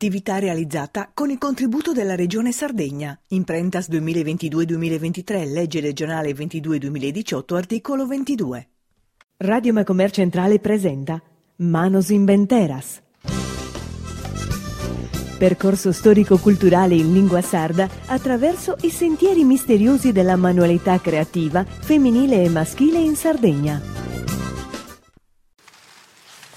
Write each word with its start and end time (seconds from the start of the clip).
Attività 0.00 0.38
realizzata 0.38 1.10
con 1.12 1.28
il 1.28 1.38
contributo 1.38 1.92
della 1.92 2.14
Regione 2.14 2.52
Sardegna. 2.52 3.18
Imprentas 3.30 3.88
2022-2023, 3.88 5.52
legge 5.52 5.80
regionale 5.80 6.30
22-2018, 6.30 7.56
articolo 7.56 8.06
22. 8.06 8.68
Radio 9.38 9.72
Macomer 9.72 10.12
Centrale 10.12 10.60
presenta 10.60 11.20
Manos 11.56 12.10
Inventeras. 12.10 13.02
Percorso 15.36 15.90
storico-culturale 15.90 16.94
in 16.94 17.12
lingua 17.12 17.40
sarda 17.40 17.88
attraverso 18.06 18.76
i 18.82 18.90
sentieri 18.90 19.42
misteriosi 19.42 20.12
della 20.12 20.36
manualità 20.36 21.00
creativa 21.00 21.64
femminile 21.64 22.44
e 22.44 22.48
maschile 22.48 23.00
in 23.00 23.16
Sardegna. 23.16 24.07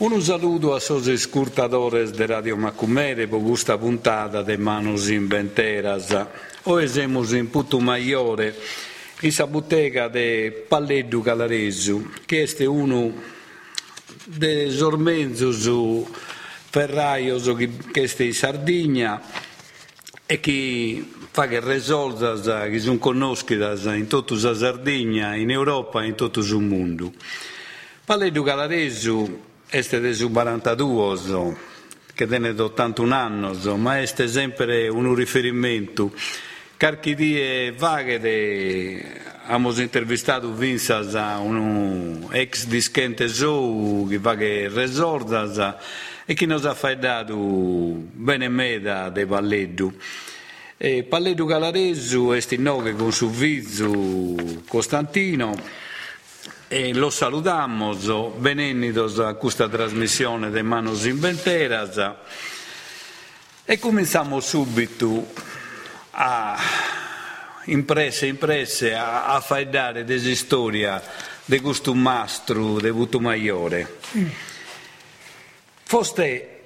Un 0.02 0.20
saluto 0.20 0.74
a 0.74 0.80
sos 0.80 1.08
escurtadores 1.08 2.12
de 2.14 2.26
Radio 2.26 2.58
Macumere 2.58 3.28
por 3.28 3.44
questa 3.44 3.78
puntata 3.78 4.42
de 4.42 4.58
Manos 4.58 5.12
Inventeras. 5.12 6.08
Oggi 6.64 6.88
siamo 6.88 7.24
in 7.36 7.52
Putumaiore, 7.52 8.56
in 9.20 9.32
sa 9.32 9.46
bottega 9.46 10.08
de 10.08 10.66
Palleddu 10.68 11.22
Calaresu, 11.22 12.14
che 12.26 12.50
è 12.52 12.66
uno 12.66 13.14
dei 14.26 14.72
sormenzos 14.72 15.70
ferraios 16.72 17.54
che 17.92 18.02
è 18.02 18.24
in 18.24 18.34
Sardegna 18.34 19.22
e 20.26 20.40
che 20.40 21.06
fa 21.30 21.48
che 21.48 21.60
risoltas 21.60 22.70
che 22.72 22.80
sono 22.80 22.98
conosciutas 22.98 23.84
in 23.94 24.08
tutta 24.08 24.34
la 24.34 24.56
Sardegna, 24.56 25.36
in 25.36 25.52
Europa 25.52 26.02
e 26.02 26.08
in 26.08 26.16
tutto 26.16 26.40
il 26.40 26.58
mondo. 26.58 27.14
Palleddu 28.04 28.42
Calaresu 28.42 29.50
este 29.72 30.02
de 30.02 30.14
su 30.14 30.30
42 30.30 31.56
che 32.14 32.28
tiene 32.28 32.50
81 32.50 33.16
anni, 33.16 33.78
ma 33.78 34.00
è 34.00 34.06
sempre 34.06 34.90
un 34.90 35.16
riferimento. 35.16 36.12
Carchi 36.76 37.16
die 37.16 37.72
vaghe 37.72 38.20
de 38.20 39.22
abbiamo 39.44 39.72
intervistato 39.80 40.52
Vinsas 40.52 41.14
un 41.14 42.28
ex 42.32 42.66
dischente 42.66 43.28
show 43.28 44.08
che 44.08 44.18
va 44.18 44.36
che 44.36 44.68
resordas 44.68 45.76
e 46.26 46.34
che 46.34 46.46
nos 46.46 46.66
ha 46.66 46.74
fatto 46.74 47.36
bene 47.36 48.50
meda 48.50 49.10
de 49.10 49.26
Palleddu 49.26 49.96
Calaresu 51.46 52.32
è 52.32 52.56
nome 52.58 52.96
con 52.96 53.12
su 53.12 53.30
Vizzu 53.30 54.64
Costantino 54.68 55.56
e 56.74 56.94
lo 56.94 57.10
saludamos, 57.10 58.08
benenidos 58.40 59.20
a 59.20 59.34
questa 59.34 59.68
trasmissione 59.68 60.50
de 60.50 60.64
Manos 60.64 61.06
Inventeras 61.06 62.00
e 63.66 63.78
cominciamo 63.78 64.40
subito 64.40 65.28
a 66.12 66.58
impresse, 67.66 68.28
impresse, 68.28 68.94
a, 68.94 69.26
a 69.26 69.42
faidare 69.42 70.06
desa 70.06 70.34
storia 70.34 71.04
di 71.44 71.60
questo 71.60 71.94
mastro 71.94 72.80
de 72.80 72.94
Butumaiore. 72.94 73.98
Mm. 74.18 74.28
Foste, 75.84 76.64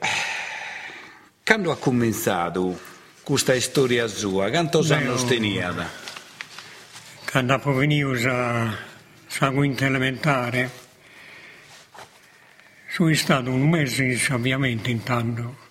quando 1.43 1.71
ha 1.71 1.77
cominciato 1.77 2.79
questa 3.23 3.59
storia 3.59 4.05
sua, 4.05 4.51
quanti 4.51 4.93
anni 4.93 5.25
tenia? 5.25 5.89
Quando 7.25 7.59
venivo 7.73 8.13
a 8.29 8.93
la 9.39 9.51
quinta 9.51 9.85
elementare. 9.85 10.69
Sono 12.89 13.13
stato 13.13 13.51
un 13.51 13.69
mese 13.69 14.17
ovviamente 14.31 14.89
intanto 14.89 15.63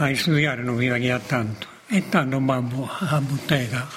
a 0.00 0.14
studiare, 0.14 0.62
non 0.62 0.76
mi 0.76 0.88
veniva 0.88 1.18
tanto. 1.18 1.66
E 1.88 2.08
tanto 2.08 2.38
babbo 2.40 2.88
a 2.88 3.20
bottega. 3.20 3.88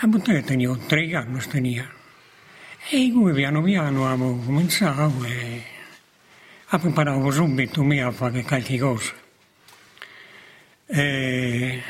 A 0.00 0.06
bottega 0.06 0.42
tenevo 0.42 0.76
tre 0.76 1.14
anni, 1.14 1.40
tenia. 1.48 1.90
E 2.90 3.10
come 3.12 3.32
piano 3.32 3.62
piano 3.62 4.06
avevo 4.06 4.36
cominciato 4.36 5.24
e 5.24 5.62
imparavo 6.70 7.30
subito 7.30 7.82
me 7.82 8.02
a 8.02 8.10
fare 8.10 8.42
qualche 8.42 8.78
cosa. 8.78 9.12
E, 10.86 11.82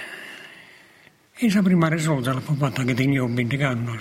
e 1.34 1.52
la 1.52 1.62
prima 1.62 1.88
risolta 1.88 2.32
l'ho 2.32 2.40
fatta 2.40 2.84
che 2.84 2.94
tenevo 2.94 3.26
20 3.26 3.62
anni. 3.62 3.98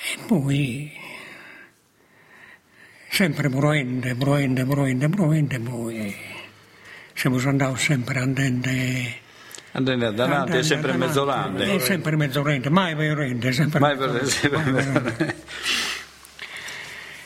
poi 0.25 0.91
sempre 3.09 3.49
proende, 3.49 4.15
proende, 4.15 4.65
proende, 4.65 5.09
proende, 5.09 5.59
poi 5.59 6.15
siamo 7.13 7.37
andati 7.45 7.77
sempre 7.77 8.19
andando... 8.19 8.69
Andando 9.73 10.11
davanti, 10.11 10.57
è 10.57 10.63
sempre 10.63 10.93
mezzolante. 10.93 11.75
È 11.75 11.79
sempre 11.79 12.15
mezzolante, 12.15 12.69
mai 12.69 12.95
veramente, 12.95 13.51
sempre 13.51 13.79
mai 13.79 13.95
veramente. 13.95 15.35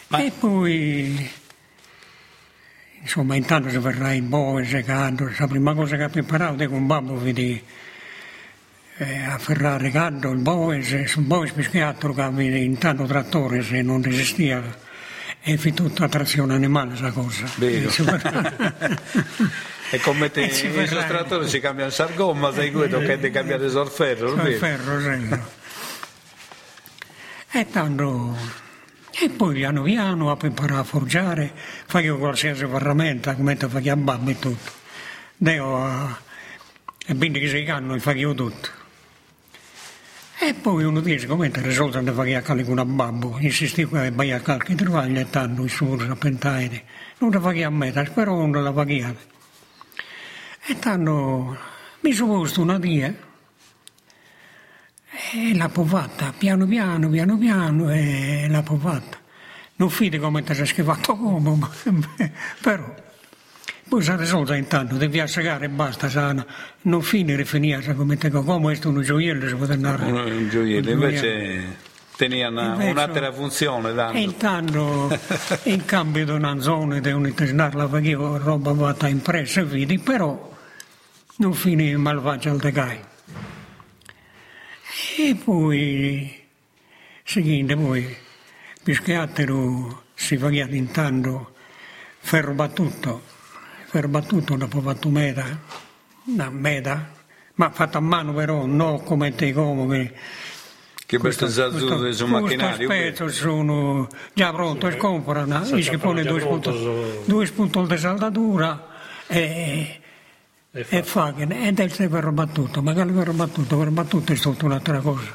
Ma... 0.08 0.24
E 0.24 0.32
poi, 0.38 1.30
insomma, 3.02 3.36
intanto 3.36 3.70
si 3.70 3.78
verrà 3.78 4.12
in 4.12 4.30
boe, 4.30 4.64
secando, 4.66 5.32
la 5.38 5.48
prima 5.48 5.74
cosa 5.74 5.96
che 5.98 6.04
ho 6.04 6.10
imparato 6.14 6.62
è 6.62 6.68
con 6.68 6.86
babbo 6.86 7.18
vedi 7.18 7.54
eh, 7.54 7.85
a 8.98 9.38
Ferrari 9.38 9.92
Gaddo, 9.92 10.32
il 10.32 10.40
Boes, 10.40 10.92
il 10.92 11.12
Boes 11.18 11.52
peschiato 11.52 12.14
che 12.14 12.42
intanto 12.42 13.04
trattore 13.04 13.62
se 13.62 13.82
non 13.82 14.02
resistia 14.02 14.64
e 15.42 15.58
fi 15.58 15.74
tutta 15.74 16.08
trazione 16.08 16.54
animale 16.54 16.90
questa 16.90 17.12
cosa. 17.12 17.46
Vero. 17.58 17.92
E 19.92 20.00
come 20.00 20.32
te, 20.32 20.46
i 20.46 20.88
trattori 20.88 21.48
si 21.48 21.60
cambiano 21.60 21.92
sargomma, 21.92 22.52
sai 22.52 22.72
che 22.72 22.90
tocca 22.90 23.16
di 23.18 23.30
cambiare 23.30 23.66
il 23.66 23.88
ferro, 23.90 24.34
il 24.34 24.56
ferro, 24.56 25.00
sì. 25.00 25.40
E 27.52 27.70
tanto... 27.70 28.36
E 29.12 29.30
poi 29.30 29.54
piano 29.54 29.84
piano 29.84 30.32
ho 30.32 30.38
imparato 30.42 30.80
a 30.80 30.84
forgiare, 30.84 31.52
facevo 31.86 32.18
qualsiasi 32.18 32.66
ferramenta, 32.66 33.36
come 33.36 33.56
facevo 33.56 33.92
a 33.92 33.96
babbo 33.96 34.32
e 34.32 34.40
tutto. 34.40 34.72
Devo, 35.38 36.18
e 37.06 37.16
quindi 37.16 37.40
che 37.40 37.48
si 37.48 37.70
hanno, 37.70 37.98
facevo 38.00 38.34
tutto. 38.34 38.70
E 40.38 40.54
poi 40.54 40.84
uno 40.84 41.00
dice, 41.00 41.28
come 41.28 41.50
ti 41.50 41.62
risolto 41.62 42.00
di 42.02 42.12
fare 42.12 42.36
a 42.36 42.42
cali 42.42 42.66
con 42.66 42.78
un 42.78 42.96
babbo? 42.96 43.38
Insisti 43.40 43.88
che 43.88 44.12
vai 44.12 44.32
a 44.34 44.42
qualche 44.42 44.76
travaglio 44.76 45.22
e 45.22 45.30
tanto 45.30 45.64
il 45.64 45.70
suo 45.70 45.98
sapentaire. 45.98 46.84
Non 47.20 47.32
la 47.32 47.40
fai 47.40 47.64
a 47.64 47.70
me, 47.70 47.92
spero 48.06 48.46
non 48.46 48.64
la 48.64 48.74
fai 48.74 49.16
E 50.68 50.80
tanto 50.80 51.58
mi 52.02 52.12
sono 52.12 52.34
posto 52.34 52.62
una 52.62 52.78
dia 52.78 53.16
e 55.32 55.56
l'ha 55.56 55.70
povata, 55.70 56.34
piano 56.38 56.66
piano, 56.68 57.10
piano 57.10 57.38
piano, 57.38 57.92
e 57.92 58.48
l'ha 58.50 58.62
povata. 58.62 59.18
Non 59.78 59.90
fide 59.90 60.20
come 60.20 60.44
ti 60.44 60.54
sei 60.54 60.66
schivato 60.66 61.16
come, 61.16 61.58
però 62.62 62.94
poi 63.88 64.02
si 64.02 64.10
è 64.10 64.18
risolta 64.18 64.56
intanto, 64.56 64.96
devi 64.96 65.20
assagare 65.20 65.66
e 65.66 65.70
basta, 65.70 66.10
sana. 66.10 66.44
non 66.82 67.04
finire 67.04 67.46
finire 67.46 67.94
come 67.94 68.18
te 68.18 68.32
come 68.32 68.74
è 68.74 68.86
un 68.86 69.02
gioiello 69.02 69.48
si 69.48 69.54
può 69.54 69.68
andare. 69.68 70.12
Un 70.12 70.50
gioiello, 70.50 70.90
invece 70.90 71.78
tenia 72.16 72.50
una, 72.50 72.74
un'altra 72.76 73.32
funzione. 73.32 73.94
Tanto. 73.94 74.18
E 74.18 74.22
intanto 74.22 75.20
in 75.64 75.86
cambio 75.86 76.26
di 76.26 76.32
una 76.32 76.60
zona 76.60 77.00
di 77.00 77.12
un'intestinare 77.12 77.88
perché 77.88 78.10
io 78.10 78.38
roba 78.38 78.74
fatta 78.74 79.08
impressa 79.08 79.62
vidi, 79.62 80.00
però 80.00 80.52
non 81.38 81.54
finì 81.54 81.96
malvagio 81.96 82.50
al 82.50 82.58
decai. 82.58 83.00
E 85.18 85.36
poi, 85.44 86.44
seguente, 87.24 87.76
poi, 87.76 88.18
Pischiattero 88.84 90.04
si 90.16 90.38
faceva 90.38 90.76
intanto 90.76 91.54
ferro 92.18 92.54
battuto 92.54 93.34
per 93.96 94.10
battuto 94.10 94.58
dopo 94.58 94.82
fatto 94.82 95.08
meta, 95.08 95.58
una 96.26 96.50
meta, 96.50 97.12
ma 97.54 97.70
fatta 97.70 98.00
a 98.00 98.02
mano 98.02 98.34
però, 98.34 98.66
non 98.66 99.02
come 99.06 99.34
te 99.34 99.54
come 99.54 100.12
che 101.06 101.18
questo 101.18 101.48
zazzo 101.48 102.12
su 102.12 102.26
macchinario 102.26 102.88
questo. 102.88 103.30
sono 103.30 104.10
già 104.34 104.52
pronto 104.52 104.90
e 104.90 104.98
comprano 104.98 105.64
e 105.64 105.82
si 105.82 105.98
pone 105.98 106.24
due 106.24 106.42
spunti 106.42 106.72
due 107.24 107.46
spunti 107.46 107.86
di 107.86 107.98
saldatura 107.98 108.86
e, 109.28 110.02
e 110.72 111.04
fa. 111.04 111.34
e 111.38 111.72
del 111.72 111.92
sei 111.94 112.10
per 112.10 112.30
battuto 112.32 112.82
magari 112.82 113.14
per 113.14 113.32
battuto 113.32 113.78
per 113.78 113.92
battuto 113.92 114.34
è 114.34 114.36
tutta 114.36 114.66
un'altra 114.66 115.00
cosa. 115.00 115.34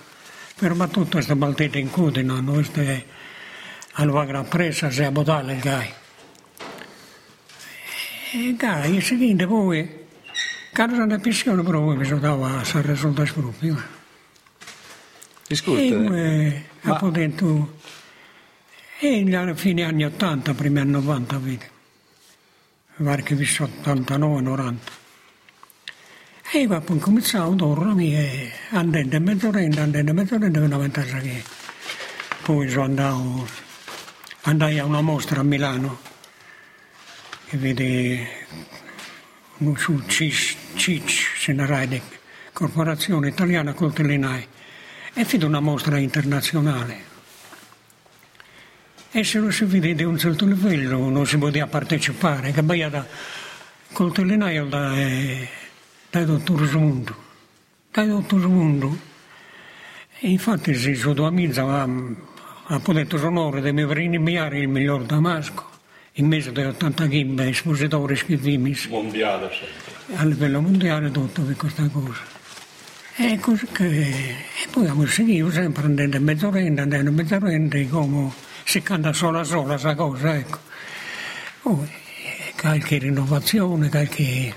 Per 0.54 0.74
battuto 0.74 1.12
questa 1.12 1.34
baltetta 1.34 1.78
in 1.78 1.88
cudina 1.88 2.42
questa 2.44 2.82
è 2.82 3.04
alla 3.92 4.24
gran 4.26 4.46
presa 4.48 4.90
se 4.90 5.06
a 5.06 5.10
botale 5.10 5.54
il 5.54 5.60
gai 5.60 5.99
e 8.32 8.54
dai, 8.56 8.94
il 8.94 9.02
seguente 9.02 9.46
poi, 9.46 9.88
quando 10.72 10.94
sono 10.94 11.14
in 11.14 11.20
pensione, 11.20 11.62
però 11.62 11.80
poi 11.80 11.96
mi 11.96 12.04
sono 12.04 12.20
dato 12.20 12.44
a 12.44 12.62
San 12.64 12.96
Solda 12.96 13.26
Spruppi. 13.26 13.74
Scusa. 15.48 15.80
E 15.80 16.64
ma... 16.82 16.92
appunto, 16.92 17.78
e 19.00 19.34
alla 19.34 19.54
fine 19.54 19.82
anni 19.82 20.04
80, 20.04 20.54
primi 20.54 20.78
anni 20.78 20.92
90, 20.92 21.38
vedi. 21.38 21.64
mi 22.96 23.06
pare 23.06 23.22
che 23.22 23.34
visto 23.34 23.68
89-90. 23.82 24.74
E 26.52 26.66
poi 26.66 26.76
ho 26.76 26.98
cominciato 26.98 27.50
a 27.50 27.54
dormire, 27.54 28.52
andando 28.70 29.16
a 29.16 29.20
mezz'oretta, 29.20 29.82
andando 29.82 30.10
a 30.10 30.14
mezz'oretta, 30.14 30.60
fino 30.60 30.74
a 30.76 30.78
vent'anni 30.78 31.20
che 31.20 31.42
poi 32.42 32.68
sono 32.68 32.84
andato, 32.84 33.48
andai 34.42 34.78
a 34.78 34.84
una 34.84 35.00
mostra 35.00 35.40
a 35.40 35.44
Milano 35.44 36.09
vede 37.56 38.46
su 39.76 40.00
CIC, 40.06 41.36
Senarai, 41.36 42.00
Corporazione 42.52 43.28
Italiana 43.28 43.72
Coltellinai, 43.72 44.46
e 45.12 45.24
fece 45.24 45.44
una 45.44 45.60
mostra 45.60 45.98
internazionale. 45.98 47.08
E 49.10 49.24
se 49.24 49.40
non 49.40 49.50
si 49.50 49.64
vede 49.64 49.94
di 49.94 50.04
un 50.04 50.16
certo 50.16 50.46
livello 50.46 51.08
non 51.08 51.26
si 51.26 51.36
poteva 51.36 51.66
partecipare, 51.66 52.52
che 52.52 52.62
poi 52.62 52.88
da 52.88 53.04
coltellinaio 53.92 54.66
da, 54.66 54.94
da 56.10 56.24
dottor 56.24 56.64
Smundo, 56.66 57.16
da 57.90 58.04
dottor 58.04 58.40
Smundo. 58.40 58.98
E 60.20 60.30
infatti 60.30 60.74
suo 60.94 61.12
tuo 61.12 61.26
amico 61.26 61.68
ha, 61.68 62.78
potuto 62.78 63.16
l'onore 63.16 63.60
di 63.62 63.72
mi 63.72 63.84
premiare 63.86 64.58
il 64.60 64.68
miglior 64.68 65.02
Damasco, 65.02 65.69
in 66.20 66.26
mezzo 66.26 66.50
di 66.50 66.62
80 66.62 67.06
chimbe 67.08 67.48
espositori 67.48 68.14
scrivimi. 68.14 68.76
Mondiale 68.88 69.50
sempre. 69.50 70.16
A 70.16 70.24
livello 70.24 70.60
mondiale 70.60 71.10
tutto 71.10 71.42
per 71.42 71.56
questa 71.56 71.88
cosa. 71.88 72.38
E, 73.16 73.38
così 73.38 73.66
che, 73.72 73.86
e 73.86 74.68
poi 74.70 74.82
abbiamo 74.82 75.06
seguito 75.06 75.50
sempre 75.50 75.84
andando 75.84 76.16
a 76.16 76.20
mezz'oretta, 76.20 76.82
andando 76.82 77.10
a 77.10 77.12
mezz'oretta, 77.12 77.78
come 77.88 78.32
si 78.64 78.82
canta 78.82 79.12
sola 79.12 79.44
sola 79.44 79.72
questa 79.72 79.94
cosa, 79.94 80.36
ecco. 80.36 80.58
Poi, 81.62 81.88
qualche 82.58 82.98
rinnovazione, 82.98 83.88
qualche... 83.88 84.54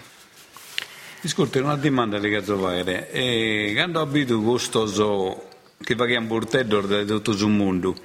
Ascolta, 1.24 1.60
una 1.62 1.75
domanda 1.75 2.19
che 2.19 2.39
posso 2.39 2.57
fare. 2.57 3.12
E, 3.12 3.71
quando 3.74 4.01
abito 4.01 4.42
questo 4.42 4.86
so, 4.88 5.50
che 5.81 5.95
va 5.95 6.10
in 6.10 6.27
burtello 6.27 6.81
di 6.81 7.06
tutto 7.06 7.31
il 7.31 7.48
mondo, 7.48 7.95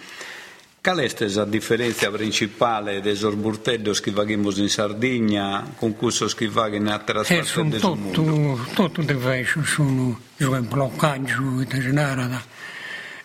qual 0.81 0.99
è 0.99 1.29
la 1.29 1.45
differenza 1.45 2.11
principale 2.11 3.01
dei 3.01 3.17
burtelli 3.37 3.93
che 3.93 4.11
facciamo 4.13 4.51
in 4.57 4.69
Sardegna 4.69 5.73
con 5.77 5.95
quello 5.97 6.27
che 6.35 6.49
facciamo 6.49 6.75
in 6.77 6.87
altre 6.87 7.21
Eh, 7.21 7.35
parti 7.37 7.69
del 7.69 7.81
mondo? 7.83 8.11
tutto, 8.11 8.59
tutto 8.75 9.03
diverso, 9.03 9.63
sono 9.65 10.19
giochi 10.37 10.61
bloccaggi, 10.67 11.33
itinerari, 11.61 12.39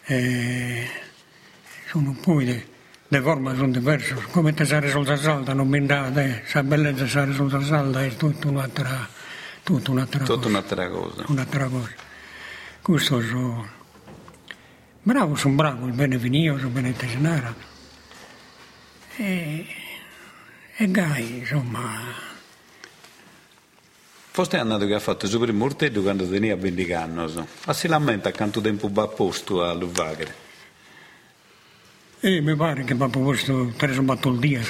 eh, 0.05 0.87
sono 1.87 2.15
poi 2.21 2.45
le, 2.45 2.67
le 3.07 3.21
forme 3.21 3.55
sono 3.55 3.71
diverse, 3.71 4.15
come 4.31 4.53
te 4.53 4.65
sei 4.65 4.89
sul 4.89 5.05
salda, 5.17 5.53
non 5.53 5.67
mi 5.67 5.85
date, 5.85 6.43
la 6.53 6.63
bellezza 6.63 7.07
sei 7.07 7.33
sul 7.33 7.63
salda 7.63 8.03
è 8.03 8.15
tutta 8.17 8.47
un'altra, 8.47 9.07
tutta 9.63 9.91
un'altra 9.91 10.19
Tutta 10.25 10.35
cosa. 10.35 10.47
un'altra 10.49 10.89
cosa. 10.89 11.23
un'altra 11.27 11.67
cosa. 11.67 11.89
Questo 12.81 13.21
sono 13.21 13.69
bravo, 15.03 15.35
sono 15.35 15.55
bravo, 15.55 15.85
il 15.85 15.93
bene 15.93 16.17
venio, 16.17 16.57
sono 16.57 16.69
bene 16.69 16.93
tesenara. 16.93 17.53
E, 19.15 19.65
e 20.75 20.91
Gai, 20.91 21.37
insomma, 21.39 22.31
Forse 24.35 24.57
è 24.57 24.59
andato 24.59 24.87
che 24.87 24.95
ha 24.95 24.99
fatto 24.99 25.25
il 25.25 25.31
suo 25.31 25.39
primo 25.41 25.65
urtello 25.65 26.01
quando 26.01 26.27
tenia 26.27 26.55
20 26.55 26.93
anni. 26.93 27.29
so. 27.29 27.45
Ma 27.67 27.73
si 27.73 27.87
lamenta 27.87 28.31
quanto 28.31 28.61
tempo 28.61 28.89
va 28.91 29.03
a 29.03 29.07
posto 29.07 29.63
a 29.63 29.73
Luvagre. 29.73 30.33
e 32.19 32.41
mi 32.41 32.55
pare 32.55 32.83
che 32.83 32.95
proprio 32.95 33.25
questo 33.25 33.71
preso 33.77 34.01
batto 34.01 34.29
il 34.29 34.39
dia. 34.39 34.61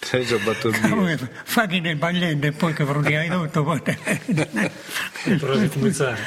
Sei 0.00 0.24
già 0.24 0.38
battuto 0.38 0.78
Come 0.88 1.18
fa 1.44 1.66
chi 1.66 1.80
nel 1.80 1.96
bagliente 1.96 2.46
e 2.46 2.52
poi 2.52 2.72
che 2.72 2.86
frutti 2.86 3.12
tutto, 3.28 3.64
poi... 3.64 3.82
Per 3.82 3.98
ricominciare. 5.24 6.22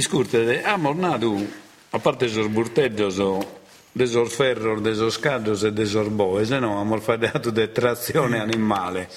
Scusate, 0.00 0.62
ha 0.62 0.76
mornato, 0.76 1.46
a 1.90 1.98
parte 1.98 2.26
il 2.26 2.48
burtello, 2.48 3.10
so, 3.10 3.60
desor 3.92 4.28
ferro, 4.28 4.80
desor 4.80 5.10
scaddos 5.10 5.64
e 5.64 5.72
desor 5.72 6.10
boe, 6.10 6.44
se 6.44 6.58
no 6.58 6.80
abbiamo 6.80 7.00
fatto 7.00 7.50
di 7.50 7.72
trazione 7.72 8.38
animale. 8.38 9.08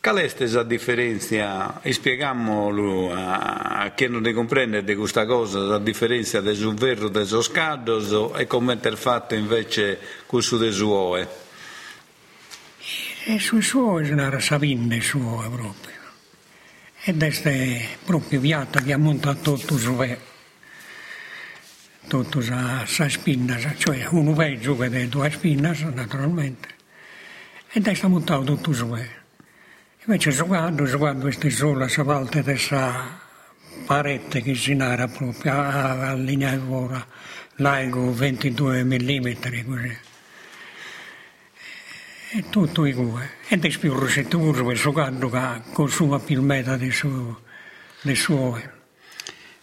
Qual 0.00 0.16
è 0.16 0.32
questa 0.34 0.62
differenza? 0.62 1.80
Spieghiamolo 1.84 3.12
a, 3.12 3.82
a 3.82 3.90
chi 3.90 4.08
non 4.08 4.22
ne 4.22 4.32
comprende 4.32 4.84
di 4.84 4.94
questa 4.94 5.26
cosa, 5.26 5.58
la 5.58 5.78
differenza 5.78 6.40
del 6.40 6.74
verro, 6.74 7.08
del 7.08 7.26
scaddos 7.26 8.36
e 8.36 8.46
come 8.46 8.78
è 8.80 8.90
fatto 8.92 9.34
invece 9.34 9.98
questo 10.26 10.56
del 10.56 10.72
suoe. 10.72 11.28
E 13.26 13.38
sui 13.38 13.60
suoi 13.60 14.06
sono 14.06 14.38
savinde 14.38 15.00
suoi 15.00 15.48
proprio. 15.50 15.97
E 17.08 17.14
questa 17.16 17.48
è 17.48 17.88
proprio 18.04 18.38
piatta 18.38 18.82
che 18.82 18.92
ha 18.92 18.98
montato 18.98 19.56
tutto 19.56 19.94
me. 19.94 20.18
Tutto 22.06 22.42
sa, 22.42 22.84
sa 22.84 23.08
spinna, 23.08 23.58
sa- 23.58 23.74
cioè 23.74 24.06
uno 24.10 24.34
vai 24.34 24.60
giù 24.60 24.76
con 24.76 25.06
due 25.08 25.30
spinne 25.30 25.74
naturalmente. 25.94 26.68
E 27.72 27.80
questa 27.80 28.04
ha 28.04 28.10
montato 28.10 28.44
tutto 28.44 28.74
su. 28.74 28.94
Invece 30.04 30.32
giocando, 30.32 30.84
giocando 30.84 31.22
queste 31.22 31.48
sola 31.48 31.86
a 31.86 32.02
volte 32.02 32.42
questa 32.42 33.18
parete 33.86 34.42
che 34.42 34.54
si 34.54 34.74
nara 34.74 35.08
proprio 35.08 35.52
a, 35.52 36.10
a 36.10 36.12
linea 36.12 36.54
di 36.54 36.62
ora, 36.68 37.06
largo 37.54 38.12
22 38.12 38.84
mm 38.84 39.32
così. 39.64 40.07
E 42.30 42.44
tutto 42.50 42.82
uguale. 42.82 43.30
E 43.48 43.54
adesso 43.54 43.78
più 43.78 43.94
rossettoso 43.94 44.64
per 44.64 44.76
giocando 44.76 45.30
che 45.30 45.62
consuma 45.72 46.18
più 46.18 46.42
metà 46.42 46.76
del 46.76 46.92
suo, 46.92 47.40
del 48.02 48.16
suo. 48.16 48.60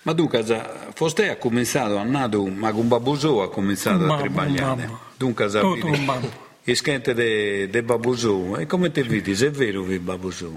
Ma 0.02 0.14
dunque, 0.14 0.44
già, 0.44 0.88
ha 0.88 1.36
cominciato, 1.38 1.98
ha 1.98 2.04
nato, 2.04 2.46
ma 2.48 2.72
con 2.72 2.88
Babusò 2.88 3.44
ha 3.44 3.50
cominciato 3.50 4.04
Un 4.04 4.10
a 4.12 4.28
babbo. 4.30 5.00
Dunque, 5.18 5.50
sa, 5.50 5.60
Tutto 5.60 5.88
un 5.88 6.06
babbo. 6.06 6.44
E 6.64 6.76
scente 6.76 7.14
de, 7.14 7.70
de 7.70 7.84
Babusò, 7.84 8.58
e 8.58 8.66
come 8.66 8.92
te 8.92 9.04
vedi? 9.04 9.36
Se 9.36 9.48
è 9.48 9.52
vero 9.52 9.84
vi 9.84 10.00
Babusò? 10.00 10.52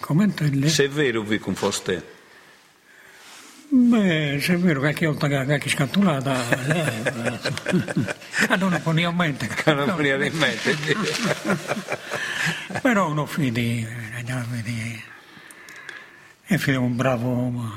Come 0.00 0.24
intende? 0.24 0.68
Se 0.68 0.84
è 0.84 0.88
vero 0.88 1.22
vi 1.22 1.38
con 1.38 1.54
Foste? 1.54 2.20
Beh, 3.74 4.38
se 4.38 4.52
è 4.52 4.58
vero 4.58 4.82
che 4.82 4.90
qualche 4.92 5.06
volta 5.06 5.28
che 5.28 5.44
qualche 5.46 5.70
scattolata, 5.70 6.36
eh, 6.66 7.38
eh, 8.50 8.52
non 8.58 8.70
ne 8.70 8.80
pone 8.80 9.02
a 9.06 9.10
mente. 9.12 9.48
Non 9.64 9.94
mi 9.96 10.02
viene 10.02 10.26
in 10.26 10.36
mente. 10.36 10.76
Però 12.82 13.08
uno 13.08 13.24
fidi. 13.24 13.88
E 16.44 16.58
fidi 16.58 16.76
un 16.76 16.96
bravo, 16.96 17.28
un 17.30 17.70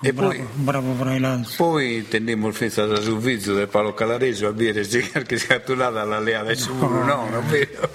E 0.00 0.14
bravo, 0.14 0.30
poi- 0.30 0.46
bravo 0.54 0.94
freelance. 0.94 1.56
Poi 1.56 2.08
tendiamo 2.08 2.48
il 2.48 2.54
festa 2.54 2.86
da 2.86 2.98
sul 3.02 3.18
vizio 3.18 3.52
del 3.52 3.68
Paolo 3.68 3.92
Calareso 3.92 4.46
a 4.46 4.52
dire 4.52 4.86
che 4.86 5.36
scattolata 5.36 6.00
alla 6.00 6.20
leale 6.20 6.56
su 6.56 6.74
no, 6.74 6.88
no, 6.88 7.28
non 7.28 7.34
è 7.34 7.42
vero. 7.42 7.90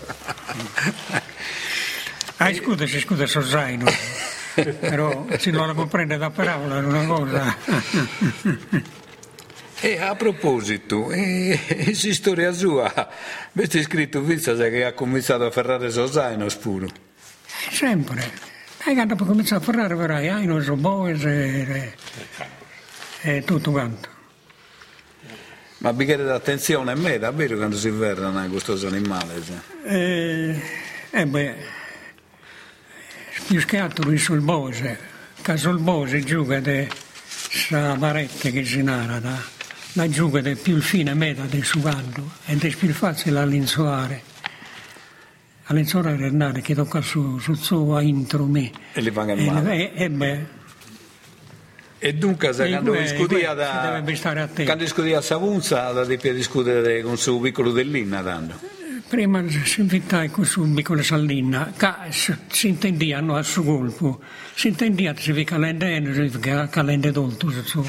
Ah, 2.38 2.54
scusa, 2.54 2.86
si 2.86 3.00
scusa, 3.00 3.26
so 3.26 3.42
zaino. 3.42 3.88
Però 4.80 5.26
se 5.38 5.52
non 5.52 5.68
la 5.68 5.74
comprende 5.74 6.18
da 6.18 6.30
parola 6.30 6.78
è 6.78 6.84
una 6.84 7.06
cosa. 7.06 7.56
E 9.82 9.98
a 9.98 10.14
proposito, 10.16 11.10
e, 11.10 11.58
e 11.68 11.94
si 11.94 12.14
storia 12.14 12.52
sua, 12.52 12.92
avete 13.54 13.82
scritto 13.82 14.22
Vizza 14.22 14.54
che 14.56 14.84
ha 14.84 14.92
cominciato 14.92 15.46
a 15.46 15.52
ferrare 15.52 15.90
suo 15.90 16.06
zaino 16.08 16.50
spuro. 16.50 16.88
Sempre. 17.72 18.30
E 18.86 18.94
quando 18.94 19.16
poi 19.16 19.28
comincia 19.28 19.56
a 19.56 19.60
parlare, 19.62 19.96
verrai, 19.96 20.28
ah, 20.28 20.40
non 20.40 20.62
so 20.62 20.76
boes 20.76 21.24
e, 21.24 21.94
e, 23.22 23.38
e 23.38 23.44
tutto 23.46 23.72
quanto. 23.72 24.10
Ma 25.78 25.94
bicchiere 25.94 26.24
d'attenzione 26.24 26.92
a 26.92 26.96
me, 26.96 27.18
davvero 27.18 27.56
quando 27.56 27.78
si 27.78 27.90
ferrano 27.90 28.50
questo 28.50 28.74
animale. 28.86 29.42
cioè. 29.42 29.94
E, 29.94 30.62
e 31.10 31.26
beh, 31.26 31.56
più 33.50 33.66
che 33.66 33.80
altro 33.80 34.16
sul 34.16 34.42
bose, 34.42 35.00
che 35.42 35.58
sul 35.58 35.80
bose 35.80 36.24
gioca 36.24 36.60
di 36.60 36.88
sa 37.24 37.96
varette 37.96 38.52
che 38.52 38.64
si 38.64 38.84
narra, 38.84 39.42
la 39.94 40.08
gioca 40.08 40.40
di 40.40 40.56
più 40.56 40.80
fine 40.80 41.16
meta 41.16 41.46
del 41.46 41.64
suo 41.66 41.82
canto 41.82 42.30
ed 42.46 42.64
è 42.64 42.70
più 42.70 42.94
facile 42.94 43.40
all'insuare. 43.40 44.22
All'insuare 45.64 46.16
renare 46.16 46.62
che 46.62 46.76
tocca 46.76 47.02
su, 47.02 47.40
sul 47.40 47.58
suo 47.58 48.00
intro 48.02 48.46
me. 48.46 48.70
E 48.94 49.02
li 49.02 49.10
fanno 49.10 49.32
E, 49.32 49.44
male. 49.44 49.94
e, 49.96 50.04
e 50.04 50.10
beh, 50.12 50.46
E 51.98 52.14
dunque, 52.14 52.54
se 52.54 52.66
E 52.66 52.70
quando 52.70 52.94
discutia 52.94 53.56
da... 53.56 54.04
Quando 54.04 54.76
discutia 54.76 55.18
a 55.18 55.22
Savunza, 55.22 55.92
la 55.92 56.06
deppia 56.06 56.34
discutere 56.34 57.02
con 57.02 57.18
suo 57.18 57.40
piccolo 57.40 57.72
dell'Inna, 57.72 58.22
tanto. 58.22 58.78
Prima 59.10 59.44
si 59.50 59.82
invitai 59.82 60.30
con 60.30 60.46
su 60.46 60.72
piccola 60.72 61.02
sallina, 61.02 61.74
che 61.76 62.12
si 62.12 62.68
intendiano 62.68 63.36
a 63.36 63.42
suo 63.42 63.64
colpo, 63.64 64.22
si 64.54 64.68
intendia 64.68 65.16
che 65.16 65.34
si 65.34 65.44
calendano, 65.44 66.14
si 66.14 66.40
calende 66.70 67.12
tutto 67.12 67.50
su. 67.66 67.84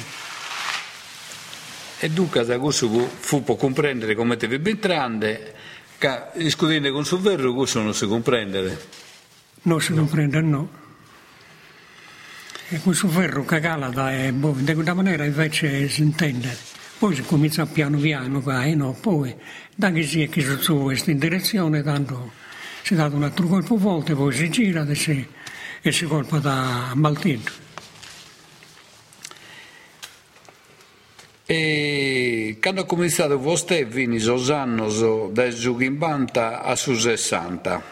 E 1.99 2.09
dunque 2.09 2.43
da 2.47 2.59
questo 2.59 2.89
fu 2.89 3.45
può 3.45 3.57
comprendere 3.57 4.15
come 4.15 4.39
te 4.39 4.49
vi 4.49 4.71
entrande, 4.71 5.55
che 5.99 6.23
discutendo 6.37 6.91
con 6.91 7.05
suo 7.05 7.21
verro 7.21 7.53
questo 7.53 7.83
non 7.83 7.93
si 7.93 8.07
comprende. 8.07 8.87
Non 9.65 9.79
si 9.83 9.93
comprende, 9.93 10.41
no. 10.41 10.71
E 12.71 12.79
questo 12.81 13.09
ferro 13.09 13.45
che 13.45 13.61
calata 13.61 14.11
è 14.11 14.33
boh, 14.33 14.57
di 14.59 14.73
questa 14.73 14.95
maniera 14.95 15.27
invece 15.27 15.87
si 15.91 16.00
intende. 16.00 16.70
Poi 17.00 17.14
si 17.14 17.23
comincia 17.23 17.64
piano 17.64 17.97
piano, 17.97 18.42
e 18.62 18.75
no, 18.75 18.92
poi 18.92 19.35
da 19.75 19.90
che 19.90 20.02
si 20.02 20.23
è 20.23 20.28
che 20.28 20.42
su 20.42 20.83
questa 20.83 21.11
direzione, 21.12 21.83
tanto 21.83 22.30
si 22.83 22.95
dà 22.95 23.07
un 23.07 23.23
altro 23.23 23.47
colpo 23.47 23.78
forte, 23.78 24.14
poi 24.14 24.35
si 24.35 24.50
gira 24.50 24.87
e 24.87 24.95
si, 24.95 25.26
e 25.80 25.92
si 25.92 26.04
colpa 26.04 26.37
da 26.40 26.92
Maltino. 26.95 27.40
E 31.47 32.59
quando 32.61 32.83
ha 32.83 32.85
cominciato 32.85 33.38
vostè, 33.38 33.87
vini 33.87 34.19
sos 34.19 34.50
anni 34.50 35.30
dai 35.33 35.54
Giugimbanta 35.54 36.61
a 36.61 36.76
su 36.76 36.92
60. 36.92 37.83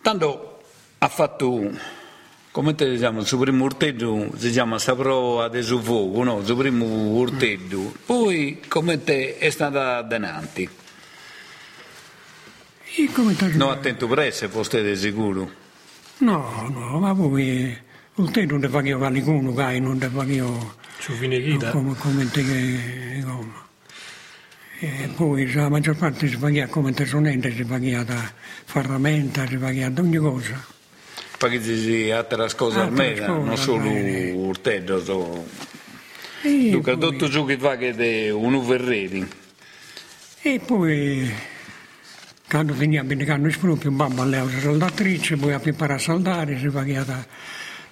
Tanto 0.00 0.62
ha 0.96 1.08
fatto 1.08 2.00
come 2.52 2.74
te 2.74 2.88
diciamo, 2.88 3.20
il 3.20 3.26
suo 3.26 3.38
primo 3.38 3.64
urteggio 3.64 4.30
si 4.36 4.50
chiama 4.50 4.78
Saprova 4.78 5.48
de 5.48 5.62
su 5.62 5.80
fuoco, 5.80 6.22
no? 6.22 6.38
Il 6.40 6.44
suo 6.44 6.54
primo 6.54 6.84
urteggio. 6.84 7.94
Poi 8.04 8.60
come 8.68 9.02
te 9.02 9.38
è 9.38 9.48
stata 9.48 10.02
denanti? 10.02 10.68
E 12.94 13.08
come 13.10 13.34
te 13.34 13.48
Non 13.54 13.70
attento 13.70 14.06
presso, 14.06 14.46
foste 14.50 14.82
di 14.82 14.94
sicuro. 14.96 15.50
No, 16.18 16.68
no, 16.70 17.00
ma 17.00 17.14
poi 17.14 17.74
urteggio 18.16 18.58
non 18.58 18.70
fa 18.70 18.82
io 18.82 18.98
qualcuno, 18.98 19.54
che 19.54 19.80
non 19.80 19.98
te 19.98 20.08
fa 20.08 20.22
io 20.24 20.76
Su 20.98 21.12
Vineghita. 21.14 21.70
come, 21.70 21.96
come 21.96 22.30
te 22.30 22.44
che... 22.44 23.22
Come. 23.24 23.60
E 24.78 25.08
poi 25.14 25.50
la 25.54 25.70
maggior 25.70 25.96
parte 25.96 26.28
si 26.28 26.36
pagava 26.36 26.70
come 26.70 26.92
tesonente, 26.92 27.54
si 27.54 27.64
pagava 27.64 28.02
da 28.04 28.32
ferramenta, 28.64 29.46
si 29.46 29.56
pagava 29.56 29.88
da 29.88 30.02
ogni 30.02 30.18
cosa. 30.18 30.80
Perché 31.42 32.12
altre 32.12 32.54
cose 32.54 32.78
almeno, 32.78 33.42
non 33.42 33.56
solo 33.56 33.90
urteggio. 33.90 35.02
So. 35.02 35.44
Dunque, 36.42 36.96
tutto 36.96 37.28
ciò 37.28 37.44
che 37.44 37.58
fa 37.58 37.76
che 37.76 37.92
è 37.96 38.30
un 38.30 38.54
uverreri. 38.54 39.28
E 40.40 40.60
poi, 40.64 41.28
quando 42.48 42.74
veniva 42.74 43.02
bene, 43.02 43.24
quando 43.24 43.48
esproprio, 43.48 43.90
babbo 43.90 44.22
alleva 44.22 44.44
la 44.44 44.60
soldatrice, 44.60 45.36
poi 45.36 45.52
a 45.52 45.60
imparare 45.60 45.94
a 45.94 45.98
soldare, 45.98 46.60
si 46.60 46.68
pagava 46.68 47.26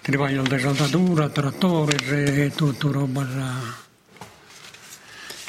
travaglio 0.00 0.42
di 0.42 0.58
saldatura, 0.60 1.28
trattore 1.28 2.44
e 2.44 2.52
tutto 2.54 2.92
roba 2.92 3.22
da... 3.24 3.54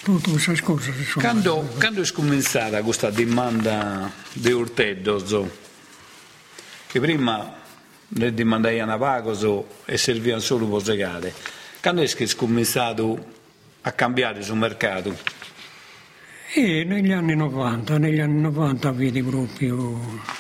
Tutte 0.02 0.32
queste 0.32 0.60
cose. 0.64 0.92
Quando, 1.14 1.72
quando 1.78 2.02
è 2.02 2.12
cominciata 2.12 2.82
questa 2.82 3.12
domanda 3.12 4.12
di 4.34 4.52
urteggio, 4.52 5.50
che 6.88 7.00
prima 7.00 7.61
ne 8.14 8.34
dimandavano 8.34 8.94
a 8.94 8.98
pago 8.98 9.68
e 9.86 9.98
servivano 9.98 10.42
solo 10.42 10.68
per 10.68 10.84
segare, 10.84 11.34
quando 11.82 12.02
è 12.02 12.08
che 12.08 12.26
è 12.26 12.36
cominciato 12.36 13.26
a 13.82 13.92
cambiare 13.92 14.42
sul 14.44 14.58
mercato? 14.58 15.16
E 16.54 16.84
negli 16.84 17.12
anni 17.12 17.36
90, 17.36 17.98
negli 17.98 18.20
anni 18.20 18.42
90 18.42 18.92
vedi 18.92 19.24
proprio... 19.24 20.40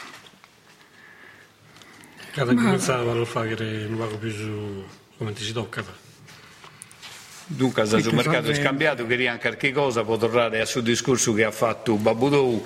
Cada 2.32 2.54
cominciava 2.54 3.12
a 3.12 3.25
fare 3.25 3.86
un 3.88 3.98
poco 3.98 4.18
più 4.18 4.32
su 4.32 4.84
come 5.18 5.34
ti 5.34 5.44
si 5.44 5.51
tocca. 5.51 5.84
Dunque, 7.46 7.86
se 7.86 8.00
sul 8.00 8.10
che 8.12 8.16
mercato 8.16 8.50
è 8.50 8.56
scambiato, 8.56 9.06
queria 9.06 9.38
qualche 9.38 9.72
cosa, 9.74 10.04
può 10.04 10.16
tornare 10.16 10.62
al 10.62 10.68
suo 10.68 10.80
discorso 10.80 11.34
che 11.34 11.44
ha 11.44 11.51
fatto 11.51 11.96
Babudou, 11.96 12.66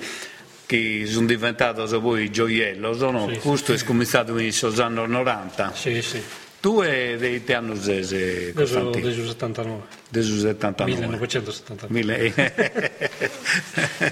che 0.66 1.04
sono 1.06 1.26
diventato 1.26 1.86
so 1.86 2.00
poi 2.00 2.30
gioiello, 2.30 2.92
sono, 2.94 3.28
Sì, 3.28 3.34
sì, 3.34 3.40
questo 3.40 3.72
è 3.72 3.82
cominciato 3.84 4.36
in 4.36 4.52
anni 4.78 5.06
90. 5.06 5.72
Sì, 5.72 6.02
sì. 6.02 6.22
Tu 6.58 6.82
e 6.82 7.16
dei 7.16 7.44
te 7.44 7.54
anno 7.54 7.76
zese, 7.76 8.52
Costantino, 8.52 9.06
del 9.06 9.14
79. 9.26 9.82
del 10.08 10.24
79. 10.24 10.90
1979. 10.90 11.94
Mille... 11.94 12.32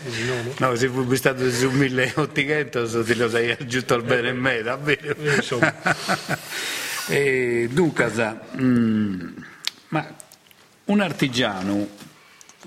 Diciamo. 0.05 0.55
no, 0.59 0.75
se 0.77 0.89
fui 0.89 1.17
stato 1.17 1.51
su 1.51 1.71
1800 1.71 2.87
so 2.87 3.03
te 3.03 3.15
lo 3.17 3.29
sei 3.29 3.57
giusto 3.67 3.95
al 3.95 4.05
bene 4.05 4.29
in 4.29 4.37
me, 4.37 4.63
davvero. 4.63 5.17
Eh, 5.21 5.35
insomma. 5.35 5.75
e, 7.09 7.69
dunque, 7.73 8.11
sa, 8.15 8.41
mm, 8.57 9.29
ma 9.89 10.15
un 10.85 11.01
artigiano, 11.01 11.89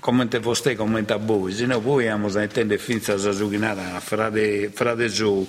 come 0.00 0.28
te 0.28 0.38
vostè, 0.38 0.74
come 0.74 1.04
te 1.04 1.14
voi, 1.16 1.52
se 1.52 1.66
no 1.66 1.80
voi 1.80 2.06
abbiamo 2.08 2.28
a 2.28 2.42
intendere 2.42 2.80
finza 2.80 3.14
a 3.14 3.18
zuchinare 3.18 3.98
fra 4.00 4.30
de, 4.30 4.70
fra 4.72 4.94
de 4.94 5.08
giù. 5.08 5.46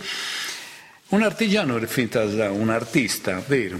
Un 1.10 1.22
artigiano 1.24 1.77
è 1.77 1.86
finta 1.88 2.24
da 2.25 2.51
un 2.51 2.70
artista, 2.70 3.41
vero? 3.48 3.79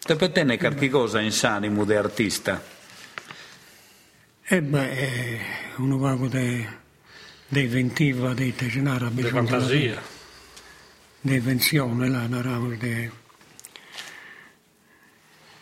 Te 0.00 0.16
per 0.16 0.30
te 0.32 0.42
ne 0.42 0.58
qualche 0.58 0.88
cosa 0.88 1.20
in 1.20 1.32
sanimo 1.32 1.84
di 1.84 1.94
artista? 1.94 2.60
E 4.42 4.62
beh, 4.62 4.90
eh, 4.90 5.40
uno 5.76 5.98
vago 5.98 6.26
di 6.26 6.66
inventiva, 7.50 8.32
di 8.34 8.54
tegenara, 8.54 9.10
Di 9.10 9.22
fantasia. 9.24 10.00
di 11.20 11.34
invenzione, 11.34 12.08
là, 12.08 12.26
narravo. 12.26 12.72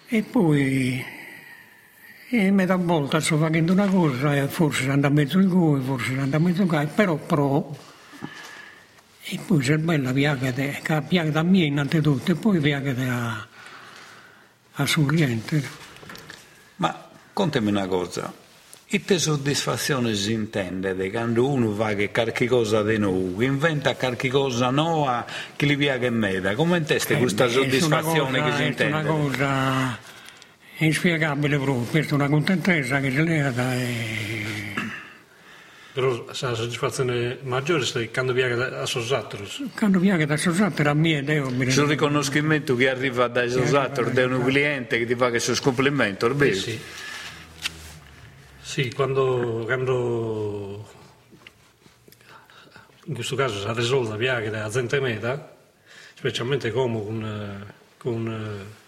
E 0.09 0.23
poi, 0.23 1.05
e 2.29 2.51
metà 2.51 2.77
volta 2.77 3.21
sto 3.21 3.37
facendo 3.39 3.73
una 3.73 3.87
cosa, 3.87 4.35
e 4.35 4.47
forse 4.49 4.91
anda 4.91 5.07
a 5.07 5.11
mezzo 5.11 5.39
il 5.39 5.49
cuore, 5.49 5.81
forse 5.83 6.19
anda 6.19 6.37
a 6.37 6.41
mezzo 6.41 6.63
il 6.63 6.69
cuore, 6.69 6.87
però 6.87 7.17
provo. 7.17 7.77
E 9.29 9.41
poi 9.45 9.59
c'è 9.59 9.77
bella 9.79 10.13
piaga, 10.13 10.53
che 10.53 11.03
piaga 11.09 11.31
da 11.31 11.43
me 11.43 11.65
innanzitutto, 11.65 12.33
e 12.33 12.35
poi 12.37 12.59
piaga 12.61 12.95
a, 13.13 13.47
a 14.75 14.87
Sorrente. 14.87 15.63
Ma 16.77 17.09
contami 17.33 17.69
una 17.71 17.87
cosa, 17.87 18.33
e 18.89 19.05
te 19.05 19.19
soddisfazione 19.19 20.15
si 20.15 20.33
intende 20.33 20.95
di 20.95 21.11
quando 21.11 21.49
uno 21.49 21.73
fa 21.73 21.95
che 21.95 22.11
qualche 22.13 22.47
cosa 22.47 22.83
di 22.85 22.99
nuovo, 22.99 23.43
inventa 23.43 23.97
qualche 23.97 24.29
cosa 24.29 24.71
nuova 24.71 25.27
che 25.57 25.67
gli 25.67 25.77
piace 25.77 26.07
in 26.07 26.15
meta, 26.15 26.55
come 26.55 26.79
inteste 26.79 27.15
Eh, 27.15 27.19
questa 27.19 27.47
è 27.47 27.49
soddisfazione 27.51 28.39
cosa- 28.41 28.51
che 28.51 28.57
si 28.57 28.63
È 28.63 28.67
intende? 28.67 28.97
una 28.99 29.03
cosa 29.05 29.99
inspiegabile 30.85 31.57
proprio, 31.57 31.85
questa 31.85 32.13
è 32.13 32.15
una 32.15 32.29
contentezza 32.29 33.01
che 33.01 33.11
si 33.11 33.25
leva 33.25 33.75
e... 33.75 34.75
Però 35.93 36.27
la 36.27 36.35
soddisfazione 36.35 37.39
maggiore 37.45 37.83
è 38.03 38.11
quando 38.11 38.35
viaja 38.35 38.83
a 38.83 38.85
Sosatros. 38.85 39.63
Quando 39.75 39.99
viene 39.99 40.27
da 40.27 40.37
Sosatto 40.37 40.83
era 40.83 40.93
mia 40.93 41.21
idea, 41.21 41.49
mi 41.49 41.65
C'è 41.65 41.81
un 41.81 41.89
riconoscimento 41.89 42.77
che 42.77 42.91
arriva 42.91 43.29
dai 43.29 43.49
sosatori, 43.49 44.13
da 44.13 44.27
un 44.27 44.45
cliente 44.45 44.99
che 44.99 45.07
ti 45.07 45.15
fa 45.15 45.31
questo 45.31 45.55
complimento, 45.63 46.27
è 46.27 46.31
Eh 46.31 46.35
vero? 46.35 46.55
sì. 46.55 46.79
Sì, 48.61 48.93
quando, 48.93 49.63
quando 49.65 50.87
in 53.07 53.15
questo 53.15 53.35
caso 53.35 53.59
si 53.59 53.73
risolve 53.79 54.11
la 54.11 54.17
piaga 54.17 54.51
della 54.51 54.69
gente 54.69 55.01
meta, 55.01 55.57
specialmente 56.15 56.71
come 56.73 57.03
con, 57.03 57.25
eh, 57.25 57.73
con 57.97 58.29
eh, 58.29 58.86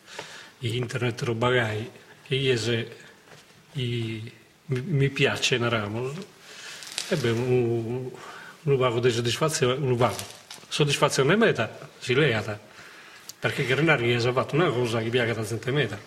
internet 0.61 1.23
roba 1.23 1.51
gai, 1.51 1.91
che 2.27 2.35
io 2.35 2.57
se 2.57 2.97
i- 3.73 4.33
mi, 4.67 4.81
mi 4.81 5.09
piace 5.09 5.57
narramo, 5.59 6.13
e 7.09 7.17
beh, 7.17 7.31
un, 7.31 8.11
un 8.63 8.77
vago 8.77 9.01
di 9.01 9.11
soddisfazione, 9.11 9.75
un 9.75 9.97
vago. 9.97 10.37
Soddisfazione 10.69 11.37
meta 11.37 11.91
si 11.99 12.15
leata, 12.15 12.59
perché 13.39 13.65
Grenari 13.65 14.13
ha 14.15 14.33
fatto 14.33 14.55
una 14.57 14.69
cosa 14.71 15.01
che 15.01 15.09
piace 15.09 15.31
alla 15.31 15.45
gente 15.47 15.71
meta. 15.71 15.99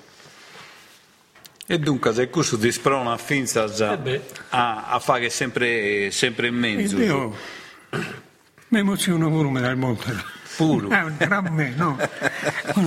E 1.65 1.79
dunque, 1.79 2.13
se 2.13 2.29
questo 2.29 2.58
ti 2.60 2.72
sprona 2.72 3.13
a 3.13 3.17
finza 3.17 3.63
a, 4.50 4.88
a 4.88 5.00
fare 5.00 5.29
sempre, 5.29 6.12
sempre 6.12 6.48
in 6.48 6.55
mezzo. 6.55 7.00
io 7.00 7.36
mi 8.70 8.79
emoziono 8.79 9.29
pure 9.29 9.50
me 9.50 9.62
dal 9.62 9.77
molto. 10.58 10.88
Puro. 10.88 10.89
Eh, 10.89 11.25
tra 11.25 11.41
me, 11.41 11.74
no. 11.75 11.98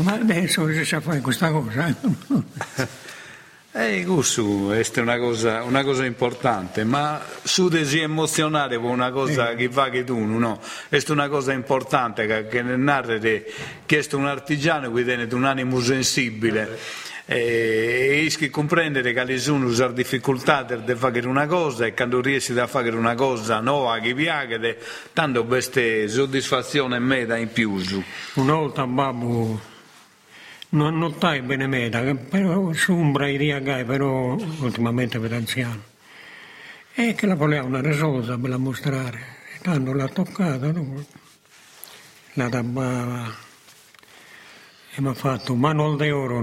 Ma 0.03 0.13
adesso 0.13 0.71
si 0.73 0.85
sa 0.85 1.01
fare 1.01 1.21
questa 1.21 1.51
cosa. 1.51 1.87
eh. 1.87 2.87
Eh, 3.77 4.05
questo 4.05 4.73
è 4.73 5.01
una 5.01 5.19
cosa, 5.19 5.65
una 5.65 5.83
cosa 5.83 6.05
importante, 6.05 6.85
ma 6.85 7.21
su 7.43 7.69
di 7.69 7.85
si 7.85 7.99
emozionare 7.99 8.79
per 8.79 8.89
una 8.89 9.11
cosa 9.11 9.55
che 9.55 9.69
fa 9.69 9.91
che 9.91 10.05
tu, 10.05 10.17
no? 10.17 10.61
È 10.89 11.03
una 11.09 11.29
cosa 11.29 11.53
importante 11.53 12.25
che, 12.25 12.47
che 12.47 12.63
nel 12.63 12.79
narrare 12.79 13.45
che 13.85 13.99
è 13.99 14.15
un 14.15 14.27
artigiano 14.27 14.93
che 14.93 15.03
tiene 15.03 15.27
un 15.33 15.45
animo 15.45 15.81
sensibile. 15.81 16.69
Eh, 16.73 16.79
e 17.27 18.33
che 18.37 18.51
comprendere 18.51 19.13
che 19.13 19.25
le 19.25 19.39
sono 19.39 19.67
usare 19.67 19.95
difficoltà 19.95 20.63
di 20.63 20.95
fare 20.95 21.27
una 21.27 21.47
cosa 21.47 21.87
e 21.87 21.95
quando 21.95 22.21
riesci 22.21 22.59
a 22.59 22.67
fare 22.67 22.91
una 22.91 23.15
cosa 23.15 23.61
nuova 23.61 23.99
che 23.99 24.15
piace, 24.15 24.79
tanto 25.13 25.45
questa 25.47 26.09
soddisfazione 26.09 26.99
me 26.99 27.25
da 27.25 27.37
in 27.37 27.53
più. 27.53 27.79
su. 27.79 28.03
Una 28.35 28.55
volta 28.55 28.87
babbo 28.87 29.61
non 30.71 30.99
notai 30.99 31.41
bene 31.43 31.67
meta, 31.67 32.03
però 32.15 32.73
sombra 32.73 33.29
i 33.29 33.37
riagai, 33.37 33.85
però 33.85 34.37
ultimamente 34.61 35.19
per 35.19 35.33
anziano. 35.33 35.83
E 36.93 37.15
che 37.15 37.27
la 37.27 37.35
voleva 37.35 37.65
una 37.65 37.81
risolta 37.81 38.37
per 38.37 38.51
la 38.51 38.59
mostrare. 38.59 39.19
E 39.55 39.59
tanto 39.63 39.93
l'ha 39.93 40.09
toccata, 40.09 40.73
no? 40.73 41.05
la 42.35 42.49
tabbava 42.49 43.43
e 44.97 45.01
mi 45.01 45.09
ha 45.09 45.15
fatto 45.15 45.53
un 45.53 45.61
manual 45.61 45.97
d'oro. 45.97 46.41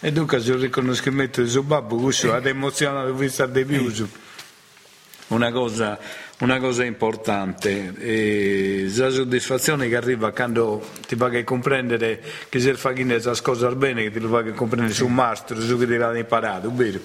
E 0.00 0.12
dunque 0.12 0.38
il 0.38 0.54
riconoscimento 0.54 1.42
di 1.42 1.48
suo 1.48 1.62
babbo, 1.62 1.96
questo 1.96 2.32
ha 2.32 2.40
emozionato 2.42 3.14
vista 3.14 3.46
di 3.46 3.64
più. 3.64 4.08
Una 5.28 5.50
cosa 5.50 5.98
una 6.38 6.58
cosa 6.58 6.84
importante, 6.84 7.94
e 7.98 8.90
la 8.94 9.10
soddisfazione 9.10 9.88
che 9.88 9.96
arriva 9.96 10.32
quando 10.32 10.84
ti 11.06 11.14
fa 11.14 11.30
comprendere 11.44 12.20
che 12.48 12.58
se 12.58 12.74
fai 12.74 13.04
questa 13.04 13.40
cosa 13.40 13.72
bene, 13.74 14.02
che 14.02 14.10
ti 14.10 14.18
lo 14.18 14.28
fai 14.28 14.52
comprendere 14.52 14.92
su 14.92 15.06
un 15.06 15.14
mastro, 15.14 15.60
su 15.60 15.78
che 15.78 15.86
ti 15.86 15.96
l'hanno 15.96 16.18
imparato, 16.18 16.74
vero? 16.74 16.98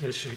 Eh 0.00 0.12
sì. 0.12 0.36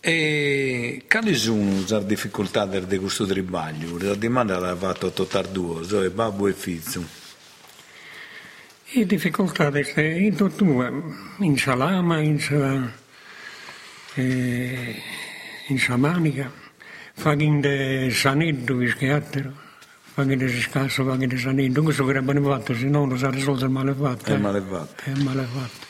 E 0.00 1.04
quali 1.08 1.34
sono 1.34 1.84
le 1.86 2.06
difficoltà 2.06 2.64
di 2.64 2.98
questo 2.98 3.26
tribaglio? 3.26 3.98
La 3.98 4.14
domanda 4.14 4.58
l'ha 4.58 4.74
fatto 4.74 5.10
Totardua, 5.10 5.86
cioè 5.86 6.08
babbo 6.08 6.48
e 6.48 6.54
figlio. 6.54 7.21
Le 8.94 9.06
difficoltà 9.06 9.70
che 9.70 10.02
in 10.02 10.36
tutto, 10.36 10.64
in 11.38 11.56
salama, 11.56 12.18
in, 12.18 12.38
eh, 14.14 15.02
in 15.68 15.78
samanica 15.78 16.52
facendo 17.14 18.10
sanetto 18.10 18.74
vischiattero, 18.76 19.52
facendo 20.12 20.46
scasso, 20.48 21.04
facendo 21.06 21.38
sanetto, 21.38 21.82
questo 21.82 22.02
avrebbe 22.02 22.38
fatto, 22.40 22.74
se 22.74 22.84
no 22.84 23.06
non 23.06 23.16
è 23.16 23.30
risolto 23.30 23.64
il 23.64 23.70
malefatto. 23.70 24.24
È 24.26 24.34
il 24.34 24.40
malefatto. 24.40 25.02
È 25.04 25.10
il 25.10 25.24
malefatto. 25.24 25.86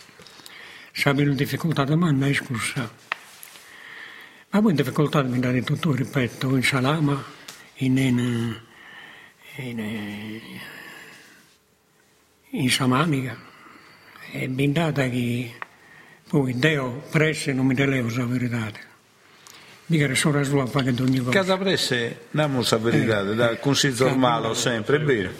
Sapere 0.92 1.30
le 1.30 1.34
difficoltà 1.34 1.84
di 1.84 1.96
manna 1.96 2.26
è 2.28 2.32
scusa. 2.32 2.88
Ma 4.50 4.60
poi 4.60 4.70
in 4.70 4.76
difficoltà 4.76 5.22
mi 5.22 5.40
date 5.40 5.62
tutto, 5.62 5.92
ripeto, 5.92 6.54
in 6.54 6.62
salama, 6.62 7.20
in, 7.76 7.96
in, 7.96 8.60
in, 9.56 9.78
in 12.54 12.70
samanica, 12.70 13.36
e 14.32 14.48
bindata 14.48 15.08
che 15.08 15.52
poi 16.28 16.58
Dio 16.58 17.02
presse 17.10 17.52
non 17.52 17.66
mi 17.66 17.74
deleva 17.74 18.10
la 18.14 18.24
verità. 18.24 18.70
Mica 19.86 20.14
solo 20.14 20.42
sua 20.44 20.68
pagando 20.68 21.02
ogni 21.02 21.18
cosa. 21.18 21.30
Casa 21.30 21.56
Presse, 21.58 22.26
diamo 22.30 22.62
la 22.66 22.76
verità, 22.78 23.20
eh, 23.20 23.34
da 23.34 23.56
consiglio 23.56 24.08
normale 24.08 24.54
sempre, 24.54 24.96
è 24.96 25.00
vero. 25.00 25.30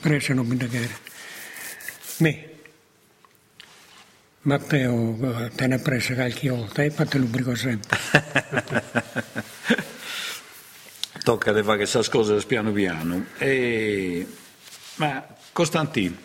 Presse 0.00 0.34
non 0.34 0.46
mi 0.46 0.56
deve 0.56 0.88
Me. 2.18 2.48
Matteo 4.42 5.48
te 5.54 5.66
ne 5.66 5.74
ha 5.74 5.78
preso 5.78 6.14
qualche 6.14 6.50
volta 6.50 6.82
e 6.82 6.92
te 6.94 7.18
lo 7.18 7.54
sempre. 7.54 7.98
Tocca 11.22 11.52
di 11.52 11.62
fare 11.62 11.76
queste 11.78 12.10
cose 12.10 12.44
piano 12.46 12.72
piano. 12.72 13.26
E... 13.38 14.26
Ma 14.96 15.26
Costantino, 15.54 16.16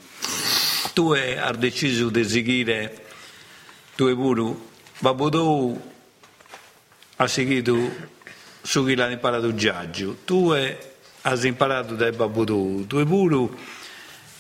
tu 0.96 1.14
hai 1.14 1.38
deciso 1.56 2.10
di 2.10 2.24
seguire 2.24 3.06
tu 3.96 4.08
e 4.08 4.16
Buru, 4.16 4.70
Babbo 4.98 5.80
ha 7.16 7.28
seguito 7.28 7.78
su 8.64 8.84
chi 8.84 8.96
l'ha 8.96 9.08
imparato 9.08 9.54
Giaggio, 9.54 10.18
tu 10.26 10.50
hai 10.50 10.76
imparato 11.44 11.94
dai 11.94 12.12
babbo 12.12 12.44
tu, 12.44 12.88
tu 12.88 13.06
pure 13.06 13.50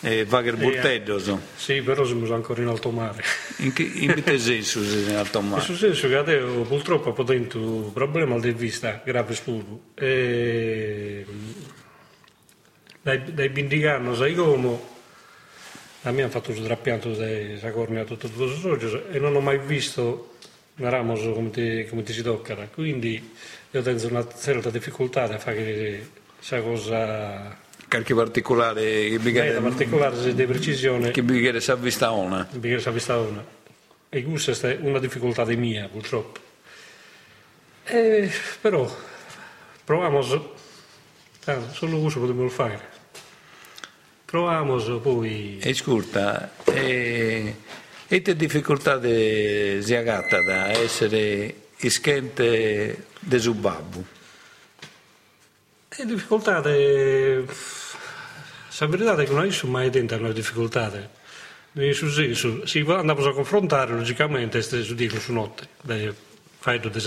eh, 0.02 0.26
va 0.26 0.42
che 0.42 0.50
il 0.50 0.56
bortello 0.56 1.20
so. 1.20 1.40
Sì, 1.56 1.84
però 1.84 2.04
siamo 2.04 2.34
ancora 2.34 2.60
in 2.64 2.70
alto 2.70 2.90
mare. 2.90 3.24
In 3.58 3.72
che, 3.72 3.84
in 3.84 4.24
che 4.24 4.40
senso 4.42 4.84
sei 4.84 5.04
in 5.04 5.18
alto 5.18 5.42
mare? 5.42 5.64
In 5.68 5.78
senso 5.78 6.08
che 6.08 6.16
adesso 6.16 6.66
purtroppo 6.68 7.14
ho 7.16 7.26
un 7.28 7.94
problema 7.94 8.40
di 8.40 8.54
vista 8.54 9.04
grave 9.06 9.36
spuro. 9.36 9.82
E... 9.94 11.26
Dai, 13.02 13.34
dai 13.34 13.50
bindicanno 13.50 14.14
sai 14.16 14.36
come? 14.36 14.98
A 16.04 16.12
me 16.12 16.22
hanno 16.22 16.32
fatto 16.32 16.52
il 16.52 16.64
trapianto 16.64 17.14
della 17.14 17.72
cornea 17.72 18.04
tutto 18.04 18.28
il 18.28 18.58
soggio 18.60 19.10
e 19.10 19.20
non 19.20 19.36
ho 19.36 19.42
mai 19.42 19.60
visto 19.60 20.36
Ramos 20.76 21.22
come 21.34 21.50
ti, 21.50 21.86
come 21.90 22.04
ti 22.04 22.14
si 22.14 22.22
tocca, 22.22 22.56
quindi 22.74 23.34
io 23.72 23.82
tengo 23.82 24.08
una 24.08 24.26
certa 24.28 24.70
difficoltà 24.70 25.24
a 25.24 25.38
fare 25.38 26.08
questa 26.38 26.62
cosa 26.62 27.58
qualche 27.90 28.14
particolare 28.14 29.10
che 29.10 29.20
bigare, 29.20 29.60
particolare 29.60 30.34
di 30.34 30.46
precisione 30.46 31.12
che 31.12 31.24
bigare 31.24 31.60
si 31.60 31.72
avvista 31.72 32.12
una. 32.12 32.48
Bigare 32.52 32.80
si 32.80 32.88
avvista 32.88 33.18
una. 33.18 33.44
E 34.10 34.24
questa 34.24 34.70
è 34.70 34.78
una 34.82 35.00
difficoltà 35.00 35.44
di 35.44 35.56
mia 35.56 35.88
purtroppo. 35.88 36.40
E, 37.86 38.32
però 38.62 38.90
proviamo 39.84 40.22
solo 41.72 42.00
questo 42.00 42.20
potremmo 42.20 42.50
fare 42.50 42.98
proviamo 44.26 45.00
poi 45.00 45.58
e 45.60 45.74
scurta 45.74 46.52
e 48.12 48.22
te 48.24 48.36
difficoltà 48.36 48.98
di 48.98 49.80
Ziagata 49.84 50.42
da 50.42 50.70
essere 50.70 51.68
ischente 51.78 53.06
di 53.20 53.40
Zubabbu? 53.40 54.06
E 55.90 56.06
difficoltà 56.06 56.60
di... 56.62 57.46
La 58.80 58.88
verità 58.88 59.16
è 59.16 59.26
che 59.26 59.32
non 59.32 59.52
sono 59.52 59.74
mai 59.74 59.92
tentato 59.92 60.24
una 60.24 60.32
difficoltà. 60.32 60.92
Nel 61.74 61.94
senso, 61.94 62.66
se 62.66 62.80
andiamo 62.80 63.28
a 63.28 63.34
confrontare 63.34 63.94
logicamente, 63.94 64.58
è 64.58 64.62
su 64.62 64.96
dire 64.96 65.20
su 65.20 65.32
notte, 65.32 65.68
fai 66.58 66.80
tutto 66.80 66.98
di 66.98 67.04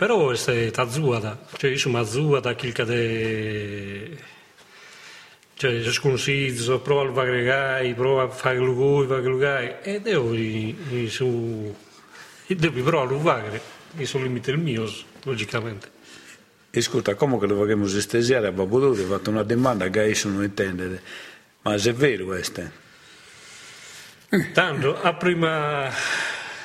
Però 0.00 0.30
è 0.30 0.70
tazzuata, 0.70 1.44
cioè 1.58 1.72
io 1.72 1.76
sono 1.76 1.98
azzuata, 1.98 2.54
qualche 2.54 2.84
di 2.86 4.16
cioè 5.52 5.92
sconsiglio, 5.92 6.80
prova 6.80 7.10
a 7.10 7.12
fare 7.12 7.92
prova 7.94 8.22
a 8.22 8.28
fare 8.30 8.56
lui, 8.56 9.06
fare 9.06 9.22
lui, 9.24 9.44
e 9.82 10.00
devo 10.00 10.32
su, 11.06 11.76
devo 12.46 12.82
provare 12.82 13.14
a 13.14 13.18
fare, 13.18 13.60
e 13.98 14.06
sono 14.06 14.24
limite 14.24 14.52
il 14.52 14.56
mio, 14.56 14.90
logicamente. 15.24 15.90
E 16.70 16.78
ascolta, 16.78 17.14
come 17.14 17.38
che 17.38 17.44
lo 17.44 17.60
facciamo 17.60 17.84
estesiare 17.84 18.46
a 18.46 18.52
Babbo 18.52 18.94
Ti 18.94 19.02
ho 19.02 19.04
fatto 19.04 19.28
una 19.28 19.42
domanda 19.42 19.90
che 19.90 20.00
adesso 20.00 20.30
non 20.30 20.44
intendete, 20.44 21.02
ma 21.60 21.76
se 21.76 21.90
è 21.90 21.92
vero 21.92 22.24
questo? 22.24 22.62
Tanto, 24.54 24.98
a 24.98 25.12
prima, 25.12 25.90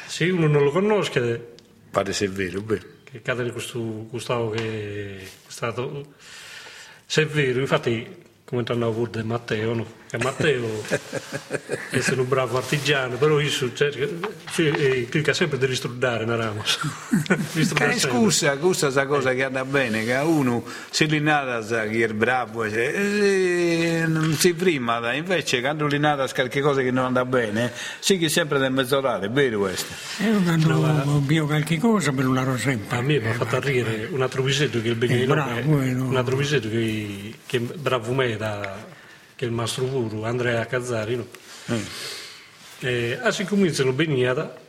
se 0.06 0.30
uno 0.30 0.48
non 0.48 0.64
lo 0.64 0.72
conosce... 0.72 1.48
Pare 1.92 2.14
se 2.14 2.28
è 2.28 2.30
vero, 2.30 2.62
beh. 2.62 2.95
Che 3.16 3.22
cade 3.22 3.50
questo 3.50 3.80
Gustavo 3.80 4.50
che 4.50 5.20
è 5.22 5.28
stato... 5.48 6.16
Se 7.06 7.22
è 7.22 7.26
vero, 7.26 7.62
infatti 7.62 8.06
come 8.44 8.64
tornavo 8.64 8.92
pure 8.92 9.22
di 9.22 9.24
Matteo, 9.26 9.74
no? 9.74 9.86
Che 10.18 10.24
Matteo 10.24 10.84
è 11.90 12.14
un 12.16 12.28
bravo 12.28 12.58
artigiano, 12.58 13.16
però 13.18 13.40
io 13.40 13.50
cerco, 13.50 14.34
cerca 14.52 15.34
sempre 15.34 15.58
di 15.58 15.66
ristrudare 15.66 16.26
Ramos. 16.26 16.80
che 17.74 18.00
scusa, 18.00 18.58
questa 18.58 18.88
è 18.88 18.92
la 18.92 19.06
cosa 19.06 19.34
che 19.34 19.44
andrà 19.44 19.66
bene, 19.66 20.04
che 20.04 20.16
uno 20.16 20.64
si 20.90 21.06
rinata 21.06 21.62
che 21.88 22.06
è 22.06 22.14
bravo, 22.14 22.64
e, 22.64 24.04
non 24.08 24.34
si 24.34 24.54
prima, 24.54 25.14
invece 25.14 25.62
quando 25.62 25.88
rinata 25.88 26.28
qualche 26.34 26.62
cosa 26.62 26.82
che 26.82 26.92
non 26.92 27.06
andrà 27.06 27.26
bene, 27.26 27.72
si 28.00 28.18
che 28.18 28.30
sempre 28.30 28.60
da 28.60 28.70
mezz'orare, 28.70 29.28
è 29.28 29.30
vero 29.30 29.60
questo? 29.60 29.94
Io 30.24 30.42
quando 30.42 30.68
no, 30.68 31.24
ho 31.42 31.46
qualche 31.46 31.78
cosa 31.78 32.12
me 32.12 32.24
lo 32.24 32.34
laro 32.34 32.58
sempre. 32.58 32.98
A 32.98 33.02
me 33.02 33.20
mi 33.20 33.28
ha 33.28 33.34
fatto 33.34 33.56
arrivare 33.56 34.08
un 34.12 34.22
altro 34.22 34.42
visetto 34.42 34.82
che 34.82 34.88
è 34.88 34.92
il 34.92 34.96
Benino, 34.96 35.34
un 35.34 36.16
altro 36.16 36.36
visetto 36.36 36.70
che, 36.70 37.34
che 37.46 37.58
è 37.58 37.60
bravo 37.60 38.14
me 38.14 38.36
da 38.38 38.95
che 39.36 39.46
è 39.46 39.48
il 39.48 39.54
mastro 39.54 39.86
guru 39.86 40.24
Andrea 40.24 40.66
Cazzari, 40.66 41.16
no? 41.16 41.28
mm. 41.72 41.84
e 42.80 43.20
a 43.22 43.32
si 43.32 43.46
cominciano 43.46 43.92
beniata 43.92 44.64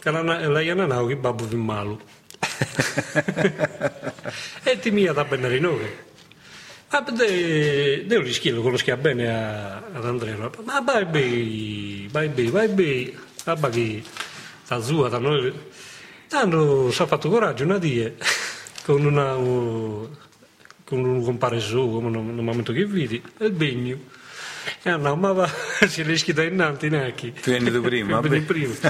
che 0.00 0.10
la, 0.10 0.60
Iananau 0.60 1.06
che 1.06 1.16
babbo 1.16 1.44
più 1.44 1.58
malo 1.58 2.00
e 4.62 4.78
ti 4.78 4.90
mia 4.90 5.12
da 5.12 5.24
bene 5.24 5.58
noi 5.58 6.06
ma 6.90 7.00
de, 7.00 8.06
devo 8.06 8.22
rischiare, 8.22 8.60
conosco 8.60 8.96
bene 8.96 9.28
a, 9.28 9.76
ad 9.76 10.04
Andrea 10.04 10.50
ma 10.64 10.80
vai 10.80 11.04
bene 11.04 12.08
vai 12.10 12.28
bene 12.28 12.50
vai 12.50 12.68
bene 12.68 13.12
ma 13.44 13.68
che 13.68 14.02
sta 14.62 14.80
zua 14.80 15.08
da 15.08 15.18
noi 15.18 15.52
tanto 16.28 16.90
si 16.90 17.02
è 17.02 17.06
fatto 17.06 17.28
coraggio 17.28 17.64
una 17.64 17.78
die 17.78 18.16
con 18.84 19.04
una 19.04 19.36
con 20.88 21.04
un 21.04 21.22
compare 21.22 21.60
su, 21.60 21.98
nel 21.98 22.42
momento 22.42 22.72
che 22.72 22.86
vidi, 22.86 23.22
il 23.40 23.52
begno. 23.52 23.98
E 24.82 24.96
no, 24.96 25.16
ma 25.16 25.32
va, 25.32 25.46
si 25.86 26.00
rischi 26.00 26.32
da 26.32 26.44
innanzi 26.44 26.88
neanche. 26.88 27.34
Tu 27.34 27.50
vieni 27.50 27.70
da 27.70 27.78
prima? 27.78 28.20
Vieni 28.24 28.40
prima. 28.40 28.72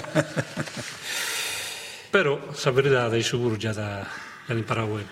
Però, 2.10 2.40
la 2.62 2.70
verità 2.70 3.10
è 3.10 3.20
sicuro 3.20 3.56
già 3.56 3.72
da, 3.72 4.06
da 4.46 4.54
imparare. 4.54 5.06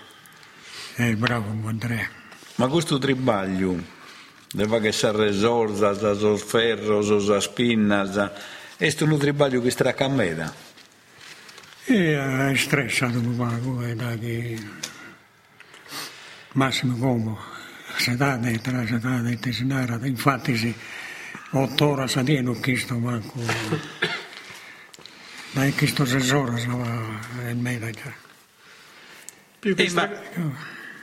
Eh, 0.95 1.13
bravo 1.17 1.67
Andrea. 1.67 2.07
Ma 2.55 2.67
questo 2.67 2.97
tribaglio, 2.97 3.95
Deva 4.49 4.79
che 4.79 4.93
sa 4.93 5.11
resorza, 5.11 5.93
sa 5.93 6.13
sos 6.13 6.41
ferros, 6.41 7.25
sa 7.25 7.41
spinnas. 7.41 8.31
Est 8.77 9.01
un 9.01 9.17
trabalho 9.17 9.61
che 9.61 9.71
straca 9.71 10.05
a 10.05 10.07
meda. 10.07 10.53
E 11.83 12.17
è 12.17 12.55
stressato 12.55 13.17
un 13.19 13.35
po', 13.35 13.83
è 13.83 13.93
da 13.93 14.15
che 14.15 14.57
massimo 16.57 16.97
come 16.97 17.37
sedata 17.97 18.47
e 18.49 18.59
tra 18.59 18.85
sedata 18.85 19.29
e 19.29 19.37
tesinara, 19.37 19.99
infatti 20.03 20.57
sì, 20.57 20.73
otto 21.51 21.87
ore 21.87 22.07
a 22.11 22.23
dia 22.23 22.41
non 22.41 22.59
chiesto 22.59 22.97
manco, 22.97 23.39
ma 25.51 25.65
è 25.65 25.73
chiesto 25.73 26.03
sei 26.05 26.29
ore 26.31 26.61
e 27.47 27.53
mezza. 27.53 28.13
Più 29.59 29.75
che 29.75 29.83
Eh, 29.83 29.91
ma 29.91 30.09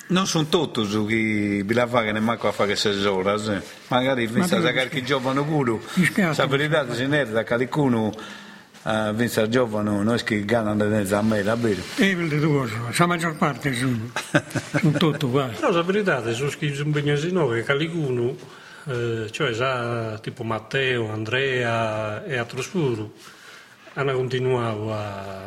non 0.08 0.26
sono 0.26 0.48
tutti 0.48 0.82
che 1.06 1.62
vi 1.64 1.72
la 1.72 1.86
fanno 1.86 2.20
manco 2.20 2.48
a 2.48 2.52
fare 2.52 2.74
sei 2.74 3.04
ore. 3.04 3.34
eh. 3.56 3.62
Magari 3.88 4.26
vince 4.26 4.58
Ma 4.58 4.68
a 4.68 4.72
qualche 4.72 5.04
giovane 5.04 5.44
culo. 5.44 5.82
La 6.16 6.46
verità 6.46 6.84
è 6.84 6.94
che 6.96 7.24
da 7.30 7.44
qualcuno 7.44 8.12
a 8.86 9.48
giovane, 9.48 9.90
non 9.90 10.14
è 10.14 10.22
che 10.22 10.44
ganano 10.44 10.84
a 10.84 11.22
me, 11.22 11.42
davvero. 11.42 11.80
E 11.96 12.14
le 12.14 12.38
due, 12.38 12.68
la 12.96 13.06
maggior 13.06 13.34
parte 13.36 13.72
sono, 13.74 14.10
sono 14.78 14.98
tutti 14.98 15.24
uguali. 15.24 15.56
No, 15.60 15.70
la 15.70 15.82
verità 15.82 16.22
è 16.22 16.34
che 16.34 16.34
sono 16.34 16.50
impegnati 16.88 17.32
noi, 17.32 17.60
che 17.60 17.64
qualcuno, 17.64 18.36
eh, 18.86 19.28
cioè 19.30 19.52
già 19.52 20.18
tipo 20.18 20.44
Matteo, 20.44 21.10
Andrea 21.10 22.24
e 22.24 22.36
altri 22.36 22.56
hanno 23.94 24.12
continuato 24.12 24.92
a, 24.92 25.46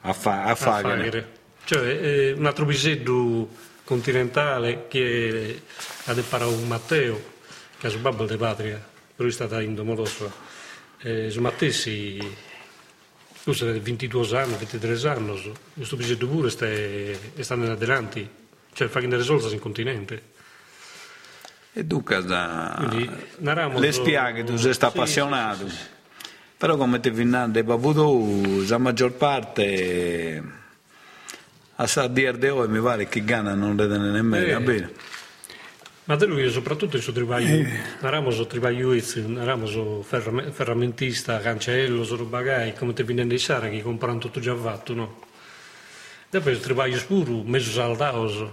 A, 0.00 0.12
fa- 0.12 0.44
a 0.44 0.50
a 0.50 0.54
fare. 0.54 0.82
fare. 1.04 1.28
Cioè, 1.64 1.80
eh, 1.86 2.32
un 2.32 2.46
altro 2.46 2.64
bisetto 2.64 3.48
continentale 3.84 4.86
che 4.88 5.60
ha 6.06 6.14
deparato 6.14 6.50
un 6.50 6.66
Matteo, 6.66 7.22
che 7.78 7.88
è 7.88 7.90
su 7.90 8.00
babbo 8.00 8.24
di 8.24 8.36
patria, 8.36 8.82
però 9.14 9.28
è 9.28 9.32
stata 9.32 9.60
in 9.60 9.74
Domodosua. 9.74 10.32
Eh, 11.00 11.28
su 11.28 11.40
Si... 13.44 13.50
Scusa, 13.50 13.66
22 13.70 14.38
anni, 14.40 14.54
23 14.56 15.08
anni, 15.10 15.52
questo 15.74 15.96
bisetto 15.96 16.26
pure 16.26 16.48
sta, 16.48 16.66
sta 17.40 17.54
in 17.54 17.76
avanti, 17.78 18.26
cioè 18.72 18.88
fa 18.88 19.00
che 19.00 19.06
ne 19.06 19.16
risolva 19.16 19.50
in 19.50 19.58
continente. 19.58 20.22
E 21.74 21.84
dunque, 21.84 22.22
da... 22.22 22.74
Quindi, 22.78 23.10
le 23.78 23.92
spiaghe 23.92 24.44
tu 24.44 24.56
sei 24.56 24.72
Sì, 24.72 24.84
appassionato. 24.84 25.68
sì, 25.68 25.74
sì. 25.76 25.82
Però 26.56 26.76
come 26.76 27.00
ti 27.00 27.12
finande 27.12 27.62
babuto, 27.64 28.64
la 28.66 28.78
maggior 28.78 29.12
parte 29.12 30.42
a 31.76 31.86
sa 31.86 32.06
dire 32.06 32.38
di 32.38 32.46
oggi 32.48 32.70
mi 32.70 32.80
pare 32.80 33.08
che 33.08 33.22
Ghana 33.24 33.54
non 33.54 33.74
le 33.76 33.86
dà 33.88 33.98
nemmeno, 33.98 34.46
Eh. 34.46 34.52
va 34.52 34.60
bene. 34.60 34.92
Ma 36.06 36.16
da 36.16 36.26
lui 36.26 36.50
soprattutto 36.50 36.96
il 36.96 37.02
suo 37.02 37.12
trabaglio, 37.14 37.66
narramo 38.00 38.28
il 38.28 38.46
trabaglio, 38.46 38.94
narramo 39.26 39.64
il 39.64 40.04
ferram- 40.04 40.50
ferramentista, 40.50 41.40
cancello, 41.40 42.02
il 42.02 42.24
bagai, 42.24 42.74
come 42.74 42.92
te 42.92 43.04
viene 43.04 43.26
di 43.26 43.38
Sara 43.38 43.70
che 43.70 43.80
comprano 43.80 44.18
tutto 44.18 44.38
già 44.38 44.54
fatto, 44.54 44.92
no? 44.92 45.22
Dopo 46.28 46.50
il 46.50 46.60
trabaglio 46.60 46.98
spuro, 46.98 47.42
messo 47.44 47.70
saldato, 47.70 48.52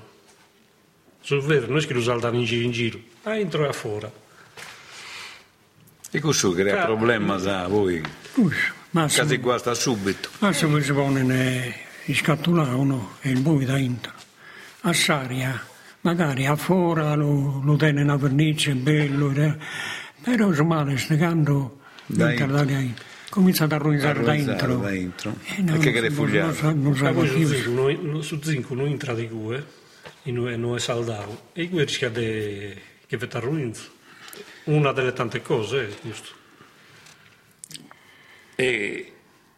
sul 1.19 1.41
vero, 1.41 1.67
non 1.67 1.79
è 1.79 1.85
che 1.85 1.93
lo 1.93 2.01
saldano 2.01 2.37
in 2.37 2.45
giro 2.45 2.63
in 2.63 2.71
giro, 2.71 2.99
ma 3.23 3.37
entro 3.37 3.67
e 3.67 3.73
fuori. 3.73 4.07
E 6.09 6.19
questo 6.19 6.51
crea 6.51 6.75
Cioè, 6.75 6.85
problemi 6.85 7.31
a 7.31 7.67
voi, 7.67 8.01
Ush, 8.35 8.71
Massimo, 8.91 9.25
quasi 9.25 9.41
guasta 9.41 9.73
subito. 9.73 10.29
Massimo 10.39 10.79
si 10.79 10.93
pone 10.93 11.75
in 12.05 12.15
scattolare 12.15 12.83
no? 12.83 13.17
e 13.21 13.29
il 13.29 13.41
buio 13.41 13.65
da 13.65 13.73
dentro. 13.73 14.11
A 14.81 14.93
saria, 14.93 15.63
magari 16.01 16.45
a 16.45 16.55
fuori 16.55 17.01
lo, 17.15 17.61
lo 17.63 17.75
tiene 17.75 18.01
una 18.01 18.15
vernice 18.17 18.73
bello, 18.73 19.31
però 20.21 20.51
stegando 20.97 21.79
Dai. 22.05 22.93
comincia 23.29 23.63
ad 23.63 23.71
arruinare 23.71 24.21
da 24.23 24.31
Arruinare 24.31 24.45
dentro. 24.45 24.75
da 24.77 24.89
dentro. 24.89 25.37
E 25.45 25.61
non, 25.61 25.79
che 25.79 25.91
non, 25.91 26.01
refugiato. 26.01 26.45
non, 26.73 26.95
sa- 26.95 27.11
non 27.11 27.27
zinco, 27.27 27.69
non, 27.71 28.23
su 28.23 28.39
zinco 28.41 28.75
non 28.75 28.87
entra 28.87 29.13
di 29.13 29.27
cue, 29.27 29.65
e 30.23 30.31
non 30.31 30.49
è, 30.49 30.55
non 30.55 30.75
è 30.75 30.79
saldato, 30.79 31.49
e 31.53 31.69
qui 31.69 31.83
rischia 31.83 32.09
di 32.09 32.73
che 33.07 33.17
vetta 33.17 33.39
ruins. 33.39 33.89
Una 34.65 34.91
delle 34.91 35.13
tante 35.13 35.41
cose, 35.41 35.89
giusto? 36.03 36.29
E 38.55 39.10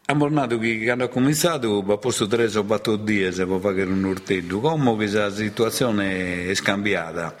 a 0.06 0.14
mornato 0.14 0.58
che 0.58 0.82
quando 0.84 1.04
ha 1.04 1.08
cominciato 1.08 1.84
ha 1.86 1.96
posto 1.96 2.26
tre 2.26 2.44
o 2.56 2.64
quattro 2.64 3.02
giorni 3.02 3.30
per 3.30 3.58
fare 3.60 3.82
un 3.84 4.04
urteggio, 4.04 4.60
come 4.60 5.06
la 5.10 5.30
situazione 5.30 6.46
è 6.48 6.54
scambiata 6.54 7.36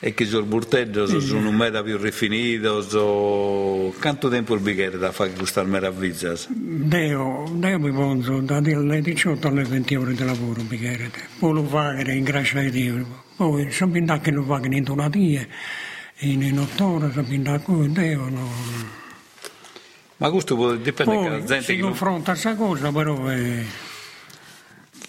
e 0.00 0.12
che 0.12 0.26
sul 0.26 0.44
burteggio 0.44 1.06
sono 1.18 1.48
un 1.48 1.54
meta 1.54 1.82
più 1.82 1.96
rifinito, 1.96 2.82
so... 2.82 3.94
quanto 3.98 4.28
tempo 4.28 4.52
il 4.52 4.60
bicchiere 4.60 4.98
da 4.98 5.12
fare 5.12 5.32
questa 5.32 5.62
meraviglia? 5.62 6.34
Deo, 6.48 7.50
Deo 7.50 7.78
mi 7.78 7.90
pongo 7.90 8.40
dalle 8.40 9.00
18 9.00 9.48
alle 9.48 9.62
20 9.62 9.94
ore 9.94 10.12
di 10.12 10.22
lavoro, 10.22 10.60
bicchiere. 10.60 11.10
Poi 11.38 11.54
lo 11.54 11.62
pagano 11.62 12.12
in 12.12 12.22
grazia 12.22 12.60
di 12.60 12.70
Dio. 12.70 13.22
Poi 13.34 13.70
sapendo 13.72 14.20
che 14.20 14.30
lo 14.30 14.44
pagano 14.44 14.76
in 14.76 15.08
dia, 15.08 15.46
in, 16.18 16.58
otto 16.58 16.84
ore, 16.84 17.10
sapendo 17.10 17.58
che 17.64 17.90
Deo 17.90 18.28
no. 18.28 19.03
Ma 20.24 20.30
questo 20.30 20.54
può- 20.56 20.72
dipende 20.74 21.18
che 21.18 21.28
la 21.28 21.36
Poi 21.36 21.44
gente 21.44 21.62
si 21.64 21.74
che, 21.74 21.82
confronta 21.82 22.30
a 22.30 22.32
questa 22.32 22.54
cosa, 22.54 22.90
però 22.90 23.26
è... 23.26 23.62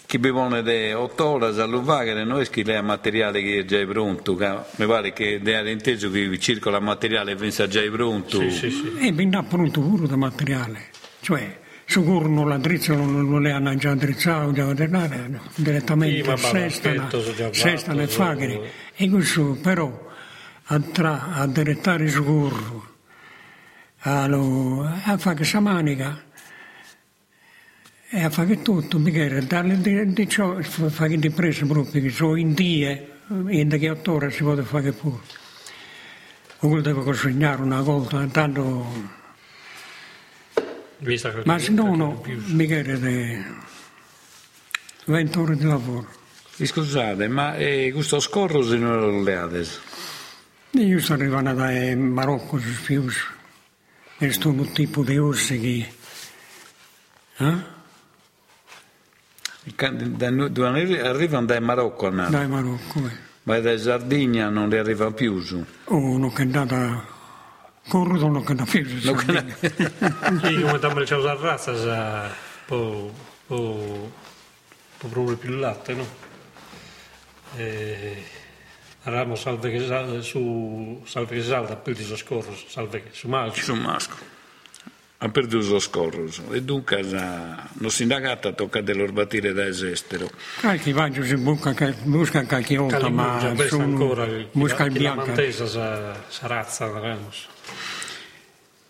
chi 0.04 0.18
vive 0.18 0.62
di 0.62 0.92
otto 0.92 1.24
ore 1.24 1.46
a 1.46 2.44
che 2.50 2.62
lei 2.62 2.76
ha 2.76 2.82
materiale 2.82 3.40
che 3.40 3.60
è 3.60 3.64
già 3.64 3.82
pronto, 3.86 4.36
che 4.36 4.54
mi 4.76 4.84
pare 4.84 5.14
che 5.14 5.40
è 5.42 5.70
inteso 5.70 6.10
che 6.10 6.38
circola 6.38 6.80
materiale 6.80 7.32
e 7.32 7.34
pensa 7.34 7.66
già 7.66 7.80
pronto. 7.90 8.40
Sì, 8.40 8.50
sì, 8.50 8.70
sì. 8.70 8.92
E 8.98 9.10
viene 9.12 9.42
pronto 9.48 9.80
pure 9.80 10.06
da 10.06 10.16
materiale. 10.16 10.90
Cioè, 11.20 11.60
sicuro 11.86 12.28
non 12.28 12.50
la 12.50 12.58
drizzano, 12.58 13.06
non 13.06 13.26
non 13.26 13.40
le 13.40 13.52
hanno 13.52 13.74
già 13.76 13.94
drizzato, 13.94 14.52
già 14.52 14.64
no, 14.64 15.40
direttamente 15.54 16.20
già 16.20 16.36
sestano 17.52 18.02
e 18.02 18.06
fatto, 18.06 18.22
fagari. 18.22 18.60
E 18.94 19.08
questo 19.08 19.56
però 19.62 20.08
a, 20.64 20.78
tra, 20.78 21.32
a 21.32 21.46
direttare 21.46 22.06
sicuro, 22.06 22.95
a, 24.00 24.26
lo- 24.26 24.82
a 24.84 25.16
fare 25.18 25.36
questa 25.36 25.60
manica 25.60 26.24
e 28.08 28.22
a 28.22 28.30
fare 28.30 28.62
tutto, 28.62 28.98
perché 29.00 29.44
dalle 29.46 29.80
di, 29.80 30.12
di 30.12 30.28
ciò 30.28 30.60
fa 30.62 30.88
fare 30.88 31.16
di 31.16 31.30
presa 31.30 31.66
proprio, 31.66 32.00
che 32.02 32.10
sono 32.10 32.36
in 32.36 32.54
die, 32.54 33.10
in 33.48 33.68
che 33.68 33.90
otto 33.90 34.12
ore 34.12 34.30
si 34.30 34.42
può 34.42 34.54
fare 34.62 34.92
pure. 34.92 35.20
Quello 36.58 36.80
deve 36.80 37.02
consegnare 37.02 37.62
una 37.62 37.80
volta, 37.80 38.24
tanto... 38.26 39.24
Ma 41.44 41.58
se 41.58 41.72
no, 41.72 41.94
no, 41.94 42.22
mica 42.46 42.80
di 42.80 43.44
20 45.04 45.38
ore 45.38 45.56
di 45.56 45.64
lavoro. 45.64 46.08
E 46.56 46.64
Scusate, 46.64 47.28
ma 47.28 47.54
eh, 47.56 47.90
questo 47.92 48.18
scorro 48.18 48.62
se 48.62 48.76
non 48.78 48.98
lo 48.98 49.22
leate? 49.22 49.66
E 50.70 50.80
Io 50.80 50.98
sto 51.00 51.12
arrivando 51.12 51.52
da 51.52 51.94
Marocco, 51.96 52.58
su 52.58 52.72
Spius, 54.16 54.30
e 54.30 54.32
sto 54.32 54.48
un 54.48 54.72
tipo 54.72 55.02
di 55.02 55.18
orsi 55.18 55.60
che... 55.60 55.92
Eh? 57.38 57.74
Arrivano 61.02 61.46
dal 61.46 61.62
Marocco, 61.62 62.08
no? 62.10 62.28
Dai 62.30 62.46
Marocco, 62.48 63.06
eh. 63.06 63.16
ma 63.44 63.58
da 63.58 63.76
Sardegna 63.76 64.48
non 64.48 64.68
li 64.68 64.78
arriva 64.78 65.10
più 65.10 65.40
su. 65.40 65.64
Oh, 65.84 66.18
non 66.18 66.32
è 66.34 66.40
andata... 66.40 67.14
Corruto 67.88 68.28
non 68.28 68.42
è 68.42 68.46
andata 68.46 68.70
più. 68.70 68.86
su 68.86 69.06
Non 69.06 69.18
Sardegna. 69.18 69.56
Sì, 69.60 70.60
come 70.60 70.78
tamma 70.78 71.00
le 71.00 71.16
la 71.18 71.34
razza, 71.34 71.76
sa, 71.76 72.34
po', 72.64 73.12
po', 73.46 74.12
po' 74.98 75.08
proprio 75.08 75.36
più 75.36 75.50
latte, 75.50 75.94
no? 75.94 76.06
E, 77.56 78.24
Ramo 79.08 79.36
salve 79.36 79.70
che 79.70 79.86
salve, 79.86 80.20
su 80.20 81.00
salve 81.06 81.36
che 81.36 81.42
salve, 81.44 81.76
poi 81.76 81.94
di 81.94 82.04
scorro, 82.16 82.52
salve 82.66 83.04
che 83.04 83.08
su 83.12 83.28
malci. 83.28 83.62
Su 83.62 83.74
masco. 83.74 84.16
Ha 85.18 85.28
perduto 85.28 85.68
lo 85.70 85.78
scorro. 85.78 86.26
E 86.50 86.62
dunque 86.62 87.02
la- 87.02 87.68
non 87.74 87.90
sindacata 87.90 88.50
tocca 88.52 88.80
dell'orbatire 88.80 89.52
da 89.52 89.64
esestero. 89.64 90.28
Qualche 90.60 90.92
viaggio 90.92 91.22
si 91.22 91.36
busca, 91.36 91.72
busca 92.02 92.44
qualche 92.46 92.76
volta, 92.76 93.08
ma 93.08 93.54
sono... 93.68 93.84
ancora, 93.84 94.24
il- 94.24 94.48
busca 94.50 94.84
il 94.84 94.92
la 94.94 94.98
bianco. 94.98 95.26
mantesa 95.26 95.66
sa, 95.68 96.24
sa 96.28 96.46
razza, 96.48 96.86
Ramos. 96.88 97.46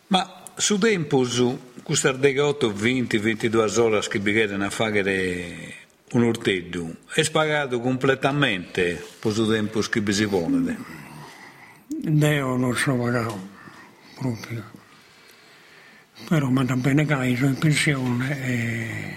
Ma 0.08 0.42
su 0.56 0.78
tempo, 0.78 1.24
su 1.24 1.72
questa 1.82 2.16
8, 2.18 2.72
20, 2.72 3.18
22 3.18 3.80
ore 3.80 4.00
che 4.08 4.18
bisogna 4.18 4.66
a 4.66 4.70
fare 4.70 5.84
un 6.12 6.22
urteggio, 6.22 6.96
è 7.12 7.22
spagato 7.22 7.80
completamente 7.80 9.04
su 9.20 9.48
tempo 9.48 9.80
che 9.80 10.02
si 10.12 10.24
vuole. 10.24 10.76
Deo 11.88 12.56
non 12.56 12.76
so 12.76 12.94
pagato 12.94 13.48
proprio. 14.16 14.64
Però 16.28 16.48
mi 16.48 16.64
da 16.64 16.76
bene 16.76 17.04
che 17.04 17.36
sono 17.36 17.50
in 17.50 17.58
pensione 17.58 18.44
e 18.44 19.14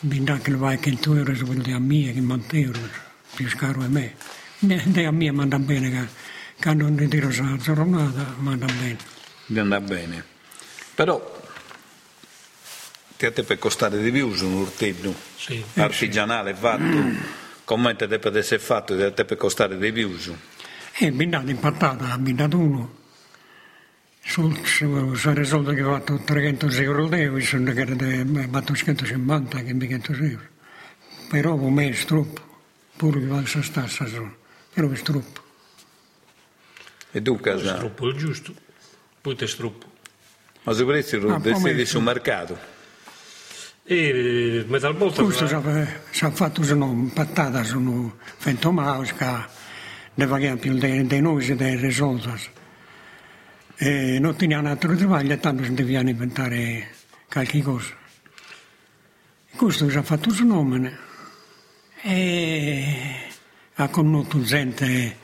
mi 0.00 0.24
dà 0.24 0.38
che 0.38 0.54
vai 0.54 0.78
che 0.78 0.96
tu 0.98 1.22
quelli 1.22 1.72
a 1.72 1.78
mia 1.78 2.12
che 2.12 2.20
mantero 2.20 2.78
più 3.34 3.48
caro 3.56 3.82
a 3.82 3.88
me. 3.88 4.14
De 4.58 5.04
a 5.04 5.10
mia 5.10 5.32
manda 5.32 5.58
bene, 5.58 5.90
che 5.90 6.06
quando 6.60 6.84
non 6.88 7.08
tiro 7.08 7.28
la 7.28 7.56
giornata 7.56 8.34
manda 8.38 8.66
bene. 8.66 8.98
Ti 9.46 9.58
andrà 9.58 9.80
bene. 9.80 10.24
Però 10.94 11.41
ti 13.22 13.26
a 13.26 13.32
te 13.32 13.44
per 13.44 13.58
costare 13.58 14.02
di 14.02 14.10
più 14.10 14.34
su 14.34 14.46
un 14.46 14.54
urtello 14.54 15.14
Sì. 15.36 15.62
artigianale 15.74 16.54
fatto, 16.54 17.04
come 17.64 17.94
te 17.94 18.08
per 18.18 18.36
essere 18.36 18.58
fatto, 18.60 18.96
te 19.12 19.24
per 19.24 19.36
costare 19.36 19.78
di 19.78 19.92
più 19.92 20.16
su. 20.18 20.36
E 20.94 21.10
bindato 21.12 21.48
impattata, 21.50 22.10
ha 22.10 22.18
bindato 22.18 22.58
uno. 22.58 23.00
Sul, 24.24 24.56
su, 24.64 25.14
su 25.14 25.30
risolto 25.32 25.72
che 25.72 25.82
ho 25.82 25.92
fatto 25.94 26.20
300 26.24 26.68
euro 26.80 27.08
l'euro, 27.08 27.40
sono 27.40 27.72
che 27.72 27.82
ho 27.82 28.48
fatto 28.50 28.74
150, 28.74 29.62
che 29.62 29.72
mi 29.72 29.86
500 29.88 30.12
euro. 30.24 30.48
Però 31.28 31.56
per 31.56 31.70
me 31.70 31.88
è 31.88 32.04
troppo, 32.04 32.40
pure 32.96 33.20
che 33.20 33.26
va 33.26 33.38
a 33.38 33.62
stassa 33.62 34.06
sono, 34.06 34.34
però 34.72 34.88
è 34.90 35.00
troppo. 35.00 35.40
E 37.12 37.22
tu 37.22 37.38
casa? 37.40 37.74
Troppo 37.78 38.08
il 38.08 38.16
giusto, 38.16 38.52
poi 39.20 39.36
te 39.36 39.46
troppo. 39.46 39.90
Ma 40.64 40.72
lo 41.18 41.34
Ah, 41.34 41.38
decidi 41.38 41.84
sul 41.84 42.02
mercato. 42.02 42.56
E 43.84 44.64
metà 44.68 44.90
volta 44.92 45.24
Questo 45.24 45.46
si 45.48 46.24
è 46.24 46.30
fatto 46.30 46.62
sono 46.62 46.92
impattata, 46.92 47.64
sono 47.64 48.16
che 48.38 48.56
deve 50.14 50.34
avere 50.34 50.56
più 50.56 50.78
dei, 50.78 51.20
noi 51.20 51.54
dei 51.56 51.76
risolti. 51.76 52.30
E 53.76 54.18
non 54.20 54.36
teniamo 54.36 54.68
altro 54.68 54.94
travaglio, 54.94 55.36
tanto 55.38 55.64
si 55.64 55.74
deve 55.74 55.98
inventare 55.98 56.90
qualche 57.28 57.60
cosa. 57.60 57.92
Questo 59.56 59.90
si 59.90 59.98
è 59.98 60.02
fatto 60.02 60.28
il 60.28 60.34
suo 60.36 60.46
nome 60.46 60.98
e 62.02 63.16
ha 63.74 63.88
conosciuto 63.88 64.42
gente 64.42 65.16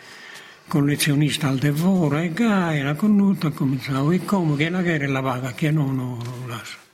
collezionista 0.67 1.47
al 1.47 1.59
devoro 1.59 2.19
e 2.19 2.33
Gai, 2.33 2.81
ha 2.81 2.95
conosciuto, 2.95 3.47
ha 3.47 3.53
cominciato, 3.53 4.11
e 4.11 4.25
come 4.25 4.57
che 4.57 4.69
la 4.69 4.83
gara 4.83 5.09
la 5.09 5.23
paga, 5.23 5.53
che 5.53 5.71
non 5.71 5.97
lo 5.97 6.47
lascia. 6.49 6.88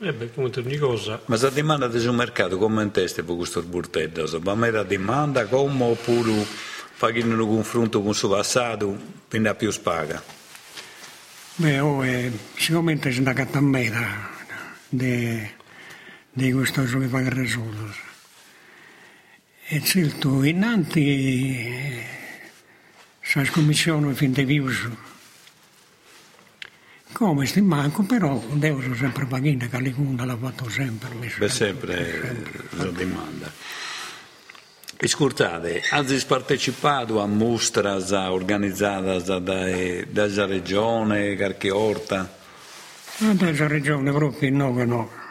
E 0.00 0.12
beh, 0.12 0.32
come 0.32 0.50
per 0.50 0.66
ogni 0.66 0.76
cosa, 0.76 1.20
Ma 1.26 1.36
se 1.36 1.52
domanda 1.52 1.90
sul 1.98 2.14
mercato 2.14 2.58
come 2.58 2.82
in 2.82 2.90
testa 2.90 3.22
per 3.22 3.36
questo 3.36 3.62
burtello? 3.62 4.26
Se 4.26 4.38
va 4.40 4.54
la 4.54 4.82
domanda 4.82 5.46
come 5.46 5.84
oppure 5.84 6.44
facendo 6.94 7.44
un 7.44 7.48
confronto 7.48 8.00
con 8.00 8.10
il 8.10 8.14
suo 8.14 8.30
passato, 8.30 8.98
quindi 9.28 9.48
ha 9.48 9.54
più 9.54 9.70
spaga. 9.70 10.22
Beh, 11.56 11.78
oh, 11.78 12.04
eh, 12.04 12.32
sicuramente 12.56 13.12
si 13.12 13.22
è 13.22 13.24
andata 13.24 13.58
a 13.58 13.60
meta 13.60 14.30
di, 14.88 16.52
questo 16.52 16.82
che 16.82 17.06
fa 17.06 17.20
il 17.20 17.30
risultato. 17.30 18.12
E 19.66 19.80
certo, 19.82 20.42
innanzi, 20.42 21.00
eh, 21.00 22.06
sa 23.20 23.44
scommissione 23.44 24.12
fin 24.14 24.32
di 24.32 24.44
viuso. 24.44 25.13
Come 27.14 27.46
sti 27.46 27.60
manco, 27.60 28.02
però 28.02 28.42
devo 28.54 28.82
sempre 28.96 29.24
pagare, 29.24 29.68
che 29.68 29.78
l'icuna 29.78 30.24
l'ha 30.24 30.36
fatto 30.36 30.68
sempre. 30.68 31.10
Per 31.38 31.48
sempre 31.48 32.42
la 32.70 32.84
domanda. 32.86 33.52
E 34.96 35.06
scusate, 35.06 35.82
hai 35.90 36.24
partecipato 36.26 37.20
a 37.20 37.26
mostre 37.26 37.88
organizzate 37.88 39.22
da, 39.22 39.38
dalla 39.38 40.46
regione, 40.46 41.36
qualche 41.36 41.70
orta? 41.70 42.36
Adesso 43.18 43.68
regione 43.68 44.10
proprio 44.10 44.50
no 44.50 44.74
che 44.74 44.84
no. 44.84 45.23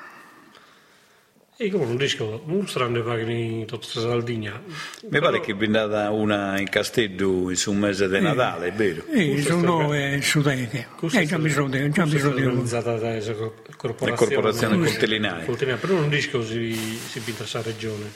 E 1.56 1.70
come 1.70 1.86
non 1.86 1.98
dico, 1.98 2.42
non 2.46 2.68
saranno 2.68 3.04
pagati 3.04 3.32
in 3.32 3.66
tutta 3.66 3.88
la 3.96 4.02
Sardegna. 4.02 4.62
Mi 5.10 5.20
pare 5.20 5.40
che 5.40 5.54
vi 5.54 5.68
data 5.68 6.10
una 6.10 6.60
in 6.60 6.68
Castello 6.68 7.54
su 7.54 7.72
un 7.72 7.78
mese 7.78 8.10
di 8.10 8.20
Natale, 8.20 8.68
è 8.70 8.74
vero? 8.74 9.04
E 9.12 9.42
sono 9.42 9.94
eh, 9.94 10.20
sudeche. 10.22 10.88
E 11.12 11.26
già 11.26 11.38
mi 11.38 11.50
sono 11.50 11.70
detto, 11.70 11.90
già 11.90 12.06
mi 12.06 12.18
sono 12.18 12.34
organizzata 12.36 12.98
da 12.98 13.10
questa 13.12 13.34
corporazione. 13.78 14.12
La 14.12 14.16
corporazione 14.18 14.78
coltellinaia. 14.78 15.46
Coltellinaia, 15.46 15.80
però 15.80 15.94
non 16.00 16.10
dico 16.10 16.44
si, 16.44 16.74
si 16.74 17.20
pinta 17.20 17.46
la 17.52 17.62
regione. 17.62 18.12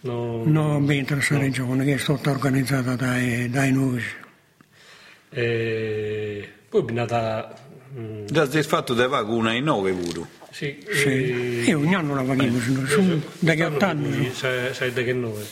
No, 0.00 0.42
No, 0.44 0.78
mentre 0.80 1.16
questa 1.16 1.38
regione 1.38 1.84
che 1.84 1.94
è 1.94 1.98
stata 1.98 2.30
organizzata 2.30 2.96
dai, 2.96 3.50
dai 3.50 3.72
noi. 3.72 4.02
E 5.30 6.48
poi 6.68 6.84
è 6.86 6.92
nata... 6.92 7.54
mm, 7.96 8.26
Già 8.26 8.48
si 8.48 8.58
è 8.58 8.62
fatto 8.62 8.94
da 8.94 9.06
vago 9.06 9.34
una 9.34 9.52
in 9.52 9.64
nove 9.64 9.92
pure. 9.92 10.36
Sì, 10.50 10.84
Sì. 10.90 11.08
e- 11.08 11.64
E 11.68 11.74
ogni 11.74 11.94
anno 11.94 12.14
la 12.14 12.22
paghiamo, 12.22 12.58
sono, 12.60 12.86
sono 12.86 13.22
da 13.38 13.54
che 13.54 13.64
otto 13.64 13.84
anni. 13.84 14.32
Sai, 14.32 14.92
da 14.92 15.02
che 15.02 15.12
noi. 15.12 15.44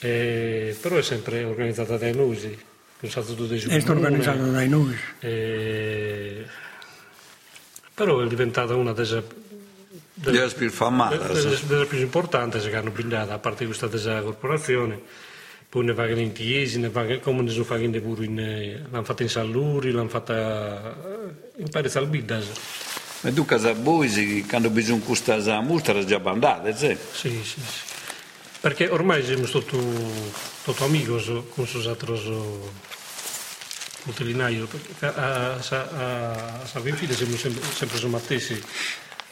Eh, 0.00 0.76
però 0.80 0.96
è 0.96 1.02
sempre 1.02 1.44
organizzata 1.44 1.96
dai 1.96 2.14
noi, 2.14 2.36
sì. 2.38 2.58
con 3.00 3.08
stato 3.08 3.32
dei 3.46 3.58
È 3.58 3.80
stata 3.80 3.92
organizzata 3.98 4.42
dai 4.44 4.68
noi. 4.68 4.94
Eh, 5.20 6.44
però 7.94 8.20
è 8.20 8.26
diventata 8.26 8.74
una 8.74 8.92
delle, 8.92 9.22
delle, 10.14 10.48
più 10.56 10.70
delle- 11.66 11.86
più 11.86 11.98
importanti 11.98 12.58
che 12.58 12.76
hanno 12.76 12.90
blindato, 12.90 13.32
a 13.32 13.38
parte 13.38 13.64
questa 13.66 13.86
della 13.86 14.20
corporazione. 14.20 15.00
Poi 15.68 15.84
ne 15.84 15.92
pagano 15.92 16.20
in 16.20 16.32
Tiesi, 16.32 16.78
ne 16.78 16.88
pagano, 16.90 17.18
come 17.20 17.42
ne 17.42 17.50
sono 17.50 17.64
fatti 17.64 17.88
pure 18.00 18.24
in, 18.24 18.38
eh, 18.38 18.82
l'hanno 18.90 19.04
fatta 19.04 19.22
in 19.24 19.28
Salluri, 19.28 19.90
l'hanno 19.90 20.08
fatta 20.08 20.94
eh, 21.56 21.62
in 21.62 21.68
Paris 21.68 21.96
Albidas. 21.96 22.46
E 23.26 23.32
tu 23.32 23.46
casa 23.46 23.72
voi, 23.72 24.44
quando 24.46 24.68
bisogna 24.68 25.02
costare 25.02 25.42
la 25.42 25.62
mostra, 25.62 26.04
già 26.04 26.18
bandate, 26.20 26.76
sì. 26.76 26.94
Sì, 27.10 27.42
sì, 27.42 27.58
sì. 27.58 27.92
Perché 28.60 28.88
ormai 28.88 29.24
siamo 29.24 29.46
stati 29.46 29.78
tutti 30.62 30.82
amici 30.82 31.06
con 31.06 31.44
questi 31.54 31.88
altri 31.88 32.20
coltellinai. 34.04 34.68
A, 35.00 35.06
a, 35.06 35.54
a, 35.54 36.60
a 36.60 36.66
San 36.66 36.82
Vinfide 36.82 37.14
siamo 37.14 37.36
sempre, 37.36 37.62
sempre 37.72 37.98
siamo 37.98 38.18
attesi, 38.18 38.62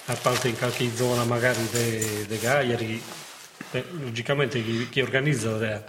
a 0.07 0.15
parte 0.15 0.49
in 0.49 0.57
qualche 0.57 0.91
zona 0.97 1.25
magari 1.25 1.69
dei 1.71 2.39
Gaiari, 2.39 3.03
eh, 3.73 3.85
logicamente 4.01 4.65
chi, 4.65 4.89
chi 4.89 5.03
organizza 5.03 5.61
eh, 5.61 5.83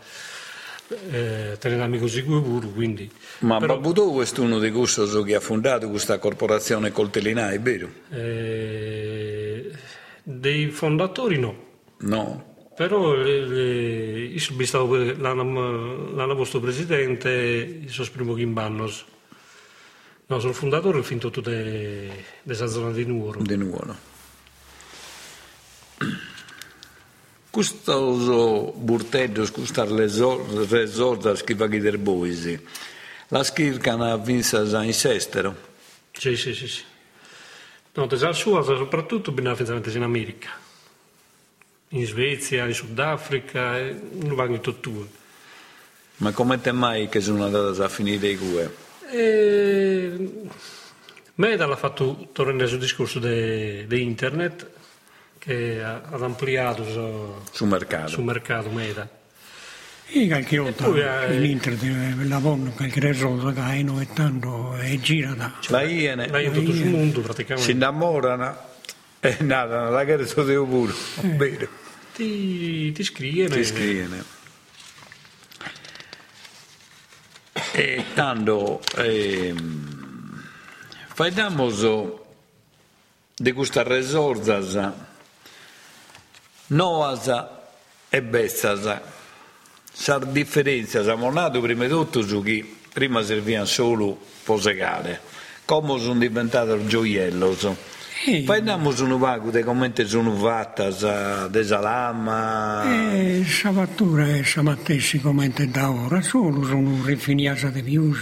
eh, 1.11 1.57
amico 1.79 2.07
sicuro, 2.07 2.67
quindi... 2.69 3.09
Ma 3.39 3.57
però, 3.57 3.75
Babudò 3.75 4.11
questo 4.11 4.41
è 4.41 4.45
uno 4.45 4.59
dei 4.59 4.71
gusti 4.71 5.01
che 5.23 5.35
ha 5.35 5.39
fondato 5.39 5.89
questa 5.89 6.17
corporazione 6.19 6.91
coltellinaia, 6.91 7.55
è 7.55 7.59
vero? 7.59 7.89
eh, 8.11 9.71
dei 10.23 10.69
fondatori 10.69 11.39
no. 11.39 11.71
No. 11.99 12.51
Però 12.75 13.13
le, 13.13 13.45
le, 13.45 14.21
io 14.25 14.39
sono 14.39 14.63
stato 14.63 14.95
l'anno, 14.95 16.33
vostro 16.33 16.59
presidente, 16.59 17.87
sono 17.87 18.09
primo 18.11 18.37
in 18.37 18.53
Bannos. 18.53 19.05
No, 20.25 20.39
sono 20.39 20.53
fondatore 20.53 21.03
fin 21.03 21.19
tutto 21.19 21.41
della 21.41 22.65
zona 22.67 22.91
di 22.91 23.05
Nuoro. 23.05 23.41
Di 23.41 23.57
nuovo. 23.57 23.95
Questo 27.53 28.73
burtello, 28.75 29.47
questa 29.51 29.85
resorda 29.85 31.33
che 31.33 31.53
va 31.53 31.67
del 31.67 31.99
Boisi, 31.99 32.59
la 33.27 33.43
schircana 33.43 34.11
ha 34.11 34.17
vinto 34.17 34.81
in 34.81 34.91
sestero. 34.91 35.55
Sì, 36.13 36.35
sì, 36.35 36.55
sì. 36.55 36.67
sì. 36.67 36.81
No, 37.93 38.07
della 38.07 38.33
sua 38.33 38.63
soprattutto 38.63 39.31
bisogna 39.31 39.53
pensare 39.53 39.83
in 39.85 40.01
America, 40.01 40.49
in 41.89 42.03
Svezia, 42.07 42.65
in 42.65 42.73
Sudafrica, 42.73 43.77
eh, 43.77 44.01
non 44.13 44.33
vanno 44.33 44.59
tutto. 44.59 45.07
Ma 46.17 46.31
come 46.31 46.59
te 46.59 46.71
mai 46.71 47.07
che 47.07 47.21
sono 47.21 47.45
andata 47.45 47.83
a 47.83 47.87
finire 47.87 48.29
i 48.29 48.35
gue? 48.35 48.75
E... 49.11 50.31
Meda 51.35 51.67
l'ha 51.67 51.75
fatto 51.75 52.29
tornare 52.31 52.65
sul 52.65 52.79
discorso 52.79 53.19
di 53.19 54.01
internet 54.01 54.72
che 55.43 55.83
ha 55.83 56.01
ampliato 56.21 56.85
su- 56.85 57.41
Sul 57.51 57.67
mercato. 57.67 58.07
sul 58.07 58.23
mercato 58.23 58.69
Meda. 58.69 59.09
E 60.07 60.27
qualche 60.27 60.57
volta 60.57 60.85
poi, 60.85 61.01
eh, 61.01 61.37
l'internet 61.39 62.25
lavoro, 62.27 62.71
qualche 62.75 62.99
risolto 63.01 63.51
che 63.51 63.59
hai 63.59 63.83
e 63.99 64.07
tanto 64.13 64.77
e 64.77 64.99
gira 65.01 65.31
da. 65.33 65.51
La 65.67 65.81
Iene 65.81 66.27
Là 66.29 66.39
in 66.39 66.53
tutto 66.53 66.69
il 66.71 66.85
mondo 66.85 67.15
si 67.19 67.21
praticamente. 67.21 67.71
innamorano 67.71 68.57
e 69.19 69.37
nada, 69.41 69.89
la 69.89 70.03
gara 70.05 70.25
sono 70.25 70.65
pure. 70.65 70.93
Bene. 71.21 71.67
Ti, 72.13 72.91
ti 72.91 73.03
scrivono. 73.03 73.55
Ti 73.55 73.65
scrivono. 73.65 74.23
E 77.73 78.03
tanto 78.13 78.81
ehm, 78.97 80.43
facciamo 81.13 81.69
di 83.35 83.51
questa 83.51 83.83
risorsa 83.83 85.11
noas 86.73 87.29
e 88.09 88.21
bessas. 88.21 88.83
La 90.05 90.19
differenza, 90.19 91.03
siamo 91.03 91.31
nati 91.31 91.59
prima 91.59 91.83
di 91.83 91.89
tutto 91.89 92.21
su 92.21 92.41
chi 92.43 92.81
prima 92.91 93.23
servivano 93.23 93.65
solo 93.65 94.19
posegare, 94.43 95.21
come 95.65 95.99
sono 95.99 96.19
diventati 96.19 96.85
gioiellos. 96.87 97.69
E... 98.25 98.43
Parliamo 98.45 98.89
un 98.89 99.19
vago 99.19 99.49
di 99.51 99.61
come 99.63 99.91
sono 100.05 100.33
fatte 100.35 100.93
de 101.49 101.63
salama. 101.63 102.83
E 102.85 103.39
eh, 103.39 103.45
sa 103.45 103.71
fattura 103.71 104.27
è 104.27 104.43
sa 104.43 104.61
mattessi 104.61 105.19
come 105.19 105.49
da 105.49 105.91
ora, 105.91 106.21
solo 106.21 106.63
sono 106.65 107.03
rifiniata 107.03 107.69
di 107.69 107.83
più. 107.83 108.15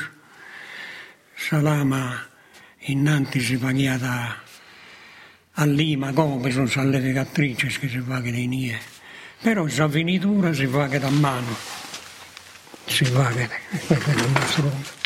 Salama 1.35 2.27
innanzi 2.85 3.39
si 3.39 3.57
paghiata 3.57 4.49
a 5.53 5.65
Lima, 5.65 6.13
come 6.13 6.51
sono 6.51 6.89
le 6.89 6.99
legatrici 6.99 7.67
che 7.79 7.89
si 7.89 7.99
pagano 7.99 8.37
in 8.37 8.49
nie. 8.49 8.79
Però 9.41 9.65
la 9.75 9.89
finitura 9.89 10.53
si 10.53 10.67
paga 10.67 10.99
da 10.99 11.09
mano. 11.09 11.55
Si 12.85 13.05
questo 13.09 13.49
è 13.87 14.11
il 14.11 14.31
nostro 14.31 14.99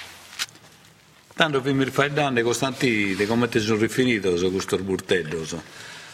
Tanto 1.36 1.60
vi 1.60 1.73
mi 1.73 1.84
rifai 1.84 2.12
costanti 2.43 3.13
di 3.13 3.25
come 3.25 3.49
ti 3.49 3.60
sono 3.60 3.77
rifinito 3.77 4.38
su 4.38 4.49
questo 4.51 4.77
burtello. 4.77 5.45
So. 5.45 5.62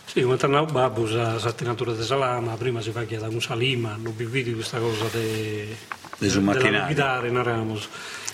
Sì, 0.06 0.24
come 0.24 0.36
tornavo 0.36 0.66
babbo, 0.66 1.06
la 1.08 1.38
sattinatura 1.38 1.94
di 1.94 2.04
salama, 2.04 2.56
prima 2.56 2.82
si 2.82 2.90
fa 2.92 3.04
da 3.04 3.28
un 3.28 3.40
salima, 3.40 3.98
non 4.02 4.16
vi 4.16 4.26
vedi 4.26 4.54
questa 4.54 4.80
cosa 4.80 5.06
de, 5.12 5.76
de, 6.18 6.28
de 6.28 6.58
della 6.58 6.86
guidare 6.86 7.28
in 7.28 7.44
Ramos. 7.44 7.88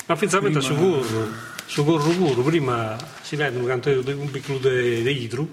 Ma 0.06 0.16
finalmente 0.16 0.62
su 0.62 0.76
corro, 0.76 1.28
su 1.66 1.84
corro 1.84 2.10
puro, 2.12 2.42
prima 2.42 2.96
si 3.22 3.36
vede 3.36 3.58
un 3.58 3.66
canto 3.66 4.02
di 4.02 4.12
un 4.14 4.32
piccolo 4.32 4.58
di 4.58 5.22
idro, 5.22 5.48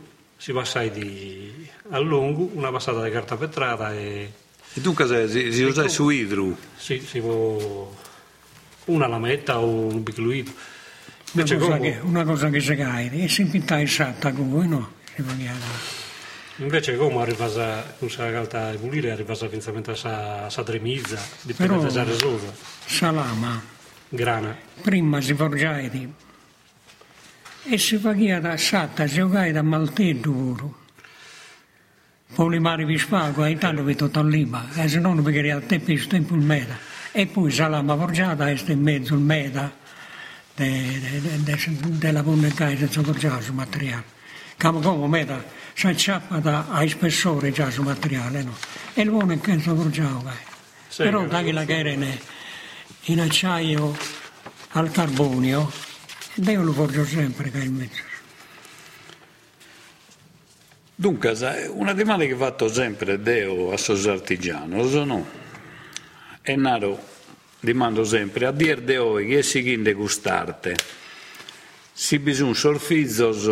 si 0.44 0.52
passa 0.52 0.83
di, 0.88 1.66
a 1.88 1.98
lungo, 1.98 2.50
una 2.52 2.70
passata 2.70 3.02
di 3.02 3.11
carta 3.11 3.35
petrata 3.35 3.94
e... 3.94 4.30
E 4.74 4.80
dunque 4.83 5.07
si, 5.26 5.50
si 5.50 5.62
usa 5.62 5.88
su 5.88 6.11
idro? 6.11 6.54
Sì, 6.76 6.98
si 7.00 7.18
può 7.20 7.90
una 8.87 9.07
lametta 9.07 9.59
o 9.59 9.87
un 9.87 10.02
idro. 10.33 10.52
Una 11.33 11.44
cosa, 11.57 11.78
che, 11.78 11.98
una 12.02 12.24
cosa 12.24 12.50
che 12.50 12.61
si 12.61 12.76
cade, 12.76 13.24
è 13.24 13.26
sempre 13.26 13.80
esatta 13.80 14.33
come 14.33 14.66
no? 14.66 14.92
Invece 16.57 16.96
come 16.98 17.22
arriva 17.22 17.46
a 17.46 17.83
questa 17.96 18.28
realtà 18.28 18.70
di 18.70 18.76
pulire, 18.76 19.12
arriva 19.12 19.33
a 19.33 19.37
finalmente 19.37 19.92
a 19.92 20.50
sa 20.50 20.62
tremizza, 20.62 21.26
dipende 21.40 21.90
da 21.90 22.04
risolva. 22.04 22.52
Salama. 22.85 23.62
Grana. 24.11 24.54
Prima 24.83 25.22
si 25.22 25.33
forgiava 25.33 25.80
e 27.64 27.79
si 27.79 27.96
faceva 27.98 28.40
da 28.40 28.57
satta, 28.57 29.07
si 29.07 29.16
giocava 29.16 29.50
da 29.50 29.62
malteddo 29.62 30.31
pure. 30.31 30.83
Poi 32.35 32.50
le 32.50 32.59
mari 32.59 32.85
vi 32.85 32.98
spago, 32.98 33.44
e 33.44 33.57
tanto 33.59 33.85
vi 33.85 33.94
tutto 33.94 34.22
lima, 34.22 34.68
e 34.74 34.88
se 34.88 34.98
non 34.98 35.22
perché 35.22 35.46
era 35.46 35.61
tempo 35.61 35.92
il 35.92 36.40
meta. 36.40 36.77
E 37.12 37.27
poi 37.27 37.50
salama 37.50 37.96
forgiata, 37.96 38.48
e 38.50 38.61
in 38.66 38.81
mezzo 38.81 39.14
il 39.14 39.20
meta 39.20 39.72
de, 40.55 41.00
de, 41.00 41.42
de, 41.42 41.59
della 41.98 42.22
comunità 42.22 42.74
senza 42.77 43.03
portare 43.03 43.40
su 43.40 43.53
materiale. 43.53 44.05
Come 44.59 44.81
come 44.81 45.07
meta, 45.07 45.44
si 45.74 45.87
acciappa 45.87 46.66
ai 46.70 46.88
spessore 46.88 47.53
già 47.53 47.70
su 47.70 47.83
materiale, 47.83 48.42
no? 48.42 48.55
E 48.94 49.05
l'uomo 49.05 49.38
che 49.38 49.61
si 49.61 49.70
portava. 49.70 50.33
Sì, 50.88 51.03
Però 51.03 51.27
da 51.27 51.42
che 51.42 51.53
la 51.53 51.64
chiede 51.64 52.18
in 53.07 53.20
acciaio 53.20 53.96
al 54.70 54.90
carbonio, 54.90 55.70
Dio 56.37 56.62
lo 56.62 56.73
porto 56.73 57.05
sempre 57.05 57.51
mezzo. 57.68 58.03
Dunque, 60.97 61.31
una 61.70 61.92
domanda 61.92 62.25
che 62.25 62.35
fatto 62.35 62.68
sempre 62.68 63.20
Deo 63.20 63.73
a 63.73 63.77
sos 63.77 64.07
artigianos, 64.07 64.94
no? 64.94 65.27
È 66.40 66.55
nato 66.57 67.12
dimando 67.61 68.05
sempre, 68.05 68.47
a 68.47 68.53
dir 68.53 68.81
de 68.83 68.99
oi 68.99 69.27
che 69.27 69.42
si 69.42 69.62
chinde 69.62 69.92
gustarte, 69.92 70.77
si 71.92 72.18
bisogna 72.18 72.55
sorfizzos 72.55 73.47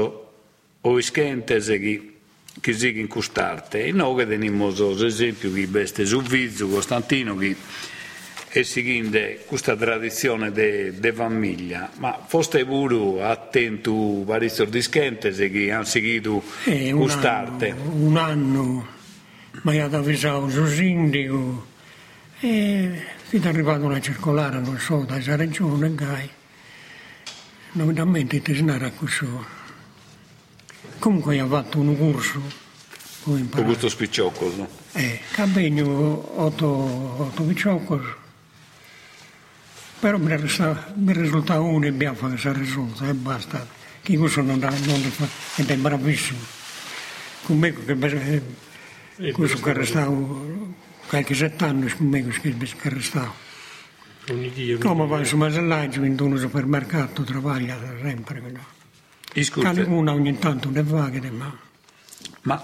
o 0.80 0.98
ischentes 0.98 1.66
che, 1.66 2.14
che 2.60 2.72
si 2.72 2.98
in 2.98 3.08
custarte. 3.08 3.84
E 3.84 3.92
noi 3.92 4.16
che 4.16 4.26
teniamo 4.28 4.70
esempio 5.04 5.52
che 5.52 5.66
beste 5.66 6.04
su 6.04 6.20
Vizzo, 6.20 6.68
Costantino, 6.68 7.36
che 7.36 7.56
e 8.54 8.64
chinde 8.64 9.44
questa 9.46 9.74
tradizione 9.74 10.52
de, 10.52 10.92
de 10.98 11.12
famiglia, 11.14 11.90
ma 11.96 12.22
foste 12.26 12.66
pure 12.66 13.22
attento 13.22 14.24
a 14.28 14.36
questo 14.36 14.66
dischentes 14.66 15.38
che 15.38 15.72
hanno 15.72 15.84
seguito 15.84 16.42
eh, 16.64 16.92
custarte. 16.92 17.70
Anno, 17.70 17.94
un 17.94 18.16
anno 18.18 18.86
mi 19.62 19.78
ha 19.78 19.86
avvisato 19.86 20.50
su 20.50 20.66
sindaco 20.66 21.66
e 22.40 23.02
è 23.30 23.46
arrivata 23.46 23.86
una 23.86 24.00
circolare, 24.00 24.60
non 24.60 24.78
so, 24.78 25.04
da 25.08 25.16
esa 25.16 25.34
regione, 25.34 25.94
che 25.94 26.30
nominalmente 27.72 28.42
ti 28.42 28.54
snara 28.54 28.90
così. 28.90 29.26
Comunque 30.98 31.40
ho 31.40 31.48
fatto 31.48 31.78
un 31.78 31.96
corso. 31.96 32.60
Con 33.22 33.48
questo 33.48 33.88
spicciocco, 33.88 34.52
no? 34.56 34.68
Eh, 34.92 35.20
cammino 35.30 36.40
otto, 36.42 36.66
otto 36.66 37.42
picciocco, 37.44 38.20
però 40.02 40.18
mi, 40.18 40.36
resta, 40.36 40.92
mi 40.96 41.12
risulta 41.12 41.60
uno 41.60 41.86
e 41.86 41.92
bianco 41.92 42.28
che 42.28 42.36
si 42.36 42.52
risulta 42.52 43.06
e 43.06 43.14
basta. 43.14 43.64
Che 44.02 44.16
questo 44.16 44.42
non, 44.42 44.58
non 44.58 45.00
li 45.00 45.10
fa, 45.10 45.28
ed 45.54 45.70
è 45.70 45.76
bravissimo. 45.76 46.40
Con 47.44 47.58
me 47.58 47.72
che 47.72 49.30
questo 49.30 49.60
che 49.60 49.72
restavo 49.72 50.74
qualche 51.06 51.36
sette 51.36 51.64
anni 51.64 51.88
con 51.88 52.08
me 52.08 52.26
che 52.26 52.88
arrestato. 52.88 53.32
Come 54.80 55.06
vai 55.06 55.24
su 55.24 55.36
masellaggio 55.36 56.02
in 56.02 56.16
un 56.18 56.36
supermercato 56.36 57.22
travaglia 57.22 57.78
sempre. 58.02 58.40
No? 58.40 58.66
Una 59.86 60.12
ogni 60.12 60.36
tanto 60.36 60.68
ne 60.68 60.82
va 60.82 61.10
che 61.10 61.20
ne 61.20 61.30
ma. 61.30 61.56
Ma 62.42 62.60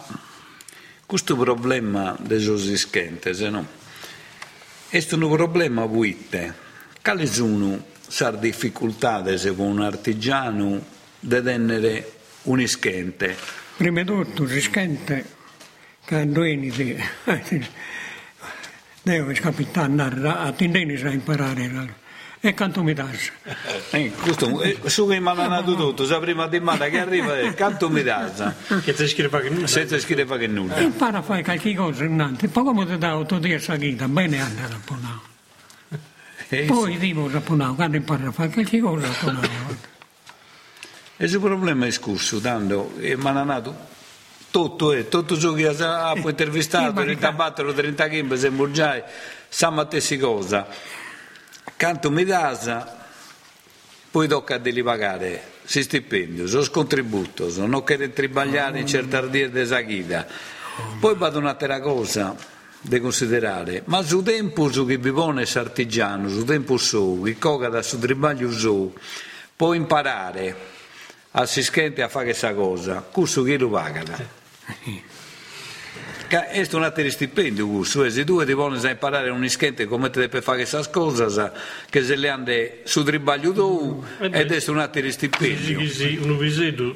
questo 1.07 1.37
problema 1.37 2.17
dei 2.19 2.41
sosischentes, 2.41 3.39
no? 3.43 3.65
È 4.89 5.07
un 5.13 5.31
problema 5.31 5.85
vuite. 5.85 6.67
Quali 7.03 7.27
sono 7.27 7.85
le 8.19 8.39
difficoltà 8.39 9.37
se 9.37 9.49
un 9.51 9.81
artigiano 9.81 10.85
di 11.21 11.43
tenere 11.43 12.13
un 12.43 12.61
ischente? 12.61 13.37
Prima 13.77 14.03
di 14.03 14.07
tutto, 14.07 14.45
l'ischente, 14.45 15.25
quando 16.07 16.45
inizi 16.45 16.97
devo 19.03 19.35
scappare 19.35 20.29
a 20.29 20.53
tendere 20.53 21.09
a 21.09 21.13
imparare 21.13 22.07
e 22.41 22.55
canto 22.55 22.85
mi 22.85 22.93
dà. 22.93 23.09
Eh, 23.91 24.13
questo, 24.13 24.63
eh, 24.63 24.79
su 24.85 25.09
che 25.09 25.19
mi 25.19 25.29
hanno 25.29 25.49
dato 25.49 25.75
tutto, 25.75 26.07
la 26.07 26.21
prima 26.21 26.47
domanda 26.47 26.89
che 26.89 27.01
arriva 27.01 27.39
è 27.39 27.53
canto 27.55 27.91
mi 27.91 28.03
dà. 28.03 28.31
Senza 28.33 29.07
scrivere 29.09 29.43
che 29.43 29.51
nulla. 29.51 29.67
Senza 29.67 29.99
scrivere 29.99 30.39
che 30.39 30.47
nulla. 30.47 30.77
E 30.77 30.83
impara 30.85 31.19
a 31.19 31.23
fare 31.23 31.43
qualche 31.43 31.75
cosa 31.75 32.05
innanzi, 32.05 32.47
poi 32.49 32.65
come 32.65 32.87
ti 32.87 32.97
dà 32.97 33.17
otto 33.17 33.39
di 33.39 33.59
salita, 33.59 34.07
bene 34.07 34.41
andare 34.41 34.73
a 34.73 34.81
Ponao. 34.85 35.23
Eh, 36.51 36.65
poi 36.65 36.97
dico 36.97 37.31
a 37.33 37.41
Ponao, 37.41 37.75
quando 37.75 37.97
impara 37.97 38.29
a 38.29 38.33
fare 38.33 38.49
qualche 38.49 38.81
cosa 38.81 39.07
a 39.07 39.13
Ponao. 39.13 39.77
E 41.17 41.25
il 41.25 41.41
problema 41.41 41.87
è 41.87 41.91
scorso, 41.91 42.39
tanto, 42.39 42.93
e 42.99 43.17
dato 43.17 43.97
tutto, 44.51 44.93
eh, 44.93 45.09
tutto 45.09 45.39
ciò 45.39 45.53
che 45.53 45.67
ha 45.67 46.13
eh, 46.17 46.21
intervistato, 46.21 47.01
30 47.01 47.33
battero, 47.33 47.73
30 47.73 48.09
chimbe, 48.09 48.37
se 48.37 48.51
murgiai, 48.51 49.03
sa 49.49 49.87
stessa 49.87 50.17
cosa. 50.17 50.67
Canto 51.77 52.11
mi 52.11 52.25
dasa, 52.25 52.97
poi 54.11 54.27
tocca 54.27 54.55
a 54.55 54.59
li 54.59 54.83
pagare 54.83 55.57
si 55.65 55.83
stipendio, 55.83 56.47
so 56.47 56.67
contributo, 56.71 57.53
non 57.67 57.85
che 57.85 58.13
tribagliare 58.13 58.81
in 58.81 58.87
certa 58.87 59.19
ardire 59.19 59.51
di 59.51 59.67
saghida. 59.67 60.27
Poi 60.99 61.15
vado 61.15 61.39
un'altra 61.39 61.79
cosa 61.81 62.35
da 62.89 63.01
considerare, 63.01 63.83
ma 63.85 64.03
su 64.03 64.23
tempo 64.23 64.73
su 64.73 64.87
che 64.87 64.97
vivono 64.97 65.41
artigiano, 65.41 66.29
su 66.29 66.45
tempo 66.45 66.79
su, 66.79 67.21
che 67.25 67.39
coga 67.39 67.69
da 67.69 67.83
su 67.83 67.99
tribaglio 67.99 68.51
su, 68.51 68.93
può 69.55 69.75
imparare 69.75 70.57
assistente 71.33 72.03
a 72.03 72.09
fare 72.09 72.27
questa 72.27 72.55
cosa, 72.55 73.03
questo 73.03 73.43
che 73.43 73.59
lo 73.59 73.69
paga. 73.69 74.03
Questo 76.29 76.77
è 76.77 76.79
un 76.79 76.85
altro 76.85 77.09
stipendio, 77.09 77.67
questo. 77.67 78.11
Se 78.11 78.23
tu 78.23 78.45
ti 78.45 78.53
vuoi 78.53 78.79
imparare 78.79 79.31
un 79.31 79.43
ischente 79.43 79.87
come 79.87 80.11
ti 80.11 80.19
deve 80.19 80.43
fare 80.43 80.59
queste 80.59 80.91
cose, 80.91 81.51
che 81.89 82.05
se 82.05 82.17
le 82.17 82.29
hanno 82.29 82.53
su 82.85 83.03
tribaglio 83.03 83.53
tu, 83.53 84.05
ed 84.21 84.53
è 84.53 84.71
un 84.71 84.79
altro 84.79 85.11
stipendio. 85.11 85.89
Sì, 85.89 86.19
un 86.21 86.37
visetto, 86.37 86.95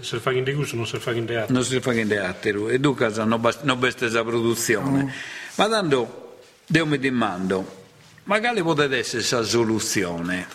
se 0.00 0.18
fa 0.18 0.30
in 0.32 0.44
gusto, 0.54 0.76
non 0.76 0.86
si 0.86 0.98
fa 0.98 1.12
in 1.12 1.24
teatro. 1.24 1.54
Non 1.54 1.64
si 1.64 1.80
fa 1.80 1.94
in 1.94 2.06
teatro, 2.06 2.68
e 2.68 2.78
tu 2.78 2.92
casa 2.94 3.24
non 3.24 3.40
basta 3.40 3.74
questa 3.76 4.22
produzione. 4.22 5.04
Mm. 5.04 5.08
Ma 5.54 5.68
tanto, 5.68 6.40
io 6.66 6.86
mi 6.86 6.98
domando, 6.98 7.84
magari 8.24 8.62
potrebbe 8.62 8.98
essere 8.98 9.18
questa 9.18 9.42
soluzione. 9.42 10.46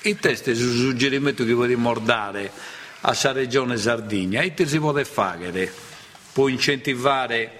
Il 0.00 0.16
testo 0.18 0.48
è 0.48 0.54
un 0.54 0.58
suggerimento 0.58 1.44
che 1.44 1.52
vogliamo 1.52 1.92
dare 1.98 2.50
a 3.02 3.12
sa 3.12 3.32
regione 3.32 3.76
Sardegna 3.76 4.40
e 4.40 4.54
si 4.64 4.78
può 4.78 4.94
fare, 5.04 5.70
può 6.36 6.48
incentivare 6.48 7.50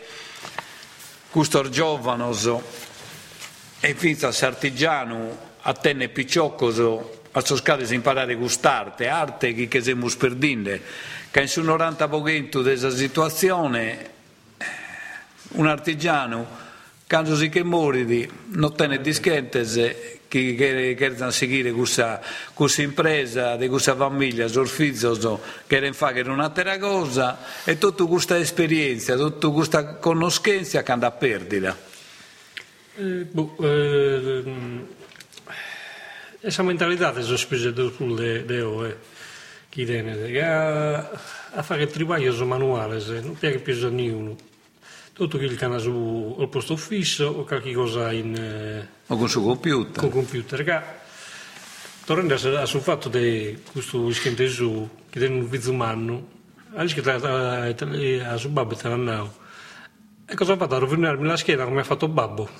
questo 1.31 1.67
giovane 1.71 2.61
e 3.81 3.95
finza 3.95 4.31
sartigiano 4.33 5.39
a 5.63 5.73
tenne 5.73 6.11
picciocoso 6.11 7.23
a 7.33 7.41
di 7.87 7.95
imparare 7.95 8.37
quest'arte, 8.37 9.09
arte 9.09 9.55
che, 9.55 9.67
che 9.67 9.83
siamo 9.83 10.07
perdendo, 10.19 10.79
che 11.31 11.41
in 11.41 11.49
su 11.49 11.63
90% 11.63 12.61
della 12.61 12.91
situazione 12.91 14.11
un 15.53 15.67
artigiano 15.67 16.47
quando 17.09 17.35
si 17.35 17.49
che 17.49 17.65
muore 17.65 18.29
non 18.49 18.77
tiene 18.77 19.01
dischette 19.01 20.16
che 20.29 20.97
vogliono 20.99 21.31
seguire 21.31 21.73
questa, 21.73 22.21
questa 22.53 22.83
impresa, 22.83 23.57
di 23.57 23.69
questa 23.69 23.95
famiglia, 23.95 24.47
figlio, 24.67 25.41
che 25.67 25.93
fare 25.93 26.23
un'altra 26.23 26.79
cosa 26.79 27.39
e 27.65 27.79
tutta 27.79 28.05
questa 28.05 28.39
esperienza, 28.39 29.17
tutta 29.17 29.49
questa 29.49 29.97
conoscenza 29.97 30.83
che 30.83 30.93
andrà 30.93 31.09
a 31.09 31.13
perdere. 31.13 31.77
Eh, 32.97 33.27
boh, 33.31 33.57
eh, 33.61 34.43
esa 36.41 36.63
mentalità 36.63 37.13
sono 37.23 37.37
spese 37.37 37.73
del 37.73 37.93
de, 37.99 38.45
de 38.45 38.61
ove, 38.61 38.99
chi 39.69 39.85
tiene, 39.85 40.41
a, 40.41 41.11
a 41.53 41.63
fare 41.63 41.87
lavoro 41.87 42.45
manuale, 42.45 43.01
non 43.21 43.37
piace 43.39 43.59
più 43.59 43.75
a 43.85 43.91
nessuno 43.91 44.55
tutto 45.17 45.39
che 45.39 45.47
il 45.47 45.57
canale 45.57 45.81
su 45.81 46.37
al 46.39 46.49
posto 46.51 46.77
fisso 46.77 47.25
o 47.25 47.45
qualche 47.45 47.73
cosa 47.73 48.13
in 48.13 48.37
eh, 48.37 48.87
o 49.07 49.17
con 49.17 49.29
suo 49.31 49.43
computer. 49.43 50.03
con 50.03 50.11
computer 50.11 50.63
che 50.63 50.81
tornando 52.05 52.35
a 52.35 52.67
sul 52.67 52.83
fatto 52.83 53.09
di 53.09 53.59
questo 53.73 54.13
schente 54.13 54.47
su 54.47 54.87
che 55.09 55.25
è 55.25 55.29
un 55.29 56.25
anche 56.75 57.01
che 57.01 58.23
a 58.23 58.37
suo 58.37 58.51
babbo 58.51 58.75
te 58.75 58.89
l'hanno 58.89 59.45
e 60.27 60.35
cosa 60.35 60.53
ha 60.53 60.57
fatto? 60.57 60.75
A 60.75 60.79
rovinarmi 60.79 61.27
la 61.27 61.37
scheda 61.37 61.65
come 61.65 61.81
ha 61.81 61.85
fatto 61.85 62.09
babbo. 62.09 62.51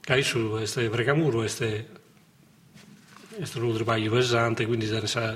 Che 0.00 0.22
su 0.22 0.50
questo 0.50 0.86
precamuro 0.90 1.38
questo 1.38 1.64
questo 3.36 3.58
un 3.58 3.74
lavoro 3.74 4.10
pesante 4.10 4.64
quindi 4.64 4.86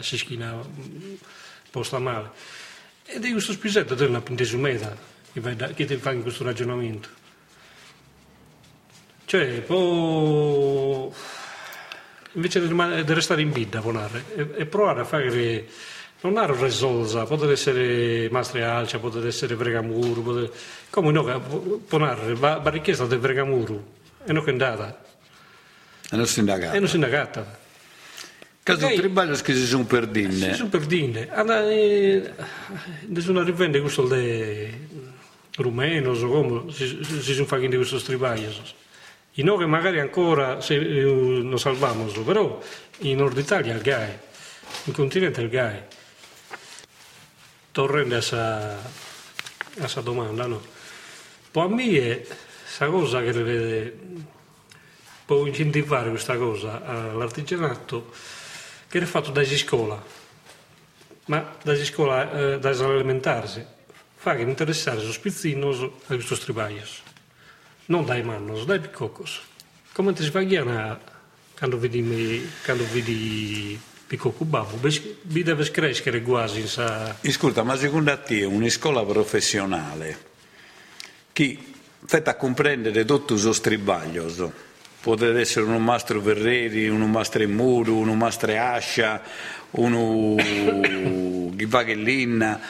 si 0.01 0.19
schina 0.19 0.55
posta 1.71 1.99
male. 1.99 2.31
Ed 3.05 3.25
è 3.25 3.31
questo 3.33 3.53
spisetto 3.53 3.97
della 3.97 4.21
pentesumeta 4.21 4.95
che, 5.39 5.41
vai 5.41 5.57
da, 5.57 5.69
che 5.69 5.85
ti 5.85 5.97
fa 5.97 6.13
in 6.13 6.23
questo 6.23 6.45
ragionamento. 6.45 7.09
Cioè, 9.25 9.61
può, 9.61 11.13
invece 12.33 12.67
di, 12.67 13.05
di 13.05 13.13
restare 13.13 13.43
in 13.43 13.53
vita, 13.53 13.81
ponare, 13.81 14.25
e, 14.35 14.49
e, 14.57 14.67
provare 14.67 15.01
a 15.01 15.05
fare, 15.05 15.67
non 16.23 16.37
ha 16.39 16.47
risolza, 16.47 17.25
può 17.25 17.43
essere 17.45 18.29
mastre 18.31 18.65
alcia, 18.65 18.99
può 18.99 19.11
essere 19.21 19.55
pregamuro, 19.55 20.21
può, 20.21 20.51
come 20.91 21.13
no, 21.13 21.81
ponare, 21.87 22.35
va, 22.35 22.57
va 22.57 22.71
richiesta 22.71 23.05
del 23.07 23.19
pregamuro, 23.19 23.97
e 24.25 24.33
non 24.33 24.45
è 24.47 24.51
andata. 24.51 25.05
E 26.11 26.17
non 26.17 26.27
si 26.27 26.39
è 26.39 26.41
indagata. 26.41 26.73
E 26.73 26.79
non 26.79 26.89
si 26.89 26.95
indagata. 26.95 27.67
Caso 28.63 28.85
okay. 28.87 28.97
tribali 28.97 29.35
che 29.41 29.55
si 29.55 29.67
sono 29.67 29.85
perdine. 29.85 30.31
Si 30.31 30.55
sono 30.55 30.69
perdine. 30.69 31.29
Allora, 31.31 31.69
eh, 31.71 32.33
sono 33.19 33.41
arrivati 33.41 33.81
questo 33.81 34.07
de 34.07 35.08
rumenos 35.59 36.23
o 36.23 36.71
si, 36.71 36.99
si 37.03 37.35
sono 37.35 37.47
fatti 37.47 37.69
questi 37.69 38.13
lavori. 38.13 38.47
I 39.35 39.43
noi 39.43 39.67
magari 39.67 40.01
ancora 40.01 40.61
se, 40.61 40.75
eh, 40.75 41.03
lo 41.03 41.57
salviamo, 41.57 42.07
però 42.25 42.61
in 42.99 43.17
Nord 43.17 43.39
Italia 43.39 43.75
il 43.75 43.83
GAI, 43.83 44.19
in 44.85 44.93
continente 44.93 45.41
il 45.41 45.49
GAI. 45.49 45.83
Tornando 47.71 48.17
a 48.17 48.77
questa 49.77 50.01
domanda, 50.01 50.47
no? 50.47 50.61
Poi 51.51 51.65
a 51.65 51.69
me 51.69 51.85
è 51.85 52.27
questa 52.63 52.87
cosa 52.87 53.23
che 53.23 53.31
vede, 53.31 53.99
può 55.25 55.47
incentivare 55.47 56.11
questa 56.11 56.37
cosa 56.37 56.85
all'artigianato 56.85 58.11
che 58.89 58.99
è 58.99 59.05
fatto 59.05 59.31
da 59.31 59.45
scuola, 59.45 60.03
ma 61.27 61.57
da 61.63 61.77
scuola, 61.85 62.55
eh, 62.55 62.59
da 62.59 62.71
elementari 62.71 63.77
fare 64.19 64.43
interessare 64.43 64.99
os 65.07 65.19
pizzinos 65.19 65.79
a 66.09 66.15
estos 66.15 66.41
trabalhos. 66.41 67.03
Non 67.87 68.05
dai 68.05 68.23
manos, 68.23 68.67
dai 68.67 68.81
piccocos. 68.81 69.41
Come 69.95 70.13
ti 70.13 70.23
svaghiana 70.23 70.99
quando 71.57 71.79
vedi, 71.79 72.03
me, 72.03 72.43
quando 72.65 72.85
vedi 72.93 73.79
piccocco 74.07 74.45
babbo, 74.45 74.79
vi 75.23 75.43
deve 75.43 75.71
crescere 75.71 76.23
quasi. 76.23 76.67
Sa... 76.67 77.17
Ascolta, 77.25 77.63
ma 77.63 77.77
secondo 77.77 78.17
te 78.21 78.45
una 78.45 78.69
scuola 78.69 79.05
professionale 79.05 80.27
che 81.33 81.59
fa 82.05 82.35
comprendere 82.37 83.05
tutti 83.05 83.35
i 83.35 83.55
stribaglios, 83.55 84.45
può 85.01 85.17
essere 85.17 85.67
un 85.67 85.83
mastro 85.83 86.21
Verreri, 86.21 86.89
un 86.89 87.09
mastro 87.11 87.47
Muro, 87.49 87.95
un 87.95 88.17
mastro 88.17 88.53
Ascia, 88.57 89.23
uno 89.73 90.35
Ghivaghellinna, 91.55 92.61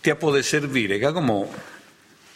ti 0.00 0.14
può 0.14 0.40
servire, 0.40 0.98
che 0.98 1.12
come 1.12 1.48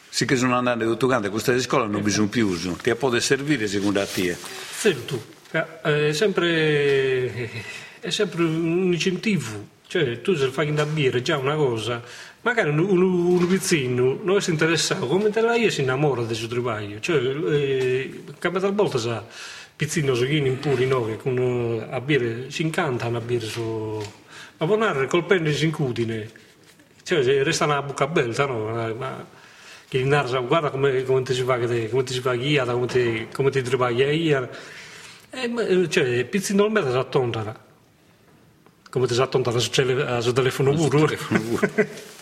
sì 0.09 0.27
che 0.27 0.37
sono 0.37 0.57
andati 0.57 0.85
tutto 0.85 1.07
canto, 1.07 1.31
questa 1.31 1.59
scuola 1.59 1.87
non 1.87 2.03
bisogna 2.03 2.29
più, 2.29 2.57
ti 2.77 2.95
può 2.95 3.19
servire 3.19 3.67
secondo 3.67 4.05
te? 4.07 4.37
Sento, 4.71 5.25
è 5.51 6.13
sempre, 6.13 7.51
è 8.01 8.11
sempre 8.11 8.43
un 8.45 8.93
incentivo, 8.93 9.69
cioè 9.87 10.21
tu 10.21 10.35
se 10.35 10.49
fai 10.49 10.73
da 10.73 10.85
birra 10.85 11.21
già 11.23 11.37
una 11.37 11.55
cosa, 11.55 12.03
magari 12.43 12.69
un, 12.69 12.79
un, 12.79 13.03
un 13.03 13.49
vicino 13.49 14.21
non 14.23 14.37
è 14.37 14.51
interessato, 14.51 15.07
come 15.07 15.31
te 15.31 15.41
la 15.41 15.57
io 15.57 15.71
si 15.71 15.81
innamora 15.81 16.23
del 16.23 16.37
suo 16.37 16.49
lavoro, 16.55 17.01
cioè 17.01 17.17
eh, 17.17 18.25
capita 18.39 18.67
a 18.67 18.71
volte 18.71 18.99
sa, 18.99 19.25
pizzino 19.75 20.15
su 20.15 20.27
chi 20.27 20.37
impuri 20.37 20.87
no, 20.87 21.07
che 21.07 21.17
con, 21.17 21.87
a 21.91 22.01
birra 22.01 22.51
si 22.51 22.63
incantano 22.63 23.17
a 23.17 23.21
birra 23.21 23.47
su... 23.47 24.03
Ma 24.57 24.67
buonare 24.67 25.09
colpendo 25.09 25.49
in 25.49 25.57
incudine, 25.61 26.31
cioè, 27.05 27.43
resta 27.43 27.67
una 27.67 27.83
buca 27.83 28.07
bella, 28.07 28.47
no? 28.47 28.95
Ma 28.95 29.25
che 29.87 29.99
in 29.99 30.09
narsa, 30.09 30.39
guarda 30.39 30.71
come, 30.71 31.05
come 31.05 31.23
ti 31.23 31.35
si 31.35 31.43
fa, 31.43 31.59
come 31.59 32.03
ti 32.03 32.13
si 32.13 32.21
fa 32.21 32.35
guida, 32.35 32.73
come 32.73 32.87
ti, 32.87 33.29
come 33.33 33.51
ti 33.51 33.63
trabaglia 33.63 34.11
io. 34.11 34.49
E, 35.31 35.89
cioè, 35.89 36.25
pizzi 36.25 36.55
non 36.55 36.73
me 36.73 36.81
la 36.81 36.99
attontara. 36.99 37.63
Come 38.91 39.07
ti 39.07 39.15
si 39.15 39.21
attontara 39.21 39.59
sul 39.59 40.33
telefono 40.33 40.73
pure. 40.73 41.19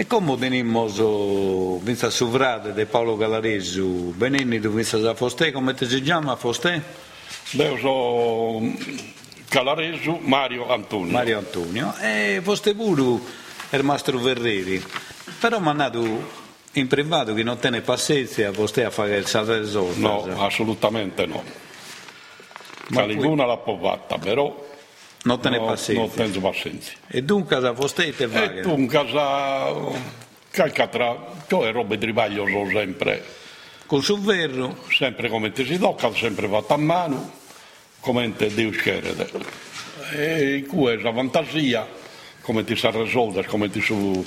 E 0.00 0.06
come 0.06 0.36
venimmo 0.36 0.86
vinta 1.82 2.08
sovrade 2.08 2.72
di 2.72 2.84
Paolo 2.84 3.16
Galaresu, 3.16 4.14
tu 4.16 4.70
vinta 4.70 4.96
da 4.98 5.12
Fostè, 5.12 5.50
come 5.50 5.74
ti 5.74 5.88
si 5.88 6.00
chiama 6.00 6.36
Fostè? 6.36 6.80
Beh, 7.50 7.78
so 7.80 8.60
Calaresu, 9.48 10.18
Mario 10.20 10.70
Antonio. 10.70 11.12
Mario 11.12 11.38
Antonio. 11.38 11.94
E 12.00 12.40
vostro 12.42 12.74
pure 12.74 13.18
il 13.70 13.82
mastro 13.82 14.18
Verreri. 14.18 14.82
Però 15.40 15.58
mi 15.58 15.68
ha 15.68 15.72
dato 15.72 16.46
in 16.72 16.86
privato 16.86 17.32
che 17.32 17.42
non 17.42 17.58
tiene 17.58 17.80
pazienza 17.80 18.48
a 18.48 18.52
a 18.52 18.90
fare 18.90 19.16
il 19.16 19.26
salve 19.26 19.64
soldi. 19.66 20.00
No, 20.00 20.24
assolutamente 20.44 21.26
no. 21.26 21.42
Caliguna 22.90 23.46
l'ha 23.46 23.58
fatta, 23.58 24.18
però 24.18 24.66
non 25.22 25.40
te 25.40 25.48
ne 25.48 25.58
no, 25.58 25.64
pazienza. 25.64 26.02
Non 26.02 26.12
tengo 26.14 26.48
pazienza. 26.48 26.92
E 27.06 27.22
dunque 27.22 27.58
da 27.58 27.72
vostè 27.72 28.12
te 28.12 28.26
va? 28.26 28.52
E 28.52 28.60
dunque 28.60 29.06
calcatra, 30.50 31.26
cioè 31.46 31.72
robe 31.72 31.96
di 31.96 32.06
ribaglio 32.06 32.46
sono 32.46 32.70
sempre. 32.70 33.24
Con 33.86 34.02
sul 34.02 34.20
verro? 34.20 34.76
Sempre 34.90 35.30
come 35.30 35.52
ti 35.52 35.64
si 35.64 35.78
tocca, 35.78 36.12
sempre 36.12 36.48
fatto 36.48 36.74
a 36.74 36.76
mano 36.76 37.37
come 38.08 38.32
Dio 38.34 38.70
scende. 38.70 39.30
E 40.12 40.64
questa 40.66 41.12
fantasia, 41.12 41.86
come 42.40 42.64
ti 42.64 42.74
sa 42.74 42.88
risolvere, 42.88 43.46
come 43.46 43.68
ti 43.68 43.82
su, 43.82 44.24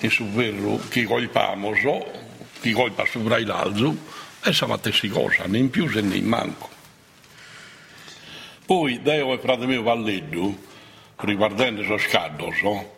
in 0.00 0.10
su 0.10 0.28
vero, 0.28 0.78
chi 0.90 1.04
colpiamo, 1.04 1.72
chi 2.60 2.72
colpa 2.72 3.06
su 3.06 3.26
l'alzo, 3.26 3.96
e 4.42 4.52
sa 4.52 4.66
la 4.66 4.76
stessa 4.76 5.08
cosa, 5.08 5.44
né 5.46 5.56
in 5.56 5.70
più 5.70 5.86
né 5.86 6.16
in 6.16 6.26
manco. 6.26 6.68
Poi, 8.66 9.00
Deo 9.00 9.32
e 9.32 9.38
frate 9.38 9.64
mio 9.64 9.82
Valleddu, 9.82 10.62
riguardando 11.16 11.82
lo 11.82 11.96
scaddo, 11.96 12.52
so, 12.52 12.96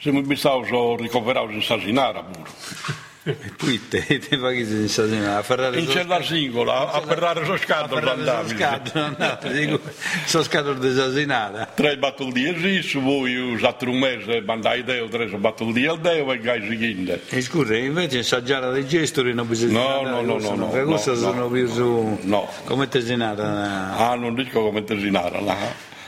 siamo 0.00 0.22
stati 0.34 1.02
ricoverati 1.02 1.52
in 1.52 1.62
Sasinara 1.62 2.22
pure. 2.22 3.03
E 3.26 3.34
poi 3.56 3.80
te, 3.88 4.20
paghi 4.38 4.84
a 5.24 5.42
ferrare 5.42 5.80
in 5.80 5.86
c'è 5.86 6.04
la 6.04 6.22
singola 6.22 6.92
a 6.92 7.00
ferrare 7.00 7.46
so 7.46 7.56
scatolo 7.56 8.10
andavi 8.10 9.80
so 10.26 10.42
scatolo 10.42 10.74
desasinata 10.74 11.70
tre 11.74 11.96
battul 11.96 12.32
di 12.32 12.46
esisso 12.46 13.00
voi 13.00 13.34
usate 13.34 13.86
un 13.86 13.98
mese 13.98 14.42
mandai 14.42 14.84
deo 14.84 15.08
tre 15.08 15.30
di 15.72 15.86
al 15.86 16.00
deo 16.00 16.32
e 16.32 16.38
gai 16.38 16.68
seguinte 16.68 17.22
e 17.30 17.40
scusa 17.40 17.74
invece 17.74 18.18
assaggiare 18.18 18.70
dei 18.72 18.86
gestori 18.86 19.32
non 19.32 19.48
bisogna 19.48 19.80
no 19.80 20.02
no 20.02 20.20
no 20.20 20.38
no 20.38 20.54
no? 20.54 20.70
no 20.74 20.84
questo 20.84 21.16
sono 21.16 21.48
più 21.48 21.66
su? 21.66 22.18
no. 22.24 22.46
Come 22.66 22.88
tesinata 22.88 23.96
ah 23.96 24.14
non 24.16 24.34
dico 24.34 24.64
come 24.64 24.84
tesinata 24.84 25.40
no. 25.40 25.56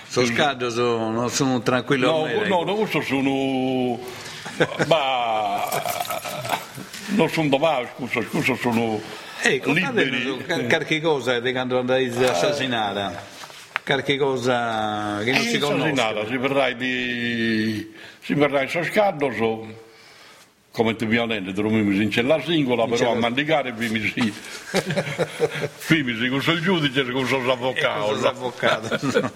so 0.07 0.23
scatolo 0.27 0.71
sono, 0.71 1.29
sono 1.29 1.62
tranquillo 1.62 2.27
no 2.27 2.45
no 2.47 2.62
no 2.62 2.75
questo 2.75 3.01
sono 3.01 3.99
ma 4.87 5.86
non 7.17 7.29
sono 7.29 7.49
domani, 7.49 7.89
scusa, 7.95 8.23
scusa, 8.23 8.55
sono 8.55 9.01
ecco, 9.43 9.73
liberi. 9.73 10.45
Qualche 10.69 11.01
cosa 11.01 11.41
quando 11.41 11.79
andai 11.79 12.07
assassinata? 12.25 13.35
qualche 13.85 14.17
cosa 14.17 15.21
che 15.23 15.31
non 15.31 15.41
si 15.43 15.59
conosce. 15.59 16.27
si 16.27 16.37
verrai 16.37 16.77
di... 16.77 17.95
si 18.21 18.35
verrai 18.35 18.69
soscando, 18.69 19.31
so... 19.31 19.85
come 20.73 20.97
ti 20.97 21.07
violente, 21.07 21.53
dormiamo 21.53 21.93
in 21.93 22.11
cella 22.11 22.43
singola, 22.43 22.83
però 22.85 22.97
cella- 22.97 23.11
a 23.12 23.14
mandicare 23.14 23.73
vimisi, 23.73 24.35
vimisi 25.87 26.29
con 26.29 26.43
il 26.45 26.61
giudice 26.62 27.01
e 27.03 27.11
con 27.12 27.25
il 27.27 27.51
avvocato. 27.51 28.27
avvocato. 28.27 29.33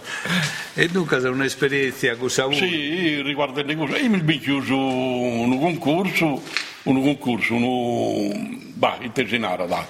e 0.75 0.89
dunque 0.89 1.19
è 1.19 1.29
un'esperienza 1.29 2.15
che 2.17 2.29
sa 2.29 2.51
Sì, 2.53 3.23
riguardo 3.23 3.63
le 3.63 3.77
cose, 3.77 3.99
io 3.99 4.11
mi 4.11 4.19
sono 4.19 4.39
chiuso 4.41 4.77
un 4.77 5.61
concorso, 5.61 6.43
un 6.85 7.03
concorso, 7.03 7.55
un... 7.55 8.73
bah, 8.75 8.99
in 9.01 9.13
Tesinara, 9.13 9.67
dai. 9.67 9.85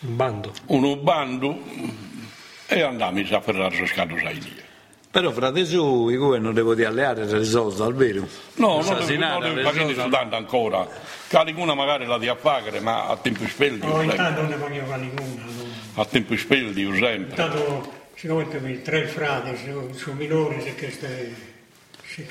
Un 0.00 0.16
bando. 0.16 0.52
un 0.66 1.02
bando 1.02 1.58
e 2.66 2.80
andiamo 2.82 3.20
a 3.30 3.40
ferrare 3.40 3.74
su 3.76 3.86
scalo 3.86 4.16
Sainia. 4.16 4.68
Però 5.10 5.32
frate 5.32 5.64
su, 5.64 6.08
i 6.08 6.16
cui 6.16 6.38
non 6.40 6.54
devo 6.54 6.74
di 6.74 6.84
alleare 6.84 7.26
risolto 7.36 7.82
al 7.84 7.94
vero. 7.94 8.28
No, 8.54 8.80
non 8.80 9.04
devo, 9.04 9.38
non 9.40 9.60
pagare 9.62 9.92
studente 9.92 10.36
ancora. 10.36 10.86
Caliguna 11.26 11.74
magari 11.74 12.06
la 12.06 12.16
di 12.16 12.28
a 12.28 12.36
pagare, 12.36 12.78
ma 12.78 13.08
a 13.08 13.16
tempo 13.16 13.44
speldi, 13.48 13.84
Oh, 13.86 13.98
sempre. 13.98 14.16
intanto 14.16 14.42
ne 14.46 14.54
paghiamo 14.56 14.88
caliguna. 14.88 15.44
non- 15.44 15.72
A 15.94 16.04
tempo 16.04 16.36
speldi, 16.36 16.84
sempre. 16.92 17.42
Intanto, 17.42 17.92
siccome 18.14 18.46
mi 18.60 18.82
tre 18.82 19.06
frati 19.08 19.56
sono, 19.56 20.14
minori, 20.14 20.60
se 20.62 20.74
che 20.76 20.90
stai, 20.92 21.34
se 22.06 22.24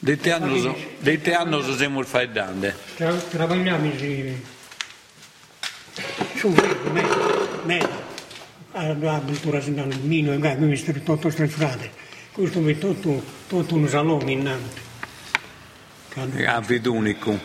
Eh, 0.00 0.04
Dette 0.04 0.30
anni, 0.32 0.74
dette 1.00 1.34
anni 1.34 1.76
siamo 1.76 2.02
faidante. 2.04 2.76
tra, 2.94 3.12
travagliamo 3.14 3.90
sì, 3.98 4.40
su 6.36 6.48
me, 6.92 7.04
me, 7.64 7.88
alla 8.72 9.18
cultura 9.18 9.60
sindana, 9.60 9.94
mino 10.02 10.32
e 10.32 10.38
gai, 10.38 10.56
mi 10.56 10.76
sto 10.76 10.92
tutto 10.92 11.28
tre 11.28 11.48
frati. 11.48 11.90
Questo 12.30 12.60
mi 12.60 12.78
tutto, 12.78 13.20
tutto 13.48 13.74
un 13.74 13.88
salone 13.88 14.30
innanzi. 14.30 14.80
Che 16.10 16.20
hanno- 16.20 16.56
A 16.56 16.60
vita 16.60 16.90
unico, 16.90 17.36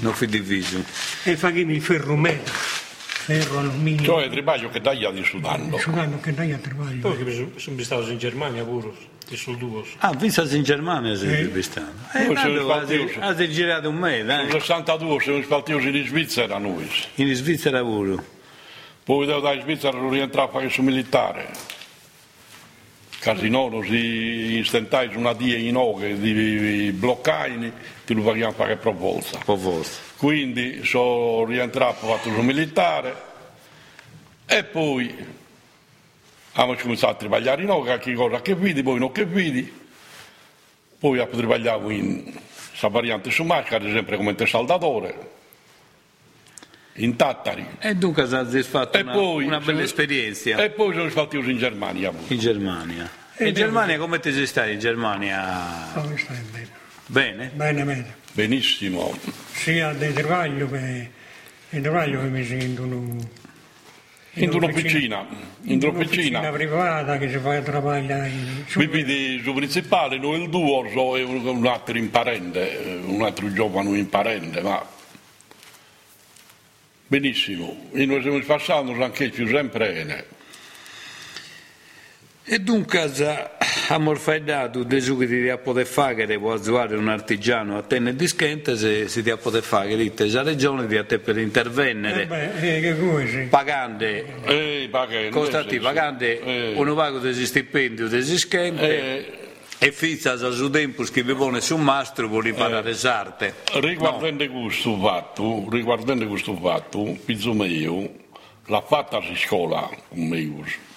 non 0.00 0.12
fi 0.14 0.26
diviso. 0.26 0.84
E 1.24 1.36
facciamo 1.36 1.72
il 1.72 1.82
ferro 1.82 2.14
medio, 2.14 2.44
ferro, 2.52 3.58
alluminio. 3.58 4.04
Cioè, 4.04 4.24
il 4.26 4.30
tribaglio 4.30 4.68
che 4.68 4.80
dai 4.80 5.04
di 5.12 5.24
Sudando. 5.24 5.78
Sudano 5.78 6.20
che 6.20 6.32
dai 6.32 6.52
a 6.52 6.58
travaglio. 6.58 7.00
Poi 7.08 7.24
che 7.24 7.34
sono, 7.34 7.50
sono 7.56 7.82
stato 7.82 8.08
in 8.08 8.18
Germania 8.18 8.62
pure, 8.62 8.92
e 9.34 9.36
sul 9.36 9.56
duo. 9.56 9.84
Ah, 9.98 10.12
vista 10.14 10.42
in 10.50 10.62
Germania 10.62 11.16
sei 11.16 11.28
Eh. 11.28 11.38
intervistato. 11.40 11.92
Eh, 12.12 12.24
Noi 12.26 12.36
siamo 12.36 12.72
ha 12.72 13.26
ha 13.28 13.34
girato 13.48 13.88
un 13.88 13.96
mese, 13.96 14.22
Nel 14.22 14.46
eh? 14.48 14.50
62 14.50 15.20
siamo 15.20 15.42
spaltati 15.42 15.72
in 15.88 16.06
Svizzera 16.06 16.58
noi. 16.58 16.88
In 17.16 17.34
Svizzera 17.34 17.80
pure. 17.82 18.22
Poi 19.04 19.26
in 19.26 19.60
Svizzera 19.62 19.96
non 19.98 20.10
rientrare 20.10 20.48
a 20.48 20.50
fare 20.50 20.68
su 20.68 20.82
militare. 20.82 21.50
Casino 23.18 23.82
si 23.84 24.58
istentai 24.58 25.10
su 25.12 25.18
una 25.18 25.32
dia 25.32 25.56
in 25.56 25.76
oghe 25.76 26.18
di 26.18 26.90
bloccaini, 26.92 27.72
ti 28.04 28.14
lo 28.14 28.22
paghiamo 28.22 28.50
a 28.50 28.54
fare 28.54 28.76
proposta. 28.76 29.38
Po' 29.44 29.56
forse. 29.56 30.00
Quindi 30.16 30.84
sono 30.84 31.44
rientrato, 31.44 32.04
ho 32.06 32.16
fatto 32.16 32.34
su 32.34 32.40
militare 32.40 33.30
e 34.44 34.64
poi 34.64 35.14
abbiamo 36.52 36.74
cominciato 36.80 37.12
a 37.12 37.16
travagliare 37.16 37.62
in 37.62 37.70
oghe, 37.70 37.98
che 37.98 38.14
cosa 38.14 38.40
che 38.40 38.54
vidi, 38.54 38.82
poi 38.82 38.98
non 38.98 39.12
che 39.12 39.24
vidi. 39.24 39.80
Poi 40.98 41.18
ho 41.18 41.26
travagliato 41.26 41.90
in 41.90 42.32
questa 42.68 42.88
variante 42.88 43.30
su 43.30 43.42
Masca, 43.42 43.76
ad 43.76 43.86
esempio 43.86 44.16
come 44.16 44.34
saldatore, 44.46 45.30
in 46.94 47.16
Tattari. 47.16 47.66
E 47.80 47.94
dunque 47.96 48.26
si 48.26 48.58
è 48.58 48.62
fatto 48.62 48.98
una, 48.98 49.12
poi, 49.12 49.44
una 49.44 49.60
bella 49.60 49.82
esperienza 49.82 50.56
E 50.62 50.70
poi 50.70 50.94
sono 50.94 51.08
stati 51.08 51.36
in 51.36 51.58
Germania. 51.58 52.12
in 52.28 52.38
Germania. 52.38 53.10
E 53.34 53.48
in 53.48 53.54
Germania 53.54 53.98
come 53.98 54.20
ti 54.20 54.32
sei 54.32 54.46
stato 54.46 54.68
in 54.68 54.78
Germania? 54.78 55.90
Come 55.94 56.16
stai 56.16 56.36
bene? 56.52 56.68
Bene? 57.06 57.50
Bene, 57.54 57.84
bene. 57.84 58.14
Benissimo. 58.32 59.16
Sia 59.52 59.92
del 59.92 60.12
travaglio 60.12 60.68
che 60.70 61.10
il 61.70 61.82
travaglio 61.82 62.20
che 62.20 62.26
mi 62.26 62.44
sentono 62.44 63.16
In 64.34 64.54
un'officina, 64.54 65.26
in 65.64 65.82
un'officina. 65.82 66.50
privata 66.50 67.18
che 67.18 67.28
si 67.28 67.38
fa 67.38 67.54
in 67.56 67.64
Mi 68.76 68.86
vedi 68.86 69.42
su 69.44 69.52
principale, 69.52 70.16
noi 70.16 70.42
il 70.42 70.48
duo 70.48 70.88
so, 70.90 71.16
e 71.16 71.22
un 71.22 71.66
altro 71.66 71.98
imparente, 71.98 73.00
un 73.04 73.20
altro 73.22 73.52
giovane 73.52 73.98
imparente, 73.98 74.62
ma 74.62 74.82
benissimo. 77.06 77.90
E 77.92 78.06
noi 78.06 78.22
siamo 78.22 78.40
passati 78.40 78.90
anche 79.02 79.28
più 79.28 79.46
sempre 79.48 79.92
bene. 79.92 80.24
E 82.44 82.58
dunque 82.58 82.98
abbiamo 82.98 84.14
fatto 84.16 84.82
dei 84.82 85.00
succhi 85.00 85.26
di 85.26 85.48
a 85.48 85.58
poter 85.58 85.86
fare 85.86 86.26
che 86.26 86.38
può 86.40 86.54
usare 86.54 86.96
un 86.96 87.08
artigiano 87.08 87.78
a 87.78 87.82
tenne 87.82 88.16
di 88.16 88.26
schente 88.26 88.76
se 88.76 89.06
si 89.06 89.22
può 89.22 89.36
poter 89.36 89.62
fare 89.62 89.96
dite 89.96 90.26
la 90.26 90.42
regione 90.42 90.88
di 90.88 90.96
a 90.96 91.04
te 91.04 91.20
per 91.20 91.38
Eh 91.38 91.42
intervenire 91.42 92.26
beh, 92.26 92.76
eh, 92.76 92.80
che 92.80 92.94
Eh, 94.44 94.88
pagando, 94.90 95.38
costati 95.38 95.76
sì. 95.76 95.78
pagando 95.78 96.24
Eh, 96.24 96.72
uno 96.74 96.94
pago 96.96 97.18
dei 97.18 97.32
stipendi 97.32 98.08
dei 98.08 98.22
schente 98.22 98.88
eh, 98.88 99.38
e 99.78 99.92
fissa 99.92 100.36
su 100.50 100.68
tempo 100.68 101.04
che 101.04 101.22
vi 101.22 101.34
pone 101.34 101.60
su 101.60 101.76
mastro 101.76 102.28
per 102.28 102.46
imparare 102.46 102.90
Eh. 102.90 102.96
l'arte 103.02 103.54
Riguardando 103.74 104.48
questo 104.50 104.98
fatto, 104.98 105.66
riguardando 105.70 106.26
questo 106.26 106.56
fatto, 106.56 107.16
penso 107.24 107.52
mio, 107.52 108.10
l'ha 108.66 108.80
fatta 108.80 109.18
a 109.18 109.22
scuola 109.36 109.88
con 110.08 110.26
me. 110.26 110.90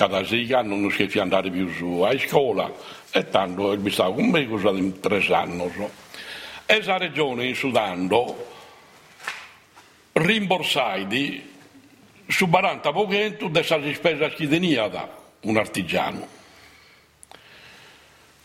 Cada 0.00 0.22
non 0.62 0.90
si 0.90 1.02
è 1.02 1.18
andare 1.18 1.50
più 1.50 1.70
su 1.70 2.00
a 2.00 2.18
scuola 2.18 2.72
e 3.10 3.28
tanto 3.28 3.78
mi 3.78 3.90
stava 3.90 4.14
con 4.14 4.30
me 4.30 4.48
cosa 4.48 4.72
di 4.72 4.98
tre 4.98 5.22
anni. 5.28 5.70
so. 5.74 5.90
E 6.64 6.82
la 6.82 6.96
regione 6.96 7.44
in 7.44 7.54
Sudando 7.54 8.46
rimborsai 10.12 11.50
su 12.28 12.46
40% 12.46 13.48
della 13.48 13.92
spesa 13.92 14.30
che 14.30 14.48
tenia 14.48 14.88
da 14.88 15.06
un 15.42 15.58
artigiano. 15.58 16.26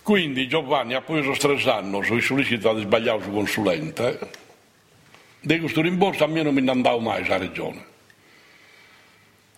Quindi 0.01 0.49
Giovanni 0.49 0.93
ha 0.93 0.99
preso 0.99 1.31
tre 1.37 1.71
anni 1.71 2.03
sui 2.03 2.19
sollecitati 2.19 2.81
sbagliato 2.81 3.21
su 3.21 3.31
consulente, 3.31 4.29
di 5.39 5.59
questo 5.61 5.79
rimborso 5.79 6.25
a 6.25 6.27
me 6.27 6.41
non 6.41 6.53
mi 6.53 6.67
andavo 6.67 6.99
mai 6.99 7.23
alla 7.23 7.37
regione. 7.37 7.93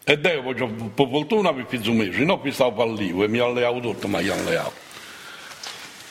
E 0.10 0.18
devo, 0.18 0.54
per 0.54 1.08
fortuna, 1.10 1.54
per 1.54 1.66
più 1.66 1.92
mesi, 1.92 2.24
no, 2.24 2.40
mi 2.42 2.54
stavo 2.54 2.78
fallito 2.78 3.26
e 3.26 3.28
mi 3.28 3.40
alleavo 3.40 3.82
tutto, 3.82 4.08
ma 4.08 4.22
io 4.22 4.32
alleavo. 4.32 4.72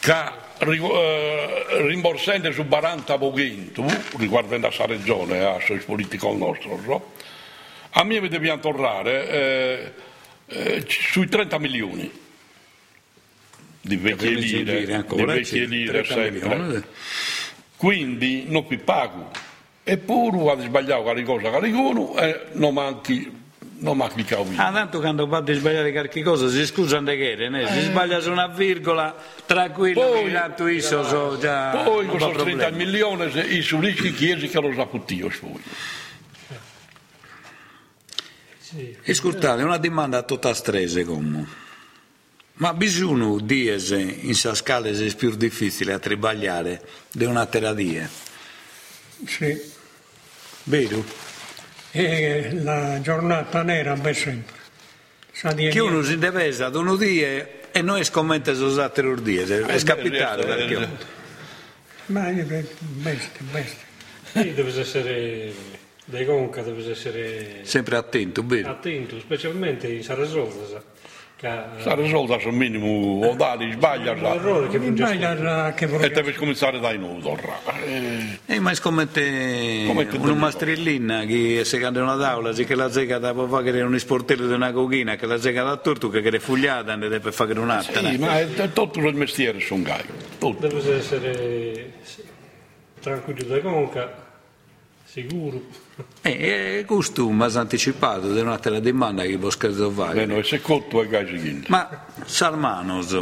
Che 0.00 0.12
eh, 0.58 1.64
rimborsando 1.86 2.52
su 2.52 2.60
40% 2.60 4.18
riguardando 4.18 4.66
questa 4.66 4.84
regione, 4.84 5.42
a 5.42 5.58
suoi 5.60 5.78
politico 5.78 6.30
nostro, 6.36 6.78
so, 6.84 7.12
a 7.92 8.04
me 8.04 8.20
mi 8.20 8.28
devono 8.28 8.58
tornare 8.58 9.30
eh, 9.30 9.92
eh, 10.44 10.84
sui 10.86 11.26
30 11.26 11.58
milioni 11.58 12.10
di 13.80 13.96
vecchie 13.96 14.30
lire, 14.34 14.84
di 14.84 14.92
ancora 14.92 15.32
vecchie 15.32 15.64
lire 15.64 16.02
30 16.02 16.14
sempre. 16.14 16.54
milioni. 16.54 16.82
Quindi 17.76 18.44
non 18.48 18.66
più 18.66 18.84
pago. 18.84 19.30
Eppure 19.82 20.36
quando 20.36 20.64
sbagliavo 20.64 21.02
qualche 21.02 21.22
cosa 21.22 21.48
qualcuno 21.48 22.18
e 22.18 22.40
non 22.52 22.74
manchi, 22.74 23.44
non 23.78 23.96
manchi 23.96 24.20
il 24.20 24.24
cavino. 24.26 24.60
Ah, 24.62 24.72
tanto 24.72 25.00
quando 25.00 25.26
fate 25.28 25.54
sbagliare 25.54 25.92
qualche 25.92 26.22
cosa 26.22 26.48
si 26.48 26.64
scusano 26.66 27.10
di 27.10 27.16
che, 27.16 27.48
né? 27.48 27.66
si 27.68 27.80
sbaglia 27.82 28.20
su 28.20 28.30
una 28.30 28.48
virgola, 28.48 29.14
tranquillo, 29.44 30.00
Poi- 30.00 30.32
tanto 30.32 30.66
io 30.66 30.80
so 30.80 31.36
già 31.38 31.82
Poi 31.84 32.06
con 32.06 32.18
fa 32.18 32.26
questi 32.26 32.42
30 32.42 32.64
problemi. 32.66 32.84
milioni 32.84 33.30
se- 33.32 33.40
i 33.40 33.62
sulici 33.62 34.12
chiesi 34.14 34.48
che 34.48 34.60
lo 34.60 34.72
saputio 34.74 35.30
poi. 35.40 35.62
Sì. 38.58 38.96
E 39.02 39.12
Ascoltate, 39.12 39.62
una 39.62 39.76
domanda 39.76 40.18
a 40.18 40.22
tutta 40.22 40.52
strese 40.54 41.04
come. 41.04 41.46
Ma 42.54 42.72
bisogna 42.72 43.36
dire 43.42 43.76
in 44.00 44.34
sa 44.34 44.54
scala 44.54 44.88
è 44.88 45.14
più 45.14 45.36
difficile 45.36 45.92
a 45.92 45.98
tribagliare 45.98 46.82
di 47.12 47.24
una 47.26 47.44
terapia, 47.46 48.08
Sì. 49.26 49.60
vero? 50.64 51.04
E 51.98 52.50
la 52.62 53.00
giornata 53.00 53.62
nera 53.62 53.94
per 53.94 54.14
sempre. 54.14 54.54
Sa 55.32 55.52
di 55.52 55.68
Che 55.68 55.80
uno 55.80 56.02
si 56.02 56.18
deve 56.18 56.48
ad 56.62 56.74
uno 56.74 56.94
dia 56.96 57.48
e 57.72 57.80
noi 57.82 58.04
scommette 58.04 58.54
su 58.54 58.64
altri 58.78 59.22
dia, 59.22 59.44
è 59.66 59.82
capitato 59.82 60.42
Eh, 60.42 60.46
perché... 60.46 60.74
eh, 60.82 60.88
Ma 62.06 62.28
io 62.30 62.44
bestia, 62.44 63.40
bestia. 63.50 63.84
Sì, 64.32 64.52
devi 64.52 64.78
essere 64.78 65.52
dei 66.04 66.26
conca, 66.26 66.60
devi 66.62 66.90
essere 66.90 67.60
Sempre 67.62 67.96
attento, 67.96 68.42
vero? 68.44 68.68
attento, 68.68 69.18
specialmente 69.18 69.88
in 69.88 70.02
Sarasota. 70.02 70.82
Sa. 71.38 71.68
Sa 71.78 71.94
risolta 71.94 72.38
sul 72.38 72.52
minimo, 72.52 73.26
o 73.26 73.34
dali, 73.34 73.70
sbaglia, 73.72 74.12
un 74.12 74.24
E 76.00 76.10
devi 76.10 76.32
cominciare 76.32 76.80
dai 76.80 76.98
nudo. 76.98 77.38
Eh, 77.86 78.38
E 78.46 78.60
ma 78.60 78.72
scommette 78.74 79.84
Scommette 79.84 80.16
una 80.16 80.34
mastrellina 80.34 81.24
che 81.24 81.62
se 81.64 81.78
cade 81.78 82.00
una 82.00 82.16
tavola, 82.16 82.54
se 82.54 82.64
che 82.64 82.74
la 82.74 82.90
zega 82.90 83.18
da 83.18 83.32
può 83.34 83.46
fare 83.46 83.82
un 83.82 83.98
sportello 83.98 84.46
di 84.46 84.54
una 84.54 84.72
cochina, 84.72 85.16
che 85.16 85.26
la 85.26 85.38
zega 85.38 85.62
da 85.62 85.76
torto, 85.76 86.08
che 86.08 86.20
è 86.20 86.38
fugliata, 86.38 86.94
e 86.94 86.98
deve 86.98 87.32
fare 87.32 87.58
un'altra. 87.58 88.00
sì, 88.00 88.16
ma 88.18 88.38
è, 88.38 88.48
è 88.48 88.72
tutto 88.72 88.98
il 89.00 89.14
mestiere 89.14 89.60
sono 89.60 89.82
gai. 89.82 90.04
Tutto. 90.38 90.66
deve 90.66 90.96
essere 90.96 91.92
tranquillo 93.00 93.44
da 93.44 93.60
conca, 93.60 94.25
sicuro. 95.16 95.62
E 96.20 96.84
questo 96.86 97.30
mi 97.30 97.42
ha 97.42 97.50
anticipato 97.58 98.32
di 98.32 98.40
un'altra 98.40 98.78
domanda 98.80 99.22
che 99.22 99.38
posso 99.38 99.90
fare. 99.90 100.26
Bene, 100.26 100.40
e 100.40 100.42
se 100.44 100.60
cotto 100.60 101.02
è 101.02 101.08
gai 101.08 101.26
seguente. 101.26 101.66
Ma 101.70 102.04
Salmanos, 102.26 103.18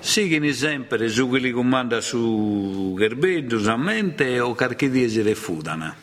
sighi 0.00 0.54
sempre 0.54 1.08
su 1.08 1.28
quelli 1.28 1.48
che 1.48 1.54
comanda 1.54 2.00
su 2.00 2.94
Gerbeddu, 2.98 3.58
Samente 3.58 4.40
o 4.40 4.54
Carchidiesi 4.54 5.22
le 5.22 5.34
Fudana? 5.34 5.94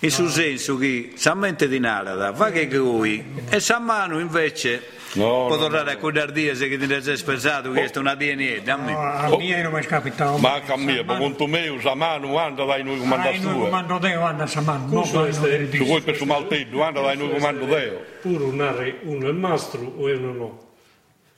In 0.00 0.10
su 0.10 0.26
senso 0.26 0.76
che 0.76 1.12
Samente 1.14 1.68
di 1.68 1.78
Narada 1.78 2.34
fa 2.34 2.50
che 2.50 2.66
lui 2.66 3.24
e 3.48 3.60
Sammano 3.60 4.18
invece 4.18 4.82
No, 5.14 5.46
Podo 5.48 5.70
no, 5.70 5.84
no, 5.84 6.12
dar 6.12 6.32
días 6.32 6.58
se 6.58 6.68
que 6.68 6.76
tiras 6.76 7.22
pensado 7.22 7.72
que 7.72 7.84
isto 7.84 8.02
na 8.02 8.16
DNA, 8.16 8.64
dammi. 8.66 8.92
No, 8.92 8.98
a 8.98 9.30
mía 9.38 9.62
non 9.62 9.70
máis 9.70 9.86
capitán. 9.86 10.42
Má 10.42 10.58
a 10.58 10.74
mía, 10.74 11.06
por 11.06 11.22
conto 11.22 11.46
meu, 11.46 11.78
a 11.78 11.94
má 11.94 12.18
non 12.18 12.34
anda, 12.34 12.66
vai 12.66 12.82
no 12.82 12.98
comando 12.98 13.30
a 13.30 13.34
súa. 13.38 13.54
no 13.54 13.62
comando 13.70 13.94
deo, 14.02 14.26
anda 14.26 14.42
a 14.42 14.60
má. 14.66 14.74
Non 14.74 15.06
Poi 15.06 16.02
per 16.02 16.18
su 16.18 16.26
maltino, 16.26 16.82
anda, 16.82 16.98
dai 16.98 17.14
non 17.14 17.30
comando 17.30 17.62
deo. 17.70 18.02
Puro 18.26 18.50
narre 18.50 19.06
un 19.06 19.22
el 19.22 19.38
mastro 19.38 19.86
ou 19.86 20.10
uno 20.10 20.32
no. 20.34 20.50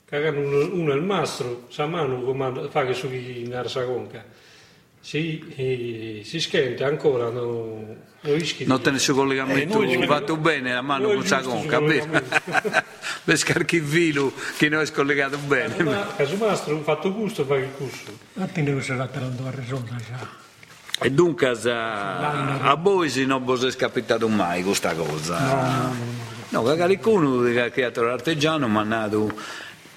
Cagan 0.09 0.41
un 0.41 0.53
uno 0.73 0.93
il 0.97 1.05
mastro, 1.05 1.69
sa 1.69 1.85
mano 1.85 2.25
comanda, 2.25 2.65
fa 2.73 2.81
que 2.81 2.97
su 2.97 3.05
chi 3.13 3.45
narra. 3.45 3.69
Si, 4.99 6.21
si 6.25 6.39
schenta 6.41 6.85
ancora, 6.85 7.29
no, 7.29 7.95
no 8.19 8.33
rischi 8.33 8.63
di- 8.63 8.69
Non 8.69 8.81
te 8.81 8.91
ne 8.91 8.99
suo 8.99 9.13
collegamento 9.13 9.81
Eh, 9.81 10.05
fatto 10.05 10.35
bene 10.35 10.73
la 10.73 10.81
mano 10.81 11.07
con 11.07 11.25
su 11.25 11.49
conca, 11.49 11.79
vero? 11.79 12.21
Per 13.23 13.37
scarchivilu 13.37 14.33
che 14.57 14.67
noi 14.67 14.81
è 14.83 14.85
scollegato 14.85 15.37
bene. 15.37 15.81
Ma 15.83 16.07
caso 16.15 16.35
mastro, 16.35 16.75
un 16.75 16.83
fatto 16.83 17.13
gusto, 17.13 17.45
fa 17.45 17.55
che 17.55 17.69
gusto. 17.77 18.11
A 18.35 18.47
te 18.47 18.63
devo 18.63 18.79
essere 18.79 18.97
la 18.97 19.07
a 19.47 19.51
risolta 19.51 19.95
già. 19.95 20.27
E 20.99 21.11
dunque 21.11 21.47
a, 21.47 22.59
a 22.71 22.75
voi 22.75 23.09
se 23.09 23.23
non 23.23 23.45
vi 23.45 23.65
è 23.67 23.75
capitato 23.75 24.27
mai 24.27 24.63
questa 24.63 24.93
cosa? 24.93 25.91
No, 26.49 26.61
magari 26.63 26.97
qualcuno 26.97 27.43
che 27.43 27.61
ha 27.61 27.69
creato 27.69 28.01
l'artigiano 28.03 28.67
mi 28.67 28.77
ha 28.77 28.83
dato 28.83 29.31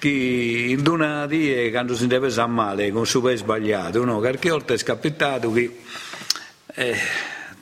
che 0.00 0.08
in 0.08 0.82
die 1.28 1.70
quando 1.70 1.94
si 1.94 2.06
deve 2.06 2.30
sa 2.30 2.46
male 2.46 2.90
con 2.90 3.06
suo 3.06 3.20
pezzo 3.20 3.44
sbagliato, 3.44 4.02
no? 4.04 4.18
Qualche 4.18 4.48
volta 4.48 4.72
è 4.72 4.78
capitato 4.78 5.52
che 5.52 5.78
eh, 6.74 6.96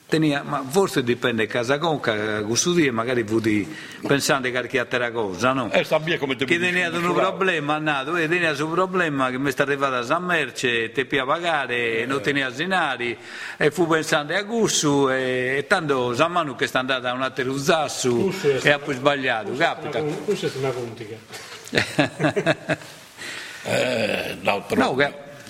tenia, 0.06 0.44
ma 0.44 0.64
forse 0.66 1.02
dipende 1.02 1.46
da 1.46 1.52
casa 1.52 1.78
conca, 1.78 2.42
questo 2.44 2.72
dia 2.72 2.92
magari 2.92 3.24
vuoi 3.24 3.68
pensando 4.06 4.46
a 4.46 4.50
qualche 4.52 4.78
altra 4.78 5.10
cosa, 5.10 5.52
no? 5.52 5.68
E 5.72 5.84
via 6.04 6.16
come 6.16 6.36
te 6.36 6.44
Che 6.44 6.60
tenia 6.60 6.90
un 6.90 7.12
problema, 7.12 7.78
nato, 7.78 8.16
e 8.16 8.28
tenia 8.28 8.54
un 8.62 8.70
problema 8.70 9.30
che 9.30 9.38
mi 9.38 9.50
sta 9.50 9.64
arrivata 9.64 9.98
a 9.98 10.02
San 10.02 10.24
Merce, 10.24 10.92
te 10.92 11.06
pia 11.06 11.24
pagare, 11.26 12.06
non 12.06 12.22
tenia 12.22 12.54
zinari, 12.54 13.18
e 13.56 13.70
fu 13.72 13.88
pensando 13.88 14.32
a 14.32 14.42
Gussu, 14.42 15.10
e, 15.10 15.56
e 15.58 15.66
tanto 15.66 16.14
San 16.14 16.30
Manu 16.30 16.54
che 16.54 16.68
sta 16.68 16.78
andata 16.78 17.10
a 17.10 17.14
un 17.14 17.22
altro 17.22 17.52
è 17.52 18.60
e 18.62 18.70
ha 18.70 18.78
poi 18.78 18.94
sbagliato, 18.94 19.52
capita. 19.56 20.00
Questa 20.00 20.46
è 20.46 20.50
una 20.58 20.70
contica. 20.70 21.57
Eh. 23.64 24.36
No, 24.40 24.64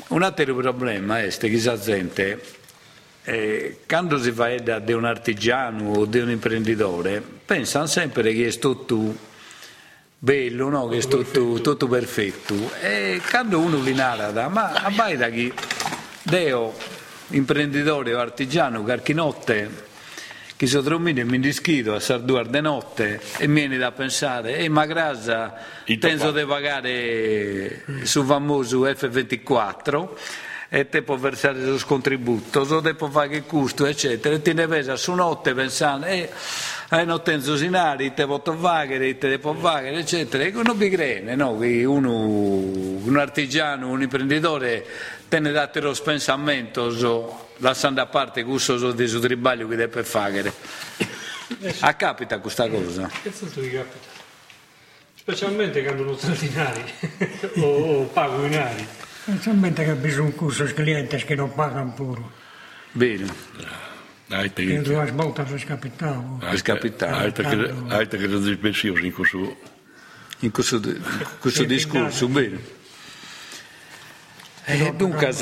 un 0.09 0.23
altro 0.23 0.55
problema 0.55 1.21
è 1.21 1.29
che 1.29 1.51
questa 1.51 1.79
gente, 1.79 2.43
eh, 3.23 3.81
quando 3.87 4.19
si 4.19 4.33
fa 4.33 4.53
da 4.59 4.83
un 4.97 5.05
artigiano 5.05 5.91
o 5.93 6.05
di 6.05 6.19
un 6.19 6.31
imprenditore, 6.31 7.23
pensano 7.45 7.87
sempre 7.87 8.33
che 8.33 8.49
è 8.49 8.59
tutto 8.59 9.15
bello, 10.19 10.69
no? 10.69 10.89
che 10.89 10.99
è 10.99 11.03
tutto, 11.03 11.61
tutto 11.61 11.87
perfetto. 11.87 12.73
E 12.81 13.21
quando 13.29 13.61
uno 13.61 13.81
li 13.81 13.95
narra, 13.95 14.49
ma 14.49 14.73
a 14.73 14.91
baita 14.91 15.29
che 15.29 15.53
Deo, 16.23 16.75
imprenditore 17.29 18.15
o 18.15 18.19
artigiano, 18.19 18.83
qualche 18.83 19.13
notte 19.13 19.87
che 20.59 20.67
e 21.21 21.25
mi 21.25 21.37
indischito 21.37 21.95
a 21.95 22.01
Sarduar 22.01 22.49
de 22.49 22.61
notte 22.61 23.21
e 23.39 23.47
mi 23.47 23.61
viene 23.61 23.79
da 23.79 23.93
pensare, 23.93 24.57
e 24.57 24.69
ma 24.69 24.87
grasa 24.87 25.55
Il 25.85 25.99
penso 25.99 26.33
di 26.33 26.45
pagare 26.45 27.85
su 28.03 28.25
famoso 28.25 28.81
F24 28.81 30.09
e 30.69 30.89
te 30.89 31.03
può 31.03 31.15
versare 31.15 31.61
lo 31.61 31.79
scontributo, 31.79 32.65
so 32.65 32.83
può 32.97 33.09
fare 33.09 33.29
che 33.29 33.47
costo, 33.47 33.87
eccetera, 33.87 34.35
e 34.35 34.43
ti 34.43 34.53
ne 34.53 34.67
pesa 34.67 34.97
su 34.97 35.15
notte 35.15 35.55
pensando, 35.55 36.07
eh, 36.07 36.29
eh, 36.91 37.05
non 37.05 37.23
tengo 37.23 37.57
sinari, 37.57 38.13
te 38.13 38.27
posso 38.27 38.53
pagare, 38.55 39.17
te 39.17 39.39
può 39.39 39.55
pagare, 39.55 39.95
eccetera, 39.95 40.43
e 40.43 40.51
non 40.51 40.77
mi 40.77 40.91
crede, 40.91 41.37
no? 41.37 41.57
Che 41.57 41.85
uno, 41.85 42.13
un 42.17 43.17
artigiano, 43.17 43.91
un 43.91 44.03
imprenditore, 44.03 44.85
te 45.29 45.39
ne 45.39 45.53
dà 45.53 45.71
lo 45.75 45.95
pensamento, 46.03 46.91
so, 46.91 47.48
lasciando 47.59 48.01
a 48.01 48.07
parte 48.07 48.43
questo 48.45 48.79
so 48.79 48.93
di 48.93 49.07
suo 49.07 49.21
tribaglio 49.21 49.69
che 49.69 49.77
deve 49.77 50.05
fare. 50.05 50.53
A 51.81 51.95
capita 51.95 52.39
questa 52.39 52.69
cosa. 52.69 53.09
Che 53.23 53.33
senso 53.33 53.61
ti 53.61 53.71
capita? 53.71 54.17
Specialmente 55.15 55.83
quando 55.83 56.05
non 56.05 56.19
sono 56.19 56.35
dinari 56.35 56.83
o, 57.61 58.01
o 58.01 58.05
pago 58.05 58.45
i 58.45 58.51
nari. 58.51 58.87
Specialmente 59.23 59.85
che 59.85 60.01
di 60.01 60.33
questi 60.33 60.73
clienti 60.73 61.17
che 61.17 61.35
non 61.35 61.53
pagano 61.55 61.93
pure. 61.93 62.23
Bene. 62.93 63.27
Hai 64.29 64.53
te 64.53 64.63
Io 64.63 64.83
che... 64.83 64.83
due 64.83 65.11
volte 65.13 65.45
sono 65.47 65.59
scapitato. 65.59 66.41
È 66.41 66.61
capitato. 66.63 67.15
Hai 67.15 67.33
te 67.33 67.43
che... 67.43 67.75
Hai 67.89 68.09
te 68.09 68.17
che 68.19 68.29
ti 68.29 68.41
dispensio 68.41 68.97
in 68.97 69.13
questo... 69.13 69.57
in 70.41 70.51
questo, 70.51 70.77
in 70.77 71.27
questo 71.41 71.65
discorso, 71.65 72.29
bene. 72.29 72.77
E 74.65 74.93
dunque, 74.95 75.33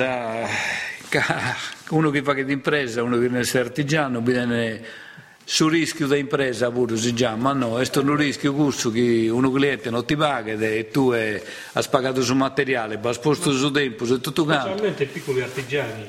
uno 1.91 2.11
che 2.11 2.23
fa 2.23 2.35
che 2.35 2.45
d'impresa, 2.45 3.03
uno 3.03 3.19
che 3.19 3.29
è 3.29 3.59
artigiano, 3.59 4.21
viene 4.21 5.05
su 5.49 5.69
rischio 5.69 6.09
da 6.09 6.17
impresa 6.17 6.73
pure 6.73 6.97
si 6.97 7.13
chiama, 7.13 7.53
ma 7.53 7.67
no, 7.67 7.79
è 7.79 7.89
un 7.99 8.17
rischio 8.17 8.53
questo 8.53 8.91
che 8.91 9.29
uno 9.31 9.53
cliente 9.53 9.91
non 9.91 10.05
ti 10.05 10.17
paga 10.17 10.53
e 10.53 10.89
tu 10.91 11.11
hai 11.11 11.41
pagato 11.89 12.21
sul 12.23 12.35
materiale, 12.35 12.99
hai 13.01 13.15
sposto 13.15 13.53
su 13.53 13.71
tempo, 13.71 14.05
su 14.05 14.21
tutto 14.21 14.45
quanto. 14.45 14.67
Specialmente 14.67 15.05
i 15.05 15.07
piccoli 15.07 15.43
artigiani 15.43 16.09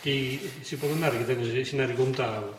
che 0.00 0.50
si 0.60 0.76
può 0.76 0.88
andare 0.88 1.24
che 1.24 1.34
te 1.34 1.64
se 1.64 1.76
ne 1.76 1.86
ricontavo. 1.86 2.58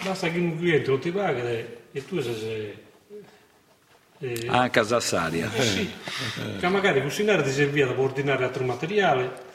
Basta 0.00 0.30
che 0.30 0.38
un 0.38 0.56
cliente 0.56 0.90
non 0.90 1.00
ti 1.00 1.10
paga 1.10 1.42
e 1.50 2.06
tu 2.06 2.20
sei... 2.20 2.86
Eh, 4.20 4.46
Anche 4.46 4.78
a 4.78 4.84
Sassaria. 4.84 5.50
eh 5.52 5.62
sì, 5.62 5.90
che 6.58 6.68
magari 6.68 7.02
cucinare 7.02 7.42
ti 7.42 7.50
serviva 7.50 7.88
per 7.88 7.98
ordinare 7.98 8.44
altro 8.44 8.64
materiale 8.64 9.46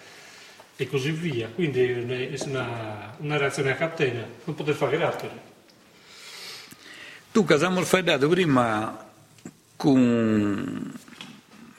e 0.76 0.88
così 0.88 1.12
via. 1.12 1.50
Quindi 1.54 1.82
è 1.82 2.36
una- 2.46 3.16
una, 3.18 3.38
reazione 3.38 3.72
a 3.72 3.76
catena, 3.76 4.26
non 4.44 4.56
poter 4.56 4.76
fare 4.76 5.02
altro. 5.04 5.30
Tu 7.32 7.44
casamo 7.46 7.84
dato 8.04 8.28
prima 8.28 9.12
con 9.76 10.94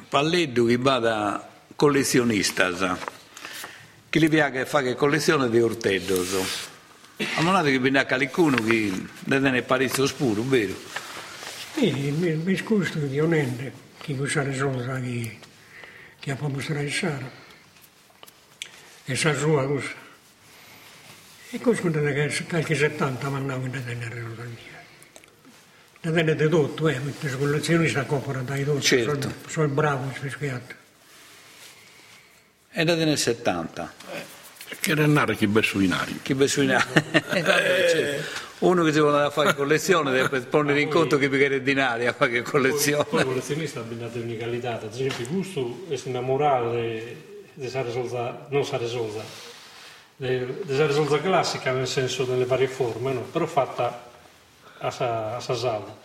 Palleddo 0.09 0.65
che 0.65 0.77
va 0.77 0.99
da 0.99 1.49
collezionista, 1.77 2.99
che 4.11 4.21
gli 4.21 4.29
piace 4.29 4.67
fare 4.67 4.95
collezione 4.95 5.49
di 5.49 5.61
orteddos. 5.61 6.69
A 7.37 7.43
monate 7.43 7.71
che 7.71 7.79
viene 7.79 8.01
a 8.01 8.07
qualcuno 8.07 8.57
che 8.57 8.93
ne 9.25 9.59
è 9.59 9.63
parecchio 9.63 10.03
oscuro, 10.03 10.43
vero? 10.43 10.75
Sì, 11.75 11.91
mi, 11.91 12.35
mi 12.35 12.57
scuso 12.57 12.99
di 12.99 13.21
onende 13.21 13.73
che 13.99 14.17
questa 14.17 14.43
risolta 14.43 15.01
che, 15.01 15.39
che 16.21 16.31
ha 16.31 16.37
fatto 16.37 16.61
stressare. 19.05 19.13
E 19.13 19.17
sa 19.17 19.35
sua 19.35 19.67
cosa. 19.67 20.03
E 21.51 21.59
questo 21.61 21.89
non 21.89 22.09
è 22.09 22.13
che 22.13 22.45
qualche 22.49 22.75
70 22.75 23.29
mi 23.29 23.37
andavo 23.37 23.67
da 23.69 23.79
tenere 23.79 24.15
risolta 24.15 24.43
mia. 24.43 24.83
Da 26.01 26.11
tenere 26.11 26.37
di 26.37 26.49
tutto, 26.49 26.89
eh, 26.89 26.95
perché 26.95 27.29
sono 27.29 27.45
collezionista 27.45 28.05
compra 28.05 28.41
dai 28.41 28.65
tutto. 28.65 28.81
Certo. 28.81 29.21
Sono, 29.21 29.35
sono 29.47 29.69
bravo, 29.69 30.11
sfischiato. 30.15 30.75
E 32.73 32.85
da 32.85 32.95
ne 32.97 33.17
70. 33.17 33.93
Che 34.81 34.91
era 34.91 35.05
andare 35.05 35.37
che 35.37 35.47
besso 35.47 35.79
in 35.79 35.93
aria. 35.93 36.17
Che 36.21 36.35
bessuina. 36.35 36.85
Uno 38.59 38.83
che 38.83 38.93
si 38.93 38.99
vuole 38.99 39.17
andare 39.17 39.29
a 39.29 39.31
fare 39.31 39.55
collezione 39.55 40.11
deve 40.11 40.41
porre 40.41 40.81
in 40.81 40.89
conto 40.89 41.19
che 41.19 41.29
pigliare 41.29 41.63
dinari 41.63 42.07
a 42.07 42.13
fare 42.13 42.43
Poi 42.43 42.51
collezione. 42.51 43.05
collezionista 43.25 43.81
abbina 43.81 44.09
unicalità, 44.13 44.81
ad 44.81 44.93
esempio 44.93 45.27
questo 45.27 45.87
è 45.89 46.01
una 46.09 46.21
sa 47.69 47.83
risolta, 47.83 48.47
non 48.51 48.65
sa 48.65 48.77
risolta, 48.77 49.23
di 50.17 50.75
sa 50.75 50.87
risolta 50.87 51.21
classica 51.21 51.73
nel 51.73 51.87
senso 51.89 52.25
delle 52.25 52.45
varie 52.45 52.69
forme, 52.69 53.13
no? 53.13 53.21
però 53.21 53.47
fatta 53.47 54.11
a 54.79 54.91
sa, 54.91 55.37
a 55.37 55.41
sa 55.41 55.55
salda. 55.55 56.03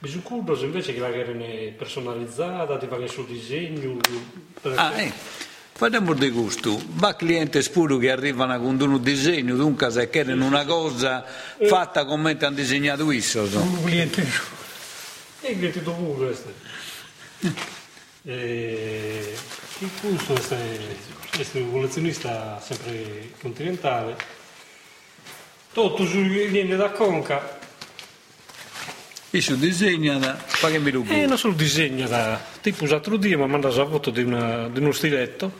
Bisogna 0.00 0.54
invece 0.60 0.94
che 0.94 1.00
la 1.00 1.10
carne 1.10 1.74
personalizzata, 1.76 2.78
ti 2.78 2.86
fare 2.86 3.02
il 3.02 3.10
suo 3.10 3.24
disegno. 3.24 3.98
Ah, 4.74 5.00
eh. 5.00 5.12
Facciamo 5.72 6.12
di 6.14 6.30
gusto, 6.30 6.80
va 6.94 7.14
cliente 7.14 7.62
spuro 7.62 7.98
che 7.98 8.10
arrivano 8.10 8.60
con 8.60 8.80
un 8.80 9.02
disegno, 9.02 9.54
dunque 9.54 9.90
se 9.90 10.10
chiedono 10.10 10.44
una 10.44 10.64
cosa 10.64 11.24
fatta 11.68 12.04
come 12.04 12.36
ti 12.36 12.44
hanno 12.44 12.56
disegnato 12.56 13.10
isso. 13.12 13.48
so. 13.48 13.60
Un 13.60 13.84
cliente 13.84 14.26
E 15.40 15.50
il 15.50 15.56
cliente 15.56 15.82
dopo 15.82 16.02
questo. 16.14 16.52
E 18.24 19.34
gusto 20.02 20.34
è 20.34 21.60
un 21.60 21.70
collezionista 21.70 22.60
sempre 22.60 23.30
continentale. 23.40 24.16
Tutto 25.72 26.04
viene 26.04 26.74
da 26.74 26.90
Conca 26.90 27.56
Isso 29.30 29.54
disegna, 29.54 30.18
pagami 30.60 30.90
lo 30.90 31.04
e 31.06 31.26
non 31.26 31.36
solo 31.38 31.52
disegna 31.52 32.08
da 32.08 32.40
tipo 32.62 32.86
l'altro 32.86 33.16
dia 33.18 33.36
mi 33.36 33.42
ha 33.44 33.46
mandato 33.46 33.76
la 33.76 33.86
foto 33.86 34.10
di, 34.10 34.22
una- 34.22 34.68
di 34.68 34.80
uno 34.80 34.90
stiletto, 34.92 35.52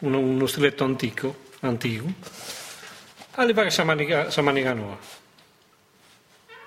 uno, 0.00 0.18
uno 0.18 0.46
stiletto 0.46 0.84
antico, 0.84 1.34
antico, 1.60 2.06
alle 3.32 3.54
pare 3.54 3.70
sa 3.70 3.82
manica, 3.84 4.30
sa 4.30 4.42
manica 4.42 4.74
nuova. 4.74 4.98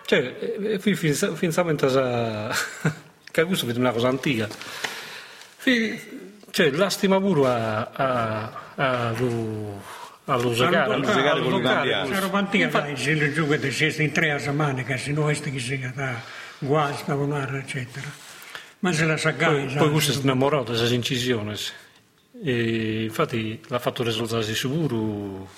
Cioè, 0.05 0.57
eh, 0.59 0.79
fi- 0.79 0.95
finza- 0.95 1.33
finzamente 1.35 1.87
sa... 1.89 2.49
che 3.31 3.43
questo 3.45 3.65
vede 3.67 3.79
una 3.79 3.91
cosa 3.91 4.07
antica. 4.09 4.49
Cioè, 6.51 6.69
lastima 6.71 7.19
pure 7.19 7.47
a, 7.47 7.89
a, 7.91 8.63
a, 8.75 9.13
usare, 10.47 10.77
allo 10.77 10.99
usare 10.99 11.41
con 11.41 11.61
cambiali. 11.61 12.11
C'era 12.11 12.27
quanti 12.27 12.67
dai, 12.67 12.97
se 12.97 13.13
le 13.13 13.33
giù 13.33 13.47
che 13.47 13.69
scesi 13.69 14.03
in 14.03 14.11
tre 14.11 14.31
a 14.31 14.37
settimane, 14.39 14.83
che 14.83 14.97
se 14.97 15.11
no 15.11 15.23
questi 15.23 15.51
che 15.51 15.59
si 15.59 15.79
da 15.95 16.21
guasta, 16.59 17.15
vonare, 17.15 17.59
eccetera. 17.59 18.07
Ma 18.79 18.91
se 18.91 19.05
la 19.05 19.17
sagai, 19.17 19.65
Poi, 19.65 19.75
poi 19.75 19.91
questo 19.91 20.11
si 20.11 20.19
è 20.19 20.21
innamorato 20.21 20.71
di 20.71 20.77
queste 20.77 20.95
incisioni. 20.95 21.55
E 22.43 23.03
infatti 23.03 23.61
l'ha 23.67 23.79
fatto 23.79 24.03
risultare 24.03 24.43
sicuro 24.43 25.49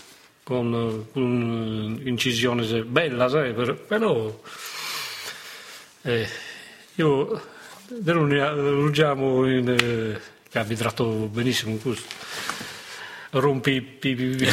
con, 0.43 1.07
con 1.11 1.99
incisioni 2.03 2.83
bella, 2.83 3.27
sai, 3.27 3.53
per- 3.53 3.75
però 3.75 4.39
eh, 6.03 6.27
io 6.95 7.41
lo 7.87 8.83
usiamo 8.85 9.47
in 9.47 9.69
eh, 9.69 10.19
che 10.49 10.57
ha 10.57 10.61
abitato 10.61 11.05
benissimo 11.31 11.75
questo. 11.77 12.07
Rompi 13.31 13.81
pi, 13.81 14.15
pi, 14.15 14.27
pi. 14.35 14.47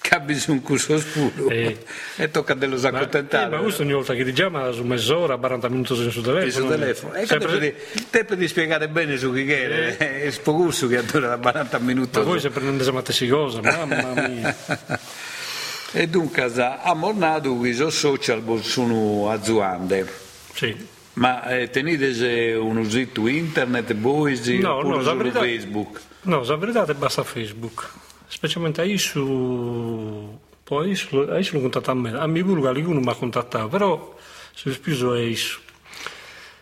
Capi 0.00 0.34
su 0.40 0.50
un 0.50 0.62
curso 0.62 0.98
spuro 0.98 1.48
Eh. 1.48 1.78
e 2.16 2.30
tocca 2.32 2.54
dello 2.54 2.76
Ma, 2.80 3.08
eh, 3.08 3.48
ma 3.48 3.58
questo 3.58 3.82
ogni 3.82 3.92
volta 3.92 4.14
che 4.14 4.24
diciamo 4.24 4.72
su 4.72 4.82
mezz'ora, 4.82 5.36
40 5.36 5.68
minuti 5.68 5.94
sul 5.94 6.22
telefono. 6.24 6.50
sul 6.50 6.68
telefono. 6.68 7.14
E 7.14 7.26
Sempre- 7.26 7.48
sempre... 7.50 7.74
tempo 8.10 8.34
di 8.34 8.48
spiegare 8.48 8.88
bene 8.88 9.16
su 9.16 9.32
chi 9.32 9.44
che 9.44 9.96
è, 9.96 10.22
è 10.24 10.30
spocurso 10.32 10.88
che 10.88 11.04
dura 11.04 11.28
da 11.28 11.36
40 11.36 11.78
minuti. 11.78 12.18
ma 12.18 12.24
voi 12.24 12.40
sempre 12.40 12.64
non 12.64 12.80
sapete 12.80 13.04
queste 13.04 13.28
cose, 13.28 13.60
mamma 13.60 14.28
mia. 14.28 14.56
E 15.90 16.06
dunque, 16.06 16.42
a 16.42 16.92
Mornado, 16.94 17.54
questi 17.54 17.90
social 17.90 18.42
sono 18.60 19.30
aziende. 19.30 20.26
Sì. 20.58 20.74
Ma 21.14 21.44
eh, 21.44 21.70
tenete 21.70 22.54
uno 22.54 22.82
sito 22.82 23.28
internet, 23.28 23.94
voi, 23.94 24.36
No, 24.58 24.78
oppure 24.78 24.96
no, 24.96 25.02
solo 25.02 25.16
verità- 25.18 25.38
Facebook? 25.38 26.00
No, 26.22 26.42
la 26.42 26.56
verità 26.56 26.84
è 26.84 26.94
basta 26.94 27.22
Facebook, 27.22 27.88
specialmente 28.26 28.80
adesso, 28.80 30.40
poi 30.64 30.84
adesso, 30.86 31.22
adesso 31.22 31.54
lo 31.54 31.60
contatta 31.60 31.92
a 31.92 31.94
me, 31.94 32.12
a 32.12 32.26
mio 32.26 32.44
vulgo 32.44 32.62
qualcuno 32.62 32.98
mi 32.98 33.08
ha 33.08 33.14
contattato, 33.14 33.68
però 33.68 34.16
se 34.52 34.72
spiso 34.72 35.14
è 35.14 35.20
adesso. 35.22 35.60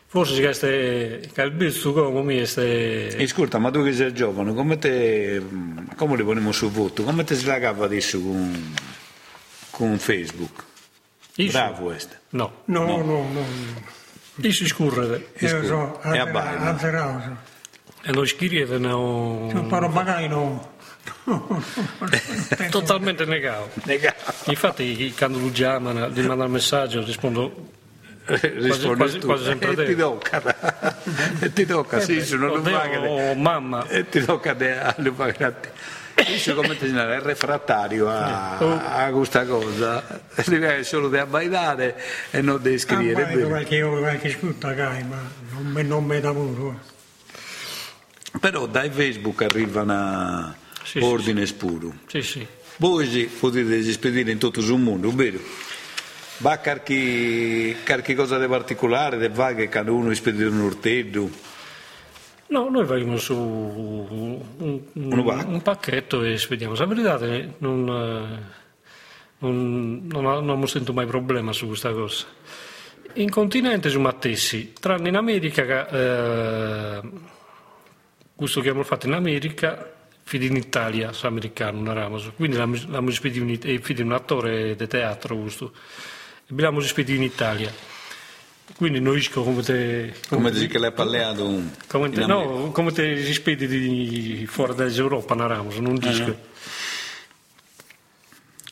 Forse 0.08 0.40
che 0.42 0.48
este, 0.50 1.30
che 1.32 1.42
il 1.42 1.52
visto 1.54 1.92
come 1.94 2.22
mi 2.22 2.38
este, 2.38 3.16
ascolta, 3.18 3.58
ma 3.58 3.70
tu 3.70 3.82
che 3.82 3.94
sei 3.94 4.12
giovane, 4.12 4.52
come 4.54 4.78
te, 4.78 5.42
come 5.96 6.16
li 6.16 6.22
poniamo 6.22 6.52
sul 6.52 6.70
voto? 6.70 7.02
Come 7.02 7.24
ti 7.24 7.34
si 7.34 7.46
lagava 7.46 7.86
adesso 7.86 8.20
con, 8.20 8.74
con 9.70 9.98
Facebook? 9.98 10.64
Adesso? 11.38 11.52
Bravo 11.58 11.84
questo. 11.84 12.14
No, 12.30 12.62
No, 12.66 12.84
no, 12.86 12.96
no. 13.02 13.28
no. 13.32 13.44
adesso 14.38 14.66
scorrere, 14.66 15.28
Io 15.38 15.64
so, 15.64 16.00
E 16.02 16.18
a 16.18 16.68
azzerato. 16.68 17.36
e 18.02 18.10
non 18.12 18.26
scrivere, 18.26 18.78
no, 18.78 19.46
Un 19.46 19.66
po' 19.68 19.88
magari 19.88 20.28
no. 20.28 20.74
totalmente 22.70 23.24
negato. 23.24 23.70
Infatti 24.46 25.12
quando 25.16 25.38
lo 25.38 25.50
chiamano, 25.50 26.08
gli 26.08 26.20
mandano 26.20 26.44
il 26.44 26.50
messaggio, 26.50 27.04
rispondo 27.04 27.74
Rispondi 28.28 28.96
quasi- 28.96 29.18
tu. 29.20 29.26
quasi 29.26 29.44
sempre 29.44 29.70
e 29.70 29.74
te. 29.76 29.84
ti 29.86 29.94
tocca, 29.94 30.42
e 31.38 31.52
ti 31.54 31.64
tocca, 31.64 32.00
sì, 32.00 32.20
se 32.24 32.34
non 32.36 32.48
lo 32.48 32.54
"Oddio, 32.54 32.72
paghi. 32.76 33.38
mamma, 33.40 33.86
E 33.86 34.08
ti 34.08 34.24
tocca 34.24 34.52
te 34.54 34.76
a 34.76 34.92
lo 34.98 35.12
pagare 35.12 35.44
a 35.44 35.52
te. 35.52 35.70
Come 36.54 36.76
ti 36.78 36.86
è 36.86 37.20
refrattario 37.20 38.08
a, 38.08 38.56
a 39.04 39.10
questa 39.10 39.44
cosa, 39.44 40.02
devi 40.46 40.82
solo 40.84 41.08
di 41.10 41.18
abbaidare 41.18 41.94
e 42.30 42.40
non 42.40 42.60
di 42.62 42.72
Ah, 42.72 42.78
scrivere. 42.78 43.36
ma 43.36 43.46
qualche 43.48 43.82
ora, 43.82 44.00
qualche 44.00 44.30
scritta, 44.30 44.72
dai, 44.72 45.04
ma 45.04 45.18
non 45.50 45.66
mi, 45.66 45.84
non 45.84 46.04
mi 46.04 46.18
muro. 46.32 46.80
Però 48.40 48.66
dai 48.66 48.90
Facebook 48.90 49.42
arrivano 49.42 50.54
Sì, 50.82 50.98
sì, 51.00 51.04
ordine 51.04 51.44
spuro. 51.46 51.92
sì 52.06 52.22
sì, 52.22 52.46
Voi 52.76 53.06
sì, 53.08 53.24
potete 53.26 53.82
spedire 53.92 54.30
in 54.30 54.38
tutto 54.38 54.60
il 54.60 54.66
mondo, 54.82 55.10
vero? 55.14 55.38
Va 56.38 56.58
qualche, 56.58 57.76
qualche 57.84 58.14
cosa 58.14 58.38
di 58.38 58.46
particolare, 58.46 59.18
di 59.18 59.28
va 59.32 59.52
che 59.54 59.68
uno 59.92 60.12
spedire 60.14 60.48
un 60.48 60.60
orteggio. 60.62 61.30
No, 62.48 62.68
noi 62.68 62.86
facciamo 62.86 63.16
su 63.16 63.34
un, 63.36 64.40
un- 64.58 64.82
Un 65.48 65.62
pacchetto 65.62 66.22
e 66.22 66.38
spediamo. 66.38 66.74
La 66.74 66.86
verità 66.86 67.18
non, 67.58 67.88
eh, 67.88 68.42
non, 69.38 70.06
non, 70.06 70.44
non 70.44 70.68
sento 70.68 70.92
mai 70.92 71.06
problema 71.06 71.52
su 71.52 71.66
questa 71.66 71.92
cosa. 71.92 72.24
In 73.14 73.30
continente 73.30 73.88
siamo 73.90 74.08
attesi, 74.08 74.72
tranne 74.78 75.08
in 75.08 75.16
America, 75.16 75.88
eh, 75.88 77.00
questo 78.34 78.60
che 78.60 78.68
abbiamo 78.68 78.86
fatto 78.86 79.06
in 79.06 79.14
America, 79.14 79.92
fidi 80.22 80.46
in 80.46 80.56
Italia, 80.56 81.12
su 81.12 81.26
americano, 81.26 81.78
non 81.80 81.96
eravamo. 81.96 82.20
Quindi 82.36 82.56
l'abbiamo 82.58 83.10
spedito 83.10 83.68
in 83.68 83.82
fidi 83.82 84.02
un 84.02 84.12
attore 84.12 84.76
di 84.76 84.86
teatro, 84.86 85.36
questo. 85.36 85.72
E 85.74 86.48
l'abbiamo 86.48 86.80
spedito 86.80 87.16
in 87.16 87.22
Italia. 87.24 87.72
Quindi 88.74 89.00
noi 89.00 89.26
come 89.28 89.62
te... 89.62 90.14
Come 90.28 90.50
dici 90.50 90.66
che 90.66 90.78
l'hai 90.78 90.92
parlato 90.92 91.46
un... 91.46 91.70
Come 91.86 92.10
te, 92.10 92.26
no, 92.26 92.70
come 92.72 92.92
te 92.92 93.14
rispedi 93.14 93.66
di 93.66 94.46
fuori 94.46 94.74
dall'Europa, 94.74 95.34
non 95.34 95.48
Ramos, 95.48 95.76
non 95.76 95.94
disco. 95.96 96.36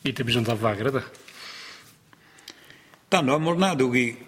E 0.01 0.13
te 0.13 0.23
bisogna 0.23 0.53
vagare, 0.53 0.91
da. 0.91 1.03
Tanto 3.07 3.33
a 3.33 3.37
Mornado 3.39 3.89
che 3.89 4.25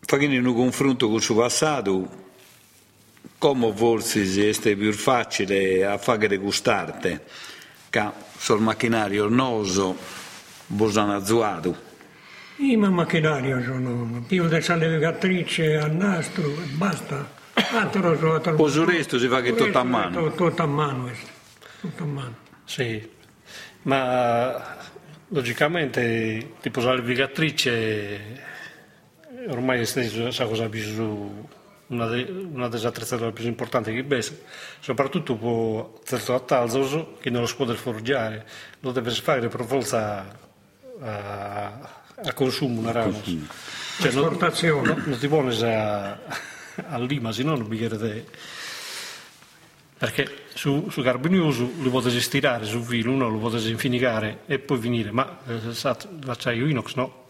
facendo 0.00 0.48
un 0.48 0.54
confronto 0.54 1.06
con 1.06 1.16
il 1.16 1.22
suo 1.22 1.36
passato, 1.36 2.28
come 3.38 3.72
forse 3.74 4.50
è 4.50 4.76
più 4.76 4.92
facile 4.92 5.84
a 5.84 5.98
fare 5.98 6.36
gustarte, 6.36 7.24
che 7.88 8.10
sul 8.36 8.60
macchinario 8.60 9.28
noso, 9.28 9.96
bosano 10.66 11.16
azzuato. 11.16 11.88
Io 12.60 12.78
ma 12.78 12.90
macchinario 12.90 13.62
sono, 13.62 14.22
più 14.26 14.46
del 14.46 14.62
navigatrice 14.68 15.78
a 15.78 15.86
nastro 15.86 16.44
e 16.44 16.66
basta. 16.72 17.26
Altro 17.54 18.18
sono 18.18 18.34
altro. 18.34 18.54
Poi 18.54 18.84
resto 18.84 19.18
si 19.18 19.28
fa 19.28 19.40
che 19.40 19.54
tutto 19.54 19.78
a 19.78 19.82
mano. 19.82 20.30
Tutto, 20.30 20.62
a 20.62 20.66
mano, 20.66 21.04
questo. 21.04 21.28
tutto 21.80 22.02
a 22.02 22.06
mano. 22.06 22.34
Sì, 22.64 23.08
ma 23.82 24.76
logicamente 25.28 26.54
tipo 26.60 26.82
la 26.82 26.96
navigatrice 26.96 28.48
ormai 29.48 29.80
è 29.80 29.84
stessa 29.84 30.44
cosa 30.44 30.68
più 30.68 30.82
una, 31.86 32.06
de, 32.08 32.26
una 32.52 32.68
delle 32.68 32.86
attrezzature 32.86 33.32
più 33.32 33.46
importanti 33.46 33.94
che 33.94 34.04
besa, 34.04 34.34
soprattutto 34.80 35.34
può 35.34 35.98
certo 36.04 36.34
a 36.34 36.40
Talzos 36.40 37.04
che 37.20 37.30
non 37.30 37.40
lo 37.40 37.46
si 37.46 37.56
può 37.56 37.64
forgiare, 37.72 38.46
lo 38.80 38.92
deve 38.92 39.10
fare 39.12 39.48
per 39.48 39.64
forza 39.64 40.38
a, 41.00 41.99
a 42.24 42.32
consumo, 42.32 42.80
una 42.80 42.92
ramos. 42.92 43.22
Cioè, 43.22 44.12
non, 44.12 44.24
Esportazione. 44.24 45.02
non, 45.04 45.18
ti 45.18 45.28
poni 45.28 45.54
a, 45.62 46.18
a 46.86 46.98
Lima, 46.98 47.32
se 47.32 47.42
no 47.42 47.56
non 47.56 47.68
bicchiere 47.68 47.98
te. 47.98 48.24
Perché 49.98 50.44
su, 50.54 50.88
su 50.90 51.02
carbonioso 51.02 51.70
lo 51.80 51.90
potete 51.90 52.20
stirare 52.20 52.64
sul 52.64 52.82
filo, 52.82 53.12
no? 53.12 53.28
lo 53.28 53.38
potete 53.38 53.68
infinicare 53.68 54.40
e 54.46 54.58
poi 54.58 54.78
finire, 54.78 55.10
ma 55.10 55.40
eh, 55.46 55.60
l'acciaio 56.22 56.66
inox 56.66 56.94
no. 56.94 57.26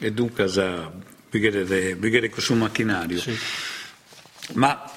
E 0.00 0.12
dunque 0.12 0.48
sa, 0.48 0.90
bicchiere 1.30 2.28
con 2.28 2.38
il 2.38 2.42
suo 2.42 2.54
macchinario. 2.56 3.20
Sì. 3.20 3.36
Ma 4.54 4.90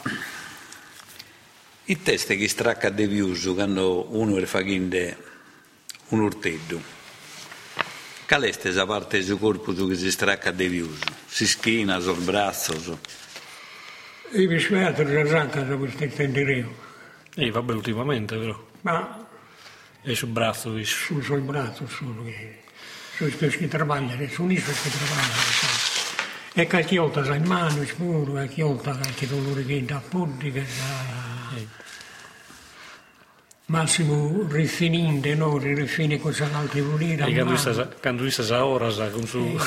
il 1.86 2.02
test 2.02 2.36
che 2.36 2.48
stracca 2.48 2.90
di 2.90 3.06
views 3.06 3.52
quando 3.54 4.08
uno 4.16 4.44
facendo 4.46 4.98
un 6.10 6.22
orteggio, 6.22 6.82
Caleste 8.32 8.70
è 8.70 8.72
la 8.72 8.86
parte 8.86 9.22
del 9.22 9.38
corpo 9.38 9.74
che 9.74 9.96
si 9.96 10.10
stracca 10.10 10.52
di 10.52 10.70
viuso, 10.70 11.04
si 11.28 11.46
schina, 11.46 12.00
sul 12.00 12.24
braccio. 12.24 12.80
So. 12.80 12.98
Io 14.32 14.48
mi 14.50 14.58
spiace 14.58 15.04
che 15.04 15.20
arranca 15.20 15.60
da 15.64 15.76
questo 15.76 16.06
intenderio, 16.06 16.74
E 17.36 17.52
vabbè, 17.52 17.74
ultimamente, 17.74 18.38
però. 18.38 18.58
ma 18.84 19.28
E 20.02 20.16
sul 20.16 20.30
braccio, 20.30 20.82
su 20.86 21.20
sul 21.20 21.42
braccio 21.42 21.86
solo 21.90 22.24
che 22.24 22.60
sono 23.18 23.30
spesso 23.32 23.58
che 23.58 23.78
lavorano, 23.78 24.08
sono 24.30 24.54
io 24.54 24.62
che 24.64 24.90
lavorano. 24.98 25.34
sai. 25.60 26.54
E 26.54 26.68
qualche 26.68 26.98
volta 27.00 27.26
sai 27.26 27.36
in 27.36 27.46
mano, 27.46 27.84
spuro, 27.84 28.32
qualche 28.32 28.64
volta 28.64 28.96
qualche 28.96 29.28
dolore 29.28 29.66
che 29.66 29.84
da 29.84 30.02
punti, 30.08 30.54
che 30.54 30.62
da... 30.62 31.81
Massimo 33.72 34.46
rifininde, 34.50 35.34
no? 35.34 35.58
Rifine 35.58 36.20
con 36.20 36.36
l'altra 36.52 36.84
volere. 36.84 37.26
E 37.26 37.34
quando 37.34 37.56
sta, 37.56 37.88
quando 38.02 38.30
sta 38.30 38.66
ora, 38.66 38.92
sa, 38.92 39.08
con 39.08 39.26
su... 39.26 39.58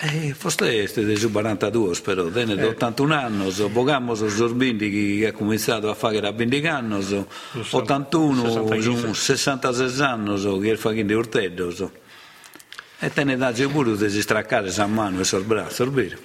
Eh, 0.00 0.34
forse 0.36 0.82
è 0.82 1.00
del 1.04 1.30
42, 1.30 2.00
però, 2.02 2.26
tenne 2.26 2.60
81 2.60 3.14
anni, 3.14 3.50
so, 3.52 3.68
pogamos 3.68 4.26
Zorbindi 4.26 4.90
che 4.90 5.28
ha 5.28 5.32
cominciato 5.32 5.88
a 5.88 5.94
fare 5.94 6.18
da 6.18 6.32
20 6.32 6.66
anni, 6.66 7.02
so, 7.02 7.28
81, 7.70 8.34
66. 8.46 8.82
sono 8.82 9.14
66 9.14 10.00
anni 10.04 10.38
so, 10.38 10.58
che 10.58 10.76
fa 10.76 10.90
di 10.90 11.12
urtedo. 11.12 11.70
So. 11.70 11.92
E 12.98 13.12
tenne 13.12 13.36
da 13.36 13.54
sicuro 13.54 13.94
di 13.94 14.10
si 14.10 14.22
straccare 14.22 14.72
San 14.72 14.92
mano 14.92 15.20
e 15.20 15.24
sul 15.24 15.44
braccio, 15.44 15.84
è 15.84 15.88
vero? 15.88 16.16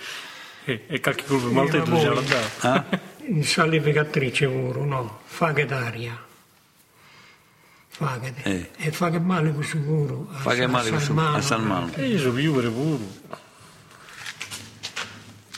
E, 0.65 0.85
e 0.87 0.99
qualche 0.99 1.23
colpo 1.25 1.51
maltetto 1.51 1.99
già 1.99 2.13
l'ha 2.13 2.21
dato. 2.21 2.67
Ah? 2.67 2.99
In 3.27 3.43
salificatrice 3.43 4.47
oro, 4.47 4.83
no? 4.85 5.19
Faghe 5.25 5.65
d'aria. 5.65 6.29
Faghe. 8.05 8.33
Eh. 8.43 8.69
E 8.77 8.91
fa 8.91 9.09
che 9.11 9.19
male 9.19 9.51
questo 9.51 9.77
a 10.31 10.37
Fa 10.39 10.53
che 10.55 10.65
male 10.65 10.85
San 10.85 10.93
questo- 10.95 11.13
Mano. 11.13 11.35
a 11.37 11.41
San 11.41 11.63
Mano. 11.63 11.91
E 11.95 12.07
io 12.07 12.17
sono 12.17 12.33
più 12.33 12.41
pure. 12.71 12.99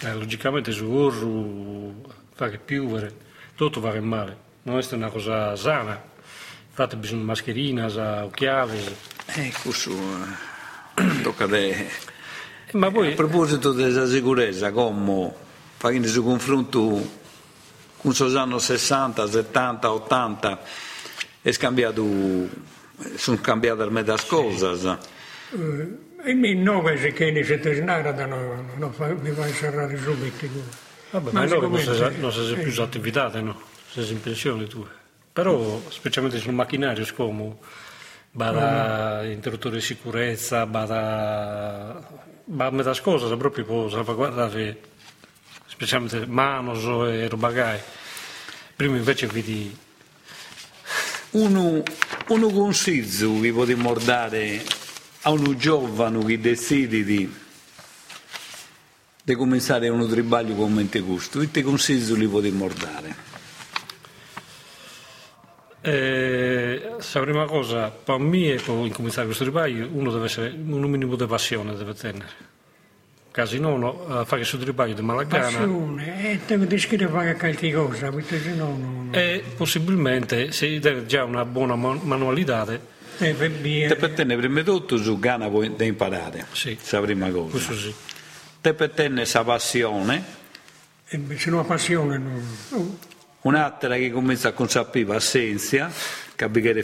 Eh, 0.01 0.13
logicamente 0.13 0.71
su 0.73 0.85
gorro 0.87 2.11
fa 2.33 2.49
che 2.49 2.57
piovere, 2.57 3.15
tutto 3.55 3.79
fa 3.79 3.91
che 3.91 4.01
male, 4.01 4.37
non 4.63 4.77
è 4.77 4.93
una 4.95 5.09
cosa 5.09 5.55
sana. 5.55 6.01
Infatti 6.67 6.95
bisogna 6.97 7.23
mascherina, 7.23 7.87
occhiali. 8.25 8.77
Eh, 9.27 9.53
questo 9.61 9.91
eh, 10.95 11.21
tocca 11.21 11.45
de... 11.45 11.69
Eh, 11.69 12.77
Ma 12.77 12.87
A 12.87 12.91
poi 12.91 13.13
proposito 13.13 13.71
della 13.71 14.05
sicurezza, 14.07 14.71
come 14.71 15.31
facendo 15.77 16.07
su 16.09 16.23
confronto 16.23 17.21
con 17.97 18.13
anni 18.35 18.59
60, 18.59 19.27
70, 19.29 19.91
80, 19.91 20.59
è 21.43 21.51
scambiato, 21.51 22.03
sono 23.15 23.37
cambiate 23.41 23.81
almeno 23.83 24.15
cose. 24.27 24.97
Eh, 25.51 26.01
E 26.25 26.33
mi 26.33 26.55
nove 26.55 26.97
se 26.97 27.11
che 27.11 27.31
ne 27.31 27.43
siete 27.43 27.75
snara, 27.75 28.13
no, 28.25 28.65
no, 28.77 28.91
fa- 28.91 29.13
mi 29.13 29.29
a 29.29 29.45
serrare 29.47 29.97
subito. 29.97 30.47
vabbè, 31.11 31.31
ma 31.33 31.43
noi 31.43 31.59
non 31.59 31.77
si 31.77 31.93
siccome- 31.93 32.15
non 32.17 32.31
sa 32.31 32.53
più 32.55 32.81
attività, 32.81 33.41
no? 33.41 33.61
Sei 33.89 34.09
in 34.09 34.21
pensione 34.21 34.65
tu. 34.67 34.87
Però, 35.33 35.81
specialmente 35.89 36.39
sul 36.39 36.53
macchinario, 36.53 37.05
come 37.13 37.57
bada 38.31 39.23
interruttore 39.25 39.75
di 39.75 39.81
sicurezza, 39.81 40.65
bada, 40.65 42.07
bada 42.45 42.75
metà 42.75 42.93
cose, 43.01 43.35
proprio 43.35 43.65
per 43.65 43.91
salvaguardare, 43.91 44.77
specialmente 45.65 46.25
manos 46.25 46.83
e 47.11 47.27
robagai. 47.27 47.79
Prima 48.77 48.95
invece 48.95 49.27
vedi 49.27 49.75
Uno, 51.33 51.81
uno 52.27 52.47
consiglio 52.49 53.39
che 53.39 53.51
potremmo 53.51 53.93
dare 53.95 54.63
a 55.21 55.31
un 55.31 55.57
giovane 55.57 56.23
che 56.25 56.39
decide 56.39 57.03
di, 57.03 57.31
di 59.23 59.35
cominciare 59.35 59.89
un 59.89 60.07
tribaglio 60.07 60.53
come 60.53 60.87
questo, 60.87 61.39
che 61.51 61.63
consiglio 61.63 62.15
li 62.15 62.27
potremmo 62.27 62.67
dare? 62.67 63.15
Eh, 65.81 66.95
la 66.97 67.19
prima 67.19 67.45
cosa, 67.45 67.89
per 67.89 68.19
me, 68.19 68.55
per 68.63 68.75
incominciare 68.85 69.25
questo 69.25 69.43
ribaglio, 69.43 69.89
uno 69.91 70.11
deve 70.11 70.25
essere 70.25 70.49
un 70.49 70.81
minimo 70.83 71.15
di 71.15 71.25
passione, 71.25 71.75
deve 71.75 71.93
tenere. 71.95 72.52
Casi 73.33 73.57
no, 73.59 73.77
no, 73.77 74.05
a 74.05 74.25
fare 74.25 74.43
questo 74.47 74.63
ribaglio 74.63 74.93
di 74.93 75.01
malagana 75.01 75.45
Passione, 75.45 76.31
e 76.33 76.39
descrivere 76.67 77.09
fare 77.11 77.35
qualche 77.35 77.73
cosa, 77.73 78.11
perché 78.11 78.39
se 78.39 78.53
no 78.53 78.67
non... 78.67 79.09
e 79.11 79.43
possibilmente 79.57 80.51
se 80.51 80.79
deve 80.79 81.07
già 81.07 81.23
una 81.23 81.43
buona 81.43 81.75
man- 81.75 82.01
manualità, 82.03 82.63
E 83.17 83.33
per 83.33 83.49
via... 83.49 83.87
Te 83.87 83.95
per 83.95 84.11
tenere 84.11 84.39
prima 84.39 84.59
di 84.59 84.65
tutto 84.65 84.97
su 84.97 85.17
Gana 85.17 85.49
puoi 85.49 85.73
imparare, 85.79 86.45
Sì. 86.51 86.77
la 86.91 87.01
prima 87.01 87.31
cosa. 87.31 87.49
questo 87.49 87.75
sì. 87.75 87.93
Te 88.61 88.75
per 88.75 88.91
tenere 88.91 89.21
questa 89.21 89.43
passione, 89.43 90.23
e 91.07 91.19
se 91.35 91.49
no 91.49 91.65
passione 91.65 92.17
non... 92.19 92.97
un'altra 93.43 93.95
che 93.95 94.11
comincia 94.11 94.49
a 94.49 94.51
consapere 94.51 95.05
pazienza, 95.05 95.89
capire 96.35 96.73
la 96.73 96.81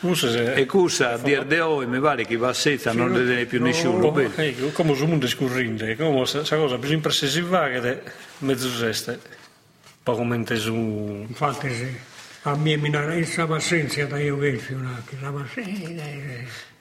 Forse 0.00 0.30
se- 0.30 0.54
e 0.54 0.66
cosa 0.66 1.12
a 1.12 1.18
dire 1.18 1.46
di 1.46 1.58
oggi 1.58 1.86
mi 1.86 2.00
pare 2.00 2.24
che 2.24 2.36
pazienza 2.38 2.92
non 2.92 3.12
ne 3.12 3.24
tiene 3.24 3.44
più 3.46 3.62
nessuno. 3.62 4.10
Come, 4.10 4.30
ecco, 4.34 4.68
come 4.70 4.94
sul 4.94 5.08
mondo 5.08 5.28
scorrente, 5.28 5.96
come 5.96 6.16
questa 6.18 6.56
cosa 6.56 6.76
bisogna 6.76 6.96
impresse 6.96 7.40
vaghe, 7.42 8.02
mezzo 8.38 8.70
geste, 8.70 9.20
poco 10.02 10.24
mente 10.24 10.56
su... 10.56 10.72
Infatti 11.28 11.72
sì, 11.72 11.96
a 12.42 12.56
me 12.56 12.76
mi 12.76 12.90
dà 12.90 13.02
questa 13.04 13.46
pazienza 13.46 14.04
da 14.06 14.18
io 14.18 14.36
vedo 14.36 14.62
una 14.76 15.02
che 15.06 15.16
la 15.20 15.30
pazienza... 15.30 16.02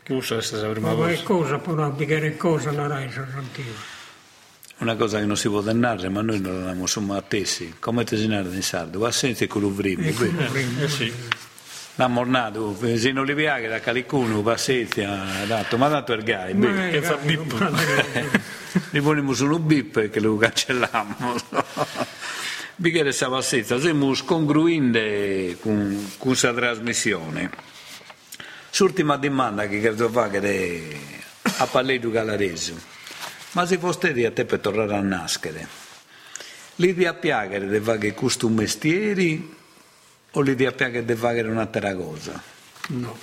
Che 0.04 0.14
usa 0.14 0.36
questa 0.36 0.58
la 0.62 0.70
prima 0.70 0.88
Ma 0.90 0.96
cosa. 0.96 1.10
che 1.10 1.24
cosa, 1.24 1.58
però, 1.58 1.94
che 1.94 2.38
cosa 2.38 2.72
non 2.72 2.92
hai 2.92 3.12
sentito? 3.12 3.96
Una 4.80 4.95
cosa 4.95 5.17
che 5.19 5.25
non 5.25 5.36
si 5.38 5.47
può 5.49 5.61
dannare, 5.61 6.07
ma 6.09 6.21
noi 6.21 6.39
non 6.39 6.59
l'abbiamo 6.59 6.82
insomma 6.82 7.17
attesi, 7.17 7.75
come 7.80 8.03
te 8.03 8.15
si 8.15 8.28
narra 8.28 8.53
in 8.53 8.61
sardo, 8.61 8.99
pazienza 8.99 9.43
e 9.43 9.47
coluvrimo, 9.47 10.03
Ecco, 10.05 10.25
bene? 10.25 10.45
prima. 10.49 10.82
Eh 10.82 10.88
sì, 10.88 11.11
L'abbiamo 11.95 12.19
ornato, 12.21 12.78
se 12.95 13.11
non 13.11 13.25
li 13.25 13.34
piace 13.34 13.67
da 13.67 13.80
calicuno, 13.80 14.43
pazienza, 14.43 15.23
dato, 15.47 15.78
ma 15.80 15.89
tanto 15.89 16.13
è 16.13 16.17
il 16.17 16.23
gai, 16.23 16.55
che 16.91 17.01
fa 17.01 17.15
bip. 17.15 17.57
non 17.57 17.73
prendere- 17.73 18.41
Li 18.91 19.01
poniamo 19.01 19.34
sullo 19.34 19.57
bip 19.57 19.97
e 19.97 20.09
che 20.11 20.19
lo 20.19 20.38
cancelliamo. 20.38 21.36
Perché 22.80 23.01
questa 23.01 23.30
pazienza, 23.30 23.80
siamo 23.80 24.13
scongruenti 24.13 25.57
con 25.59 26.11
questa 26.19 26.53
trasmissione. 26.53 27.49
L'ultima 28.78 29.17
domanda 29.17 29.67
che 29.67 29.82
credo 29.82 30.07
fare 30.09 30.39
è 30.39 30.82
a 31.57 31.65
Palledo 31.65 32.11
Galarese. 32.11 32.75
Ma 33.52 33.66
se 33.66 33.78
foste 33.78 34.14
di 34.14 34.26
a 34.26 34.32
te 34.32 34.45
per 34.45 34.60
tornare 34.60 34.95
a 34.95 35.02
nascere, 35.02 35.68
l'idea 36.76 37.14
piacere 37.14 37.68
di 37.68 37.80
fare 37.80 38.14
questo 38.14 38.50
mestiere 38.50 39.39
o 40.32 40.41
l'idea 40.41 40.72
piacere 40.72 41.06
di 41.06 41.16
fare 41.16 41.41
un'altra 41.41 41.95
cosa? 41.95 42.41
No. 42.89 43.18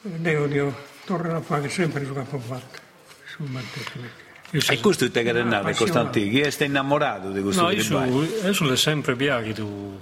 Devo 0.00 0.46
dire, 0.46 0.72
tornerò 1.04 1.38
a 1.38 1.40
fare 1.40 1.68
sempre 1.68 2.04
ciò 2.04 2.12
che 2.12 2.20
ho 2.30 2.38
fatto. 2.38 2.78
Sul 3.24 3.50
mantenimento. 3.50 4.26
io 4.52 4.60
E 4.66 4.80
questo 4.80 5.10
ti 5.10 5.22
che 5.22 5.28
Ah, 5.28 5.32
renare, 5.32 5.74
Costantino, 5.74 6.30
chi 6.30 6.40
è 6.40 6.64
innamorato 6.64 7.30
di 7.30 7.42
questo 7.42 7.62
No, 7.62 7.70
io 7.70 7.82
su, 7.82 8.52
sulle 8.52 8.76
sempre 8.76 9.14
piaghi 9.14 9.52
tu. 9.52 10.00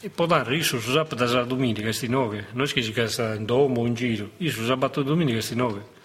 E 0.00 0.08
può 0.08 0.26
dare, 0.26 0.56
io 0.56 0.62
su 0.64 0.80
sabato 0.80 1.22
e 1.22 1.46
domenica 1.46 1.82
questi 1.82 2.08
nove, 2.08 2.46
non 2.52 2.64
è 2.64 2.68
che 2.68 2.82
si 2.82 2.90
casa 2.90 3.34
in 3.34 3.44
domo 3.44 3.82
o 3.82 3.86
in 3.86 3.94
giro, 3.94 4.30
io 4.38 4.50
su 4.50 4.64
sabato 4.64 5.02
e 5.02 5.04
domenica 5.04 5.34
questi 5.34 5.54
nove. 5.54 5.98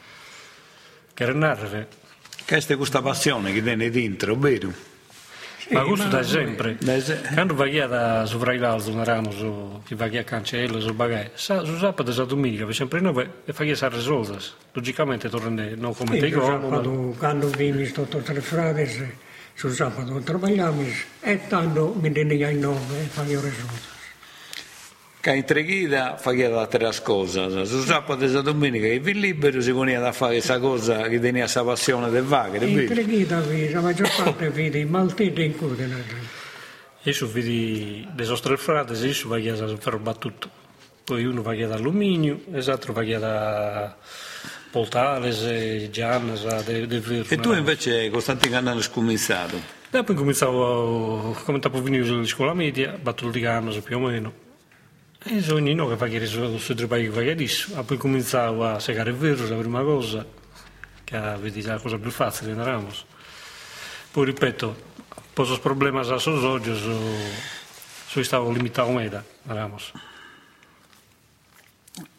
Che 1.13 1.25
renare, 1.25 1.87
Questa 2.45 2.73
è 2.73 2.77
questa 2.77 3.01
passione 3.01 3.51
che 3.51 3.63
tiene 3.63 3.89
dentro, 3.89 4.35
vero? 4.35 4.71
ma 5.71 5.81
questo 5.81 6.07
da 6.07 6.21
sempre. 6.21 6.77
Da 6.79 6.99
se- 6.99 7.21
Quando 7.33 7.55
vai 7.55 7.75
da 7.87 8.25
sovrailalzo, 8.25 8.91
un 8.91 9.03
ramo, 9.03 9.31
su, 9.31 9.81
che 9.83 9.95
vai 9.95 10.15
a 10.17 10.23
cancello, 10.23 10.79
su 10.79 10.93
bagai, 10.93 11.31
sa, 11.33 11.63
su 11.63 11.75
sabato 11.77 12.11
e 12.11 12.25
domenica, 12.27 12.65
per 12.65 12.75
sempre 12.75 12.99
nove, 12.99 13.41
e 13.45 13.53
fai 13.53 13.71
a 13.71 13.87
risolvere. 13.87 14.39
Logicamente 14.73 15.27
torna 15.29 15.67
non 15.75 15.95
come 15.95 16.19
te 16.19 16.27
Io 16.27 16.39
quando 17.17 17.47
vimi 17.49 17.85
sotto 17.87 18.19
tre 18.19 18.39
frate, 18.41 19.17
sul 19.55 19.71
sabato 19.73 20.19
troviamo 20.19 20.85
e 21.21 21.47
tanto 21.47 21.95
mi 21.99 22.11
tenia 22.11 22.49
in 22.49 22.59
nove 22.59 23.01
e 23.01 23.05
facevo 23.05 23.41
risultato. 23.41 23.94
Che 25.25 25.33
in 25.33 25.43
treghita 25.43 26.17
faceva 26.17 26.61
altre 26.61 26.87
cose, 27.01 27.65
su 27.65 27.81
sabato 27.81 28.25
e 28.25 28.43
domenica 28.43 28.85
che 28.85 28.99
vi 28.99 29.19
libero 29.19 29.59
si 29.59 29.71
poneva 29.71 30.09
a 30.09 30.11
fare 30.11 30.33
questa 30.33 30.59
cosa 30.59 31.07
che 31.07 31.19
tenia 31.19 31.41
questa 31.41 31.63
passione 31.63 32.11
del 32.11 32.21
vagare, 32.21 32.67
In 32.67 32.75
vero? 32.75 32.93
treghita, 32.93 33.43
la 33.71 33.81
maggior 33.81 34.07
parte 34.15 34.49
vedi 34.51 34.85
maltese 34.85 35.41
in 35.41 35.57
cui 35.57 35.75
Io 37.01 37.11
su 37.11 37.25
vedi 37.25 38.07
le 38.15 38.25
nostre 38.27 38.55
frate, 38.55 38.93
io 38.93 39.13
su 39.13 39.27
vai 39.27 39.49
a 39.49 39.77
fare 39.79 39.97
battuto. 39.97 40.47
Poi 41.03 41.25
uno 41.25 41.41
va 41.41 41.55
da 41.55 41.73
alluminio, 41.73 42.41
e 42.53 42.61
l'altro 42.61 42.93
va 42.93 43.03
da 43.03 43.97
Poltales, 44.69 45.41
e 45.41 45.89
Gianna, 45.91 46.35
sa, 46.35 46.61
de, 46.61 46.85
de. 46.85 47.25
E 47.27 47.37
tu 47.37 47.51
invece, 47.51 48.11
Costantino, 48.11 48.57
hanno 48.57 48.79
scominciato. 48.79 49.59
Dopo 49.89 50.13
cominciavo, 50.13 51.35
come 51.45 51.57
dopo 51.57 51.81
venire 51.81 52.07
alla 52.07 52.23
scuola 52.25 52.53
media, 52.53 52.95
battuto 53.01 53.31
di 53.31 53.39
canna 53.39 53.71
più 53.81 53.97
o 53.97 54.01
meno. 54.01 54.44
E 55.27 55.41
che 55.41 55.97
fa 55.97 56.07
che 56.07 56.17
il 56.17 56.59
suo 56.59 56.75
trabalho 56.75 57.01
che 57.01 57.09
fa 57.09 57.31
adesso. 57.31 57.83
Poi 57.83 57.97
cominciavo 57.97 58.63
a 58.63 58.79
segare 58.79 59.09
il 59.09 59.15
vero, 59.15 59.47
la 59.47 59.55
prima 59.55 59.81
cosa, 59.81 60.23
che 61.03 61.19
vedi 61.39 61.63
la 61.63 61.79
cosa 61.79 61.97
più 61.97 62.11
facile, 62.11 62.51
andiamo. 62.51 62.89
Poi 64.11 64.25
ripeto, 64.25 64.75
poi 65.33 65.59
problemi 65.59 65.97
a 65.97 66.03
sos 66.03 66.43
oggi, 66.43 66.77
so, 66.77 66.95
so 68.05 68.23
stavo 68.23 68.51
limitato 68.51 68.89
a 68.89 68.93
meta, 68.93 69.25
andiamo. 69.47 69.77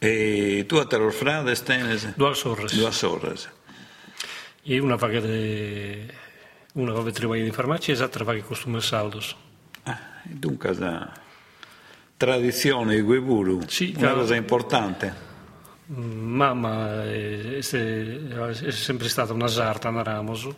E 0.00 0.64
tu 0.66 0.76
a 0.76 0.86
te 0.86 1.10
frades 1.10 1.62
tenes? 1.62 2.12
Duas 2.16 2.38
sorres. 2.38 2.74
Duas 2.74 2.96
sorres. 2.96 3.48
E 4.64 4.80
una 4.80 4.98
fa 4.98 5.08
che 5.08 6.06
una 6.72 6.92
va 6.92 7.08
a 7.08 7.36
in 7.36 7.52
farmacia 7.52 7.92
e 7.92 7.96
l'altra 7.96 8.24
che 8.32 8.42
costume 8.42 8.80
saldos. 8.80 9.36
Ah, 9.84 9.98
dunque, 10.24 10.74
tradizione 12.16 12.94
di 12.94 13.00
Gueburu, 13.02 13.60
sì, 13.66 13.94
una 13.96 14.12
cosa 14.12 14.34
importante. 14.34 15.24
Mamma 15.86 17.04
è, 17.04 17.58
è, 17.58 18.70
sempre 18.70 19.08
stata 19.08 19.32
una 19.32 19.48
sarta, 19.48 19.88
una 19.88 20.02
Ramos. 20.02 20.48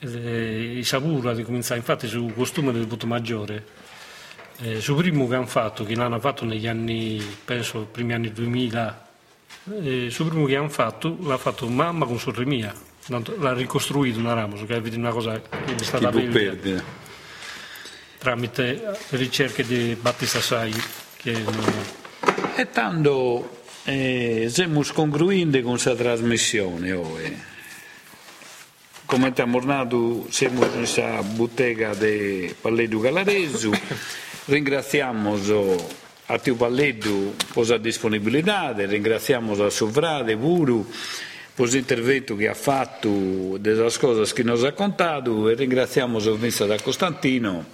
E, 0.00 0.80
Sabura 0.84 1.34
di 1.34 1.42
cominciare 1.42 1.80
infatti 1.80 2.06
sul 2.06 2.32
costume 2.32 2.72
del 2.72 2.86
voto 2.86 3.06
maggiore 3.06 3.86
eh, 4.60 4.80
sul 4.80 4.96
primo 4.96 5.28
che 5.28 5.36
hanno 5.36 5.46
fatto, 5.46 5.84
che 5.84 5.94
l'hanno 5.94 6.18
fatto 6.18 6.44
negli 6.44 6.66
anni, 6.66 7.22
penso, 7.44 7.86
primi 7.90 8.12
anni 8.12 8.32
2000, 8.32 9.06
eh, 9.82 10.08
sul 10.10 10.28
primo 10.28 10.46
che 10.46 10.56
hanno 10.56 10.68
fatto, 10.68 11.16
l'ha 11.20 11.36
fatto 11.36 11.68
mamma 11.68 12.06
con 12.06 12.18
sorre 12.18 12.44
mia, 12.44 12.74
l'ha 13.06 13.52
ricostruito 13.52 14.18
una 14.18 14.34
Ramos, 14.34 14.64
che 14.66 14.76
è 14.76 14.96
una 14.96 15.10
cosa 15.10 15.40
che 15.40 15.74
è 15.74 15.82
stata 15.82 16.10
bella. 16.10 16.97
Tramite 18.18 18.98
ricerche 19.10 19.64
di 19.64 19.96
Battista 20.00 20.40
Sai. 20.40 20.74
Che 21.16 21.32
non... 21.32 21.84
E 22.56 22.70
tanto 22.70 23.62
eh, 23.84 24.48
siamo 24.50 24.82
congruenti 24.92 25.62
con 25.62 25.72
questa 25.72 25.94
trasmissione 25.94 26.92
oggi. 26.92 27.42
Come 29.06 29.28
abbiamo 29.28 29.58
tornato, 29.58 30.26
siamo 30.30 30.64
in 30.64 30.72
questa 30.72 31.22
bottega 31.22 31.94
di 31.94 32.52
Palledo 32.60 32.98
Galaresu. 32.98 33.70
Ringraziamo 34.46 35.38
a 36.26 36.38
Tio 36.38 36.54
Palleddu 36.56 37.34
per 37.54 37.68
la 37.68 37.78
disponibilità, 37.78 38.74
ringraziamo 38.76 39.64
a 39.64 39.70
Sovrade, 39.70 40.34
Vuru, 40.34 40.86
per 41.54 41.68
l'intervento 41.68 42.36
che 42.36 42.48
ha 42.48 42.54
fatto 42.54 43.56
delle 43.58 43.90
cose 43.98 44.32
che 44.34 44.42
ci 44.42 44.48
ha 44.48 44.60
raccontato 44.60 45.48
e 45.48 45.54
ringraziamo 45.54 46.18
ministro 46.18 46.66
da 46.66 46.78
Costantino 46.80 47.64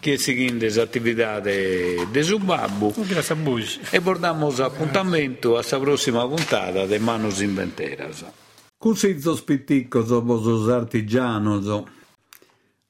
che 0.00 0.16
seguendo 0.16 0.66
le 0.66 0.80
attività 0.80 1.38
di 1.40 2.22
Subabbu. 2.22 2.94
Grazie 3.06 3.34
a 3.34 3.38
voi. 3.40 3.64
E 3.90 4.00
portiamo 4.00 4.52
l'appuntamento 4.56 5.58
alla 5.58 5.78
prossima 5.78 6.26
puntata 6.26 6.86
di 6.86 6.98
Manos 6.98 7.40
Inventeras. 7.40 8.24
Così 8.78 9.20
spitticco 9.20 10.04
somos 10.06 10.46
os 10.46 10.68
artigianos. 10.70 11.82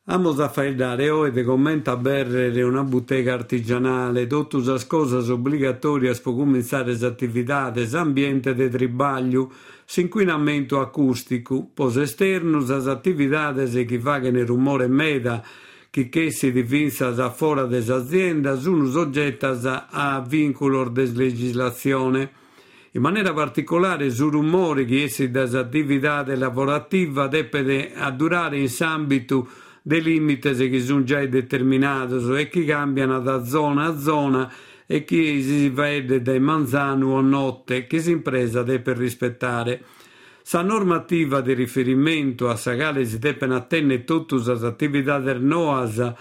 Vamos 0.04 0.38
a 0.38 0.48
faidare 0.48 1.10
oggi 1.10 1.42
commenta 1.42 1.96
berrere 1.96 2.62
una 2.62 2.82
bottega 2.82 3.34
artigianale, 3.34 4.26
tutte 4.26 4.58
le 4.58 4.86
cose 4.86 5.16
obbligatorie 5.30 6.12
per 6.12 6.22
cominciare 6.22 6.96
le 6.96 7.06
attività, 7.06 7.72
ambiente 7.92 8.54
di 8.54 8.68
tribaglio, 8.68 9.52
inquinamento 9.96 10.80
acustico, 10.80 11.68
pos 11.74 11.96
esternos, 11.96 12.68
le 12.68 12.90
attività 12.90 13.52
che 13.52 14.00
fanno 14.00 14.44
rumore 14.44 14.88
meda, 14.88 15.44
che 15.90 16.30
si 16.30 16.52
divinsas 16.52 17.34
fuori 17.34 17.66
des 17.66 17.90
aziendas, 17.90 18.60
sono 18.60 18.88
soggettas 18.88 19.64
a 19.64 20.24
vincolo 20.26 20.88
de 20.88 21.10
legislazione. 21.12 22.30
In 22.92 23.02
maniera 23.02 23.32
particolare 23.32 24.10
sul 24.10 24.32
rumore 24.32 24.84
che 24.84 25.04
essi 25.04 25.30
das 25.30 25.54
attività 25.54 26.24
lavorativa 26.36 27.26
deve 27.26 27.92
a 27.94 28.10
durare 28.10 28.58
in 28.58 28.68
ambito 28.78 29.48
dei 29.82 30.02
limiti 30.02 30.68
che 30.68 30.80
sono 30.80 31.02
già 31.02 31.24
determinati 31.24 32.14
e 32.36 32.48
che 32.48 32.64
cambiano 32.64 33.20
da 33.20 33.44
zona 33.44 33.86
a 33.86 33.98
zona 33.98 34.52
e 34.86 35.04
che 35.04 35.40
si 35.42 35.68
vede 35.68 36.22
dai 36.22 36.40
manzano 36.40 37.14
o 37.14 37.20
notte 37.20 37.86
che 37.86 38.00
si 38.00 38.10
impresa 38.10 38.62
deve 38.62 38.94
rispettare. 38.94 39.82
Sa 40.42 40.62
normativa 40.62 41.40
di 41.40 41.54
riferimento 41.54 42.48
a 42.48 42.56
sagale 42.56 43.04
si 43.04 43.18
devono 43.18 43.56
attendere 43.56 44.04
tutte 44.04 44.36
le 44.36 44.66
attività 44.66 45.18
del 45.18 45.42
NOAS 45.42 46.12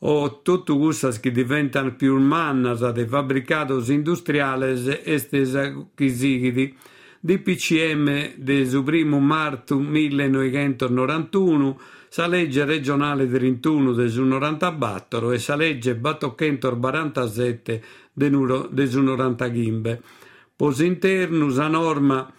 o 0.00 0.42
tutte 0.42 0.76
queste 0.76 1.18
che 1.20 1.32
diventano 1.32 1.94
più 1.94 2.16
umane 2.16 2.74
dei 2.92 3.06
fabbricati 3.06 3.92
industriali 3.92 5.00
e 5.02 5.18
stesse 5.18 5.90
che 5.94 6.74
DPCM 7.20 8.34
del 8.36 8.72
1 8.72 9.18
marzo 9.18 9.76
1991 9.76 11.80
sa 12.08 12.28
legge 12.28 12.64
regionale 12.64 13.28
31 13.28 13.92
del 13.92 14.20
94 14.20 15.32
e 15.32 15.38
sa 15.38 15.56
legge 15.56 15.96
Battochentor 15.96 16.78
47 16.78 17.82
del 18.12 18.30
90 18.32 19.48
Ghimbe. 19.48 20.00
Pos 20.54 20.78
interno 20.78 21.50
sa 21.50 21.66
norma 21.66 22.32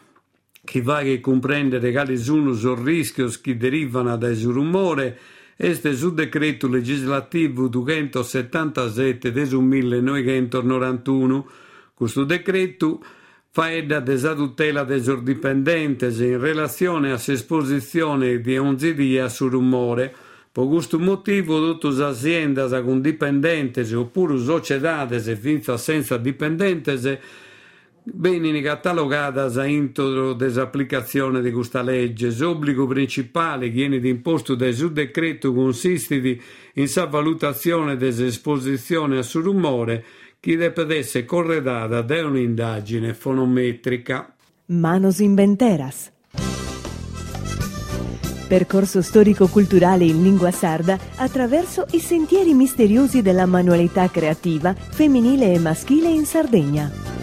che 0.70 0.84
va 0.84 1.00
a 1.00 1.20
comprendere 1.20 1.92
quali 1.92 2.16
sono 2.16 2.52
i 2.52 2.76
rischi 2.84 3.26
che 3.42 3.58
derivano 3.58 4.16
dal 4.18 4.36
rumore 4.36 5.18
este 5.56 5.96
sul 5.96 6.14
decreto 6.14 6.68
legislativo 6.68 7.68
277 7.68 9.32
del 9.32 9.56
1991. 9.56 11.50
Questo 11.96 12.24
decreto 12.24 13.04
faeda 13.50 14.00
desa 14.00 14.36
tutela 14.36 14.84
des 14.84 15.12
dipendentes 15.24 16.20
in 16.20 16.40
relazione 16.40 17.14
a 17.14 17.18
s'esposizione 17.18 18.40
di 18.40 18.56
11 18.56 18.96
giorni 18.96 19.28
sul 19.28 19.50
rumore. 19.50 20.14
Per 20.52 20.68
questo 20.68 21.00
motivo, 21.00 21.58
tutte 21.60 21.90
le 21.98 22.04
aziende 22.04 22.84
con 22.84 23.02
dipendentes 23.02 23.92
oppure 23.94 24.38
finza 25.36 25.78
senza 25.78 26.18
dipendentes 26.18 27.18
vengono 28.04 28.60
catalogate 28.62 29.68
intro 29.68 30.34
dell'applicazione 30.34 31.42
di 31.42 31.52
questa 31.52 31.82
legge. 31.82 32.36
L'obbligo 32.38 32.88
principale 32.88 33.68
che 33.68 33.74
viene 33.74 33.96
imposto 34.08 34.56
dal 34.56 34.74
suo 34.74 34.90
decreto 34.90 35.54
consiste 35.54 36.40
in 36.74 36.88
sa 36.88 37.06
valutazione 37.06 37.96
dell'esposizione 37.98 39.24
sul 39.24 39.44
rumore 39.44 40.04
che 40.40 40.56
deve 40.56 40.98
essere 40.98 41.26
corredata 41.26 42.02
da 42.02 42.26
un'indagine 42.26 43.14
fonometrica. 43.14 44.34
Manos 44.68 45.20
inventeras. 45.20 46.12
Percorso 48.48 49.04
storico-culturale 49.04 50.06
in 50.06 50.24
lingua 50.24 50.50
sarda 50.50 50.98
attraverso 51.18 51.86
i 51.92 52.00
sentieri 52.00 52.56
misteriosi 52.56 53.22
della 53.22 53.46
manualità 53.46 54.10
creativa 54.10 54.74
femminile 54.74 55.54
e 55.54 55.60
maschile 55.60 56.10
in 56.10 56.26
Sardegna. 56.26 57.19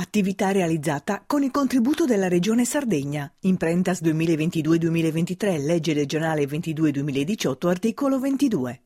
Attività 0.00 0.50
realizzata 0.50 1.22
con 1.26 1.42
il 1.42 1.50
contributo 1.50 2.06
della 2.06 2.26
Regione 2.26 2.64
Sardegna. 2.64 3.30
Imprentas 3.40 4.00
2022-2023, 4.00 5.62
legge 5.62 5.92
regionale 5.92 6.44
22-2018, 6.44 7.68
articolo 7.68 8.18
22. 8.18 8.80